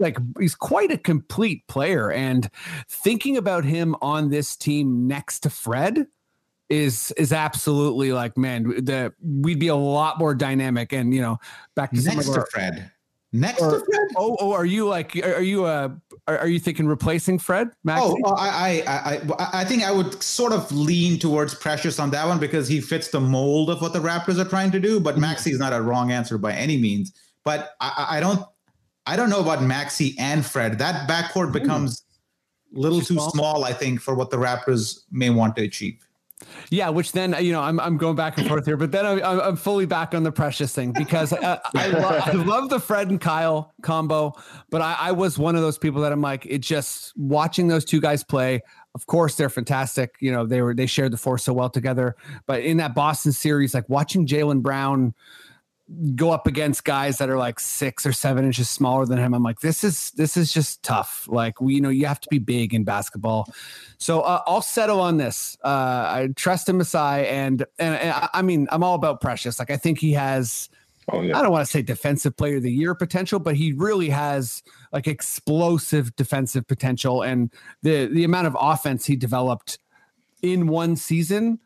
like 0.00 0.18
he's 0.38 0.54
quite 0.54 0.90
a 0.90 0.98
complete 0.98 1.66
player 1.68 2.10
and 2.10 2.50
thinking 2.88 3.36
about 3.36 3.64
him 3.64 3.94
on 4.02 4.30
this 4.30 4.56
team 4.56 5.06
next 5.06 5.40
to 5.40 5.50
fred 5.50 6.06
is 6.70 7.12
is 7.16 7.32
absolutely 7.32 8.12
like 8.12 8.38
man 8.38 8.62
the 8.62 9.12
we'd 9.20 9.58
be 9.58 9.68
a 9.68 9.76
lot 9.76 10.18
more 10.18 10.34
dynamic 10.34 10.92
and 10.92 11.12
you 11.12 11.20
know 11.20 11.36
back 11.74 11.90
to 11.90 12.00
Next 12.02 12.32
to 12.32 12.46
Fred. 12.50 12.90
Next 13.32 13.60
or- 13.60 13.72
to 13.72 13.84
Fred. 13.84 14.08
oh 14.16 14.36
oh 14.40 14.52
are 14.52 14.64
you 14.64 14.86
like 14.86 15.16
are, 15.16 15.42
you 15.42 15.64
uh 15.64 15.90
are, 16.28 16.38
are 16.38 16.48
you 16.48 16.60
thinking 16.60 16.86
replacing 16.86 17.38
fred 17.38 17.70
Maxey? 17.82 18.14
Oh, 18.24 18.30
uh, 18.30 18.34
I, 18.38 18.82
I, 18.86 19.14
I, 19.14 19.60
I, 19.60 19.64
think 19.64 19.82
I 19.82 19.90
would 19.90 20.22
sort 20.22 20.52
of 20.52 20.70
lean 20.70 21.18
towards 21.18 21.54
Precious 21.54 21.98
on 21.98 22.10
that 22.10 22.26
one 22.26 22.38
because 22.38 22.68
he 22.68 22.80
fits 22.80 23.08
the 23.08 23.20
mold 23.20 23.68
of 23.68 23.80
what 23.80 23.92
the 23.92 23.98
Raptors 23.98 24.38
are 24.38 24.48
trying 24.48 24.70
to 24.70 24.78
do. 24.78 25.00
But 25.00 25.18
Maxey 25.18 25.50
is 25.50 25.58
not 25.58 25.72
a 25.72 25.80
wrong 25.80 26.12
answer 26.12 26.38
by 26.38 26.52
any 26.52 26.76
means. 26.76 27.12
But 27.44 27.70
I 27.80 28.06
I 28.10 28.20
don't, 28.20 28.44
I 29.06 29.16
don't 29.16 29.30
know 29.30 29.40
about 29.40 29.62
Maxey 29.62 30.14
and 30.18 30.44
Fred. 30.44 30.78
That 30.78 31.08
backcourt 31.08 31.52
becomes 31.52 32.04
a 32.74 32.78
little 32.78 33.00
too 33.00 33.18
small? 33.18 33.64
I 33.64 33.72
think, 33.72 34.00
for 34.00 34.14
what 34.14 34.30
the 34.30 34.36
Raptors 34.36 35.00
may 35.10 35.30
want 35.30 35.56
to 35.56 35.62
achieve. 35.64 35.98
Yeah, 36.70 36.88
which 36.88 37.12
then 37.12 37.36
you 37.40 37.52
know 37.52 37.60
I'm 37.60 37.78
I'm 37.80 37.96
going 37.96 38.16
back 38.16 38.38
and 38.38 38.46
forth 38.46 38.64
here, 38.64 38.76
but 38.76 38.92
then 38.92 39.04
I'm 39.04 39.22
I'm 39.22 39.40
I'm 39.40 39.56
fully 39.56 39.86
back 39.86 40.14
on 40.14 40.22
the 40.22 40.32
precious 40.32 40.74
thing 40.74 40.92
because 40.92 41.32
uh, 41.32 41.58
I 41.74 41.86
lo- 41.88 42.20
I 42.24 42.30
love 42.32 42.70
the 42.70 42.80
Fred 42.80 43.10
and 43.10 43.20
Kyle 43.20 43.74
combo, 43.82 44.32
but 44.70 44.80
I, 44.80 44.96
I 44.98 45.12
was 45.12 45.38
one 45.38 45.54
of 45.54 45.62
those 45.62 45.76
people 45.76 46.00
that 46.02 46.12
I'm 46.12 46.22
like 46.22 46.46
it 46.46 46.58
just 46.58 47.12
watching 47.16 47.68
those 47.68 47.84
two 47.84 48.00
guys 48.00 48.24
play. 48.24 48.62
Of 48.94 49.06
course, 49.06 49.36
they're 49.36 49.50
fantastic. 49.50 50.14
You 50.20 50.32
know 50.32 50.46
they 50.46 50.62
were 50.62 50.74
they 50.74 50.86
shared 50.86 51.12
the 51.12 51.18
force 51.18 51.44
so 51.44 51.52
well 51.52 51.70
together. 51.70 52.16
But 52.46 52.62
in 52.62 52.78
that 52.78 52.94
Boston 52.94 53.32
series, 53.32 53.74
like 53.74 53.88
watching 53.88 54.26
Jaylen 54.26 54.62
Brown 54.62 55.14
go 56.14 56.30
up 56.30 56.46
against 56.46 56.84
guys 56.84 57.18
that 57.18 57.28
are 57.28 57.36
like 57.36 57.58
six 57.58 58.06
or 58.06 58.12
seven 58.12 58.44
inches 58.44 58.70
smaller 58.70 59.06
than 59.06 59.18
him. 59.18 59.34
I'm 59.34 59.42
like, 59.42 59.60
this 59.60 59.82
is 59.82 60.12
this 60.12 60.36
is 60.36 60.52
just 60.52 60.82
tough. 60.82 61.26
Like 61.28 61.60
we, 61.60 61.74
you 61.74 61.80
know, 61.80 61.88
you 61.88 62.06
have 62.06 62.20
to 62.20 62.28
be 62.30 62.38
big 62.38 62.74
in 62.74 62.84
basketball. 62.84 63.52
So 63.98 64.20
uh, 64.20 64.42
I'll 64.46 64.62
settle 64.62 65.00
on 65.00 65.16
this. 65.16 65.56
Uh, 65.64 65.68
I 65.68 66.28
trust 66.36 66.68
him, 66.68 66.78
Masai, 66.78 67.26
and, 67.26 67.66
and 67.78 67.94
and 67.96 68.10
I- 68.12 68.28
I 68.34 68.42
mean, 68.42 68.68
I'm 68.70 68.82
all 68.84 68.94
about 68.94 69.20
Precious. 69.20 69.58
Like 69.58 69.70
I 69.70 69.76
think 69.76 69.98
he 69.98 70.12
has. 70.12 70.68
Oh 71.12 71.22
yeah. 71.22 71.36
I 71.36 71.42
don't 71.42 71.50
want 71.50 71.66
to 71.66 71.70
say 71.70 71.82
defensive 71.82 72.36
player 72.36 72.58
of 72.58 72.62
the 72.62 72.70
year 72.72 72.94
potential, 72.94 73.40
but 73.40 73.56
he 73.56 73.72
really 73.72 74.10
has 74.10 74.62
like 74.92 75.08
explosive 75.08 76.14
defensive 76.14 76.66
potential, 76.68 77.22
and 77.22 77.50
the 77.82 78.06
the 78.06 78.22
amount 78.22 78.46
of 78.46 78.56
offense 78.60 79.06
he 79.06 79.16
developed 79.16 79.78
in 80.42 80.68
one 80.68 80.94
season, 80.94 81.58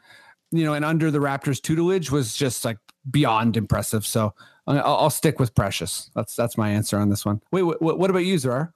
you 0.51 0.65
know, 0.65 0.73
and 0.73 0.85
under 0.85 1.11
the 1.11 1.19
Raptors' 1.19 1.61
tutelage 1.61 2.11
was 2.11 2.35
just 2.35 2.65
like 2.65 2.79
beyond 3.11 3.57
impressive. 3.57 4.07
So 4.07 4.35
I- 4.67 4.79
I'll, 4.79 4.97
I'll 4.97 5.11
stick 5.11 5.39
with 5.39 5.55
Precious. 5.55 6.11
That's 6.15 6.35
that's 6.35 6.57
my 6.57 6.71
answer 6.71 6.99
on 6.99 7.11
this 7.11 7.25
one. 7.25 7.41
Wait, 7.53 7.63
what, 7.63 7.81
what 7.81 8.11
about 8.11 8.25
you, 8.25 8.37
Zarar? 8.37 8.73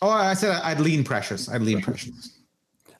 Oh, 0.00 0.10
I 0.10 0.34
said 0.34 0.60
I'd 0.62 0.80
lean 0.80 1.04
Precious. 1.04 1.48
I'd 1.48 1.62
lean 1.62 1.80
Precious. 1.80 2.38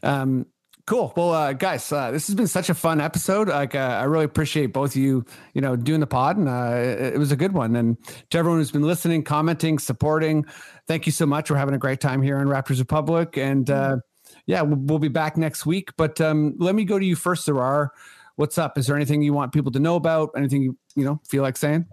Um, 0.03 0.47
cool. 0.86 1.12
Well, 1.16 1.30
uh, 1.32 1.53
guys, 1.53 1.93
uh, 1.93 2.11
this 2.11 2.26
has 2.26 2.34
been 2.34 2.47
such 2.47 2.70
a 2.70 2.74
fun 2.74 3.01
episode. 3.01 3.49
Like, 3.49 3.74
uh, 3.74 3.99
I 4.01 4.05
really 4.05 4.24
appreciate 4.24 4.72
both 4.72 4.93
of 4.93 4.97
you, 4.97 5.24
you 5.55 5.61
know, 5.61 5.76
doing 5.76 6.01
the 6.01 6.07
pod, 6.07 6.39
and 6.39 6.49
uh, 6.49 6.74
it, 6.76 7.14
it 7.14 7.18
was 7.18 7.30
a 7.30 7.36
good 7.36 7.53
one. 7.53 7.76
And 7.76 7.97
to 8.30 8.39
everyone 8.39 8.59
who's 8.59 8.72
been 8.72 8.82
listening, 8.82 9.22
commenting, 9.22 9.78
supporting, 9.78 10.45
thank 10.86 11.07
you 11.07 11.12
so 11.12 11.26
much. 11.26 11.51
We're 11.51 11.57
having 11.57 11.74
a 11.74 11.78
great 11.78 12.01
time 12.01 12.22
here 12.22 12.39
on 12.39 12.47
Raptors 12.47 12.78
Republic, 12.78 13.36
and 13.36 13.68
uh, 13.70 13.99
yeah, 14.47 14.62
we'll, 14.62 14.78
we'll 14.78 14.99
be 14.99 15.09
back 15.09 15.36
next 15.36 15.66
week. 15.66 15.91
But 15.97 16.20
um, 16.20 16.55
let 16.59 16.74
me 16.74 16.84
go 16.84 16.99
to 16.99 17.05
you 17.05 17.16
first, 17.16 17.47
Zarar. 17.47 17.91
What's 18.39 18.57
up? 18.57 18.78
Is 18.78 18.86
there 18.86 18.95
anything 18.95 19.20
you 19.20 19.32
want 19.32 19.53
people 19.53 19.72
to 19.72 19.80
know 19.80 19.97
about? 19.97 20.30
Anything 20.36 20.62
you 20.62 20.78
you 20.95 21.05
know 21.05 21.20
feel 21.28 21.43
like 21.43 21.57
saying? 21.57 21.86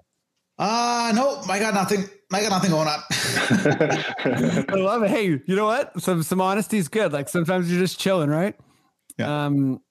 Uh 0.60 1.12
no, 1.16 1.42
I 1.50 1.58
got 1.58 1.74
nothing. 1.74 2.06
I 2.32 2.42
got 2.42 2.52
nothing 2.52 2.70
going 2.70 2.88
on. 2.88 3.00
I 4.70 4.76
love 4.76 5.02
it. 5.02 5.10
Hey, 5.10 5.26
you 5.26 5.56
know 5.56 5.66
what? 5.66 6.00
Some 6.00 6.22
some 6.22 6.40
honesty 6.42 6.78
is 6.78 6.88
good. 6.88 7.12
Like 7.12 7.30
sometimes 7.30 7.72
you're 7.72 7.80
just 7.82 8.00
chilling, 8.00 8.30
right? 8.30 8.56
Yeah. 9.18 9.46
Um, 9.46 9.82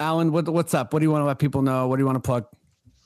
Alan, 0.00 0.32
what 0.32 0.46
what's 0.50 0.74
up? 0.74 0.92
What 0.92 0.98
do 0.98 1.06
you 1.06 1.10
want 1.10 1.22
to 1.22 1.26
let 1.26 1.38
people 1.38 1.62
know? 1.62 1.86
What 1.88 1.96
do 1.96 2.02
you 2.02 2.06
want 2.06 2.16
to 2.16 2.26
plug? 2.26 2.44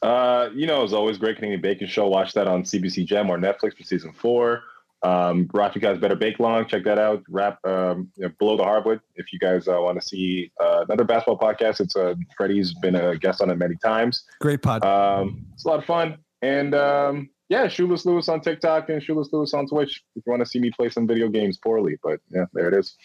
Uh, 0.03 0.49
you 0.53 0.67
know, 0.67 0.83
it's 0.83 0.93
always 0.93 1.17
great 1.17 1.37
Canadian 1.37 1.61
Bacon 1.61 1.87
Show. 1.87 2.09
Watch 2.09 2.33
that 2.33 2.49
on 2.49 2.65
CBC 2.65 3.07
Gem 3.07 3.31
or 3.31 3.39
Netflix 3.39 3.77
for 3.77 3.85
season 3.85 4.13
four. 4.15 4.65
Um, 5.07 5.47
Rafi 5.49 5.81
guys 5.81 5.99
better 5.99 6.17
bake 6.17 6.41
long. 6.41 6.67
Check 6.67 6.85
that 6.85 6.99
out. 6.99 7.23
Wrap 7.29 7.65
um, 7.65 8.11
you 8.17 8.25
know, 8.25 8.33
below 8.39 8.57
the 8.57 8.65
hardwood. 8.65 9.01
If 9.15 9.33
you 9.33 9.39
guys 9.39 9.69
uh, 9.69 9.81
want 9.81 10.01
to 10.01 10.07
see 10.07 10.51
uh, 10.61 10.85
another 10.89 11.05
basketball 11.05 11.39
podcast, 11.39 11.81
it's 11.81 11.95
uh, 11.95 12.15
Freddie's 12.37 12.75
been 12.75 12.97
a 12.97 13.17
guest 13.17 13.41
on 13.41 13.51
it 13.51 13.57
many 13.57 13.77
times. 13.77 14.25
Great 14.41 14.63
pod. 14.63 14.85
Um, 14.85 15.47
it's 15.55 15.65
a 15.65 15.69
lot 15.69 15.79
of 15.79 15.85
fun. 15.85 16.19
And 16.43 16.75
um, 16.75 17.31
yeah, 17.49 17.69
Shoeless 17.69 18.05
Lewis 18.05 18.29
on 18.29 18.41
TikTok 18.41 18.89
and 18.89 19.01
Shoeless 19.01 19.29
Lewis 19.33 19.55
on 19.55 19.69
Twitch. 19.69 20.03
If 20.17 20.25
you 20.27 20.33
want 20.33 20.41
to 20.41 20.47
see 20.47 20.59
me 20.59 20.71
play 20.71 20.89
some 20.89 21.07
video 21.07 21.29
games 21.29 21.57
poorly, 21.57 21.99
but 22.03 22.21
yeah, 22.31 22.47
there 22.53 22.69
it 22.69 22.75
is. 22.75 22.97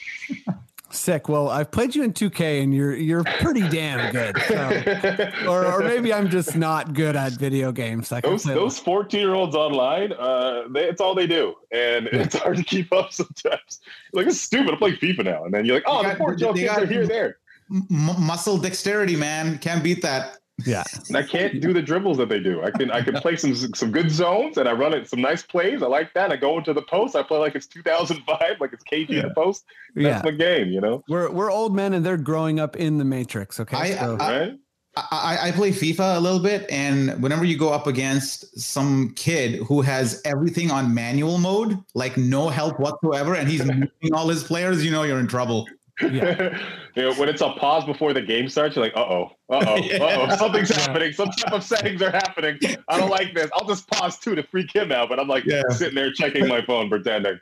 Sick. 0.92 1.30
Well, 1.30 1.50
I've 1.50 1.72
played 1.72 1.96
you 1.96 2.04
in 2.04 2.14
2K, 2.14 2.64
and 2.64 2.74
you're 2.74 2.96
you're 2.96 3.24
pretty 3.24 3.68
damn 3.70 4.12
good. 4.12 4.36
So, 4.48 5.32
or 5.48 5.66
or 5.66 5.80
maybe 5.84 6.14
I'm 6.14 6.30
just 6.30 6.56
not 6.56 6.94
good 6.94 7.16
at 7.16 7.34
video 7.34 7.72
games. 7.72 8.12
Like 8.12 8.24
those 8.24 8.44
those 8.44 8.78
14 8.80 9.20
year 9.20 9.34
olds 9.34 9.56
online, 9.56 10.12
uh, 10.14 10.64
they, 10.70 10.86
it's 10.90 11.00
all 11.02 11.16
they 11.16 11.28
do, 11.28 11.56
and 11.72 12.08
it's 12.08 12.36
hard 12.38 12.58
to 12.58 12.64
keep 12.64 12.92
up 12.94 13.12
sometimes. 13.14 13.80
Like 14.14 14.28
it's 14.28 14.40
stupid. 14.42 14.72
I'm 14.74 14.78
playing 14.78 14.98
FIFA 14.98 15.26
now, 15.26 15.46
and 15.46 15.54
then 15.54 15.66
you're 15.66 15.76
like, 15.76 15.84
oh, 15.88 16.04
They 16.04 16.10
the 16.10 16.16
got- 16.16 16.18
14 16.20 16.40
year 16.40 16.48
old 16.50 16.58
kids 16.58 16.78
are 16.78 16.86
here, 16.94 17.08
there. 17.08 17.38
M- 17.72 17.88
muscle 17.90 18.58
dexterity, 18.58 19.16
man. 19.16 19.58
Can't 19.60 19.82
beat 19.84 20.02
that. 20.02 20.38
Yeah. 20.66 20.84
And 21.08 21.18
I 21.18 21.24
can't 21.24 21.62
do 21.62 21.74
the 21.74 21.82
dribbles 21.82 22.18
that 22.18 22.30
they 22.30 22.40
do. 22.40 22.62
I 22.64 22.72
can 22.72 22.92
I 22.92 23.02
can 23.02 23.16
play 23.16 23.36
some 23.36 23.56
some 23.56 23.92
good 23.92 24.10
zones, 24.12 24.58
and 24.58 24.68
I 24.68 24.74
run 24.74 24.94
it 24.94 25.08
some 25.10 25.22
nice 25.22 25.44
plays. 25.44 25.82
I 25.84 25.88
like 25.88 26.14
that. 26.14 26.32
I 26.32 26.36
go 26.36 26.58
into 26.58 26.74
the 26.74 26.82
post. 26.84 27.16
I 27.16 27.24
play 27.24 27.40
like 27.40 27.56
it's 27.56 27.68
2005, 27.68 28.40
like 28.60 28.74
it's 28.74 28.84
KG 28.84 29.10
in 29.10 29.28
the 29.28 29.34
post. 29.34 29.66
That's 29.96 30.06
Yeah. 30.06 30.22
my 30.24 30.32
game, 30.38 30.70
you 30.70 30.82
know. 30.82 31.04
We're 31.08 31.30
we're 31.32 31.52
old 31.52 31.76
men, 31.76 31.94
and 31.94 32.06
they're 32.06 32.18
growing 32.18 32.60
up 32.60 32.76
in 32.76 32.98
the 32.98 33.06
Matrix. 33.06 33.60
Okay. 33.60 33.78
I- 33.78 33.96
so, 33.96 34.18
I- 34.20 34.40
Right? 34.40 34.54
I, 34.98 35.38
I 35.44 35.52
play 35.52 35.72
FIFA 35.72 36.18
a 36.18 36.20
little 36.20 36.42
bit, 36.42 36.70
and 36.70 37.12
whenever 37.24 37.46
you 37.46 37.58
go 37.58 37.70
up 37.70 37.88
against 37.88 38.60
some 38.60 39.14
kid 39.16 39.62
who 39.64 39.80
has 39.80 40.22
everything 40.26 40.70
on 40.70 40.94
manual 40.94 41.38
mode, 41.38 41.78
like 41.96 42.18
no 42.18 42.50
help 42.50 42.78
whatsoever, 42.78 43.36
and 43.36 43.48
he's 43.48 43.64
moving 43.66 43.90
all 44.14 44.28
his 44.28 44.44
players, 44.44 44.84
you 44.84 44.92
know 44.92 45.04
you're 45.04 45.20
in 45.20 45.28
trouble. 45.28 45.66
Yeah. 46.02 46.60
you 46.96 47.04
know, 47.04 47.14
when 47.16 47.30
it's 47.30 47.42
a 47.42 47.52
pause 47.52 47.86
before 47.86 48.14
the 48.14 48.22
game 48.22 48.50
starts, 48.50 48.76
you're 48.76 48.86
like, 48.86 48.96
uh 48.96 49.02
oh, 49.02 49.32
uh 49.50 49.64
oh, 49.66 49.76
uh 49.76 50.28
oh, 50.32 50.36
something's 50.38 50.70
happening. 50.70 51.14
Some 51.14 51.30
type 51.30 51.54
of 51.54 51.64
settings 51.64 52.02
are 52.02 52.12
happening. 52.12 52.60
I 52.88 52.98
don't 53.00 53.10
like 53.10 53.34
this. 53.34 53.50
I'll 53.54 53.68
just 53.68 53.88
pause 53.90 54.18
too 54.20 54.36
to 54.36 54.44
freak 54.44 54.76
him 54.76 54.92
out, 54.92 55.10
but 55.10 55.20
I'm 55.20 55.28
like 55.28 55.46
Yeah. 55.46 55.62
sitting 55.70 55.96
there 55.96 56.12
checking 56.12 56.48
my 56.48 56.62
phone, 56.62 56.90
pretending. 56.90 57.40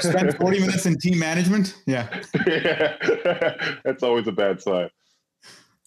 Spend 0.00 0.36
40 0.36 0.60
minutes 0.60 0.86
in 0.86 0.98
team 0.98 1.18
management. 1.18 1.76
Yeah. 1.86 2.08
yeah. 2.46 3.76
That's 3.84 4.02
always 4.02 4.26
a 4.26 4.32
bad 4.32 4.60
sign. 4.60 4.90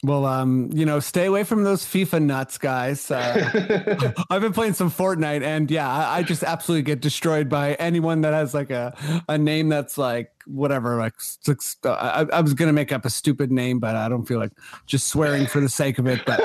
Well, 0.04 0.26
um, 0.26 0.70
you 0.74 0.86
know, 0.86 1.00
stay 1.00 1.28
away 1.28 1.46
from 1.46 1.64
those 1.64 1.86
FIFA 1.86 2.24
nuts, 2.24 2.58
guys. 2.58 3.10
Uh, 3.10 4.12
I've 4.30 4.42
been 4.42 4.52
playing 4.52 4.74
some 4.74 4.92
Fortnite, 4.92 5.44
and 5.44 5.72
yeah, 5.72 5.90
I, 5.90 6.18
I, 6.18 6.24
just 6.24 6.44
absolutely 6.44 6.84
get 6.84 7.00
destroyed 7.00 7.48
by 7.48 7.76
anyone 7.76 8.20
that 8.22 8.34
has 8.34 8.54
like 8.54 8.70
a 8.70 8.94
a 9.30 9.38
name 9.38 9.70
that's 9.70 9.98
like 9.98 10.30
whatever. 10.46 10.98
Like, 10.98 11.14
uh, 11.48 11.90
I, 11.90 12.26
I, 12.34 12.42
was 12.42 12.54
gonna 12.54 12.74
make 12.74 12.92
up 12.92 13.06
a 13.06 13.10
stupid 13.10 13.50
name, 13.50 13.80
but 13.80 13.96
I 13.96 14.10
don't 14.10 14.26
feel 14.26 14.40
like 14.40 14.52
just 14.86 15.08
swearing 15.08 15.46
for 15.46 15.62
the 15.62 15.70
sake 15.70 16.00
of 16.00 16.08
it. 16.08 16.22
But 16.26 16.42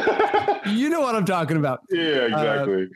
you 0.69 0.89
know 0.89 1.01
what 1.01 1.17
I'm 1.17 1.27
talking 1.27 1.57
about. 1.57 1.81
Yeah, 1.91 2.27
exactly. 2.27 2.85
Uh, 2.85 2.87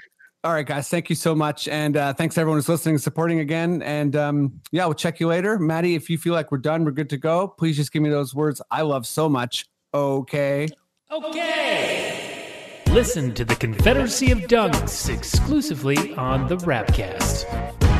all 0.44 0.52
right, 0.52 0.66
guys. 0.66 0.88
Thank 0.88 1.10
you 1.10 1.16
so 1.16 1.34
much, 1.34 1.66
and 1.66 1.96
uh, 1.96 2.12
thanks 2.12 2.38
everyone 2.38 2.58
who's 2.58 2.68
listening 2.68 2.94
and 2.94 3.02
supporting 3.02 3.40
again. 3.40 3.82
And 3.82 4.14
um, 4.14 4.60
yeah, 4.70 4.84
we'll 4.84 4.94
check 4.94 5.18
you 5.18 5.26
later, 5.26 5.58
Maddie. 5.58 5.96
If 5.96 6.08
you 6.08 6.18
feel 6.18 6.34
like 6.34 6.52
we're 6.52 6.58
done, 6.58 6.84
we're 6.84 6.92
good 6.92 7.10
to 7.10 7.16
go. 7.16 7.48
Please 7.48 7.76
just 7.76 7.92
give 7.92 8.02
me 8.02 8.10
those 8.10 8.32
words 8.32 8.62
I 8.70 8.82
love 8.82 9.08
so 9.08 9.28
much 9.28 9.66
Okay. 9.94 10.68
Okay. 11.10 12.82
Listen 12.92 13.34
to 13.34 13.44
the 13.44 13.54
Confederacy 13.54 14.30
of 14.30 14.38
Dunks 14.40 15.14
exclusively 15.14 16.14
on 16.14 16.48
the 16.48 16.56
Rapcast. 16.56 17.91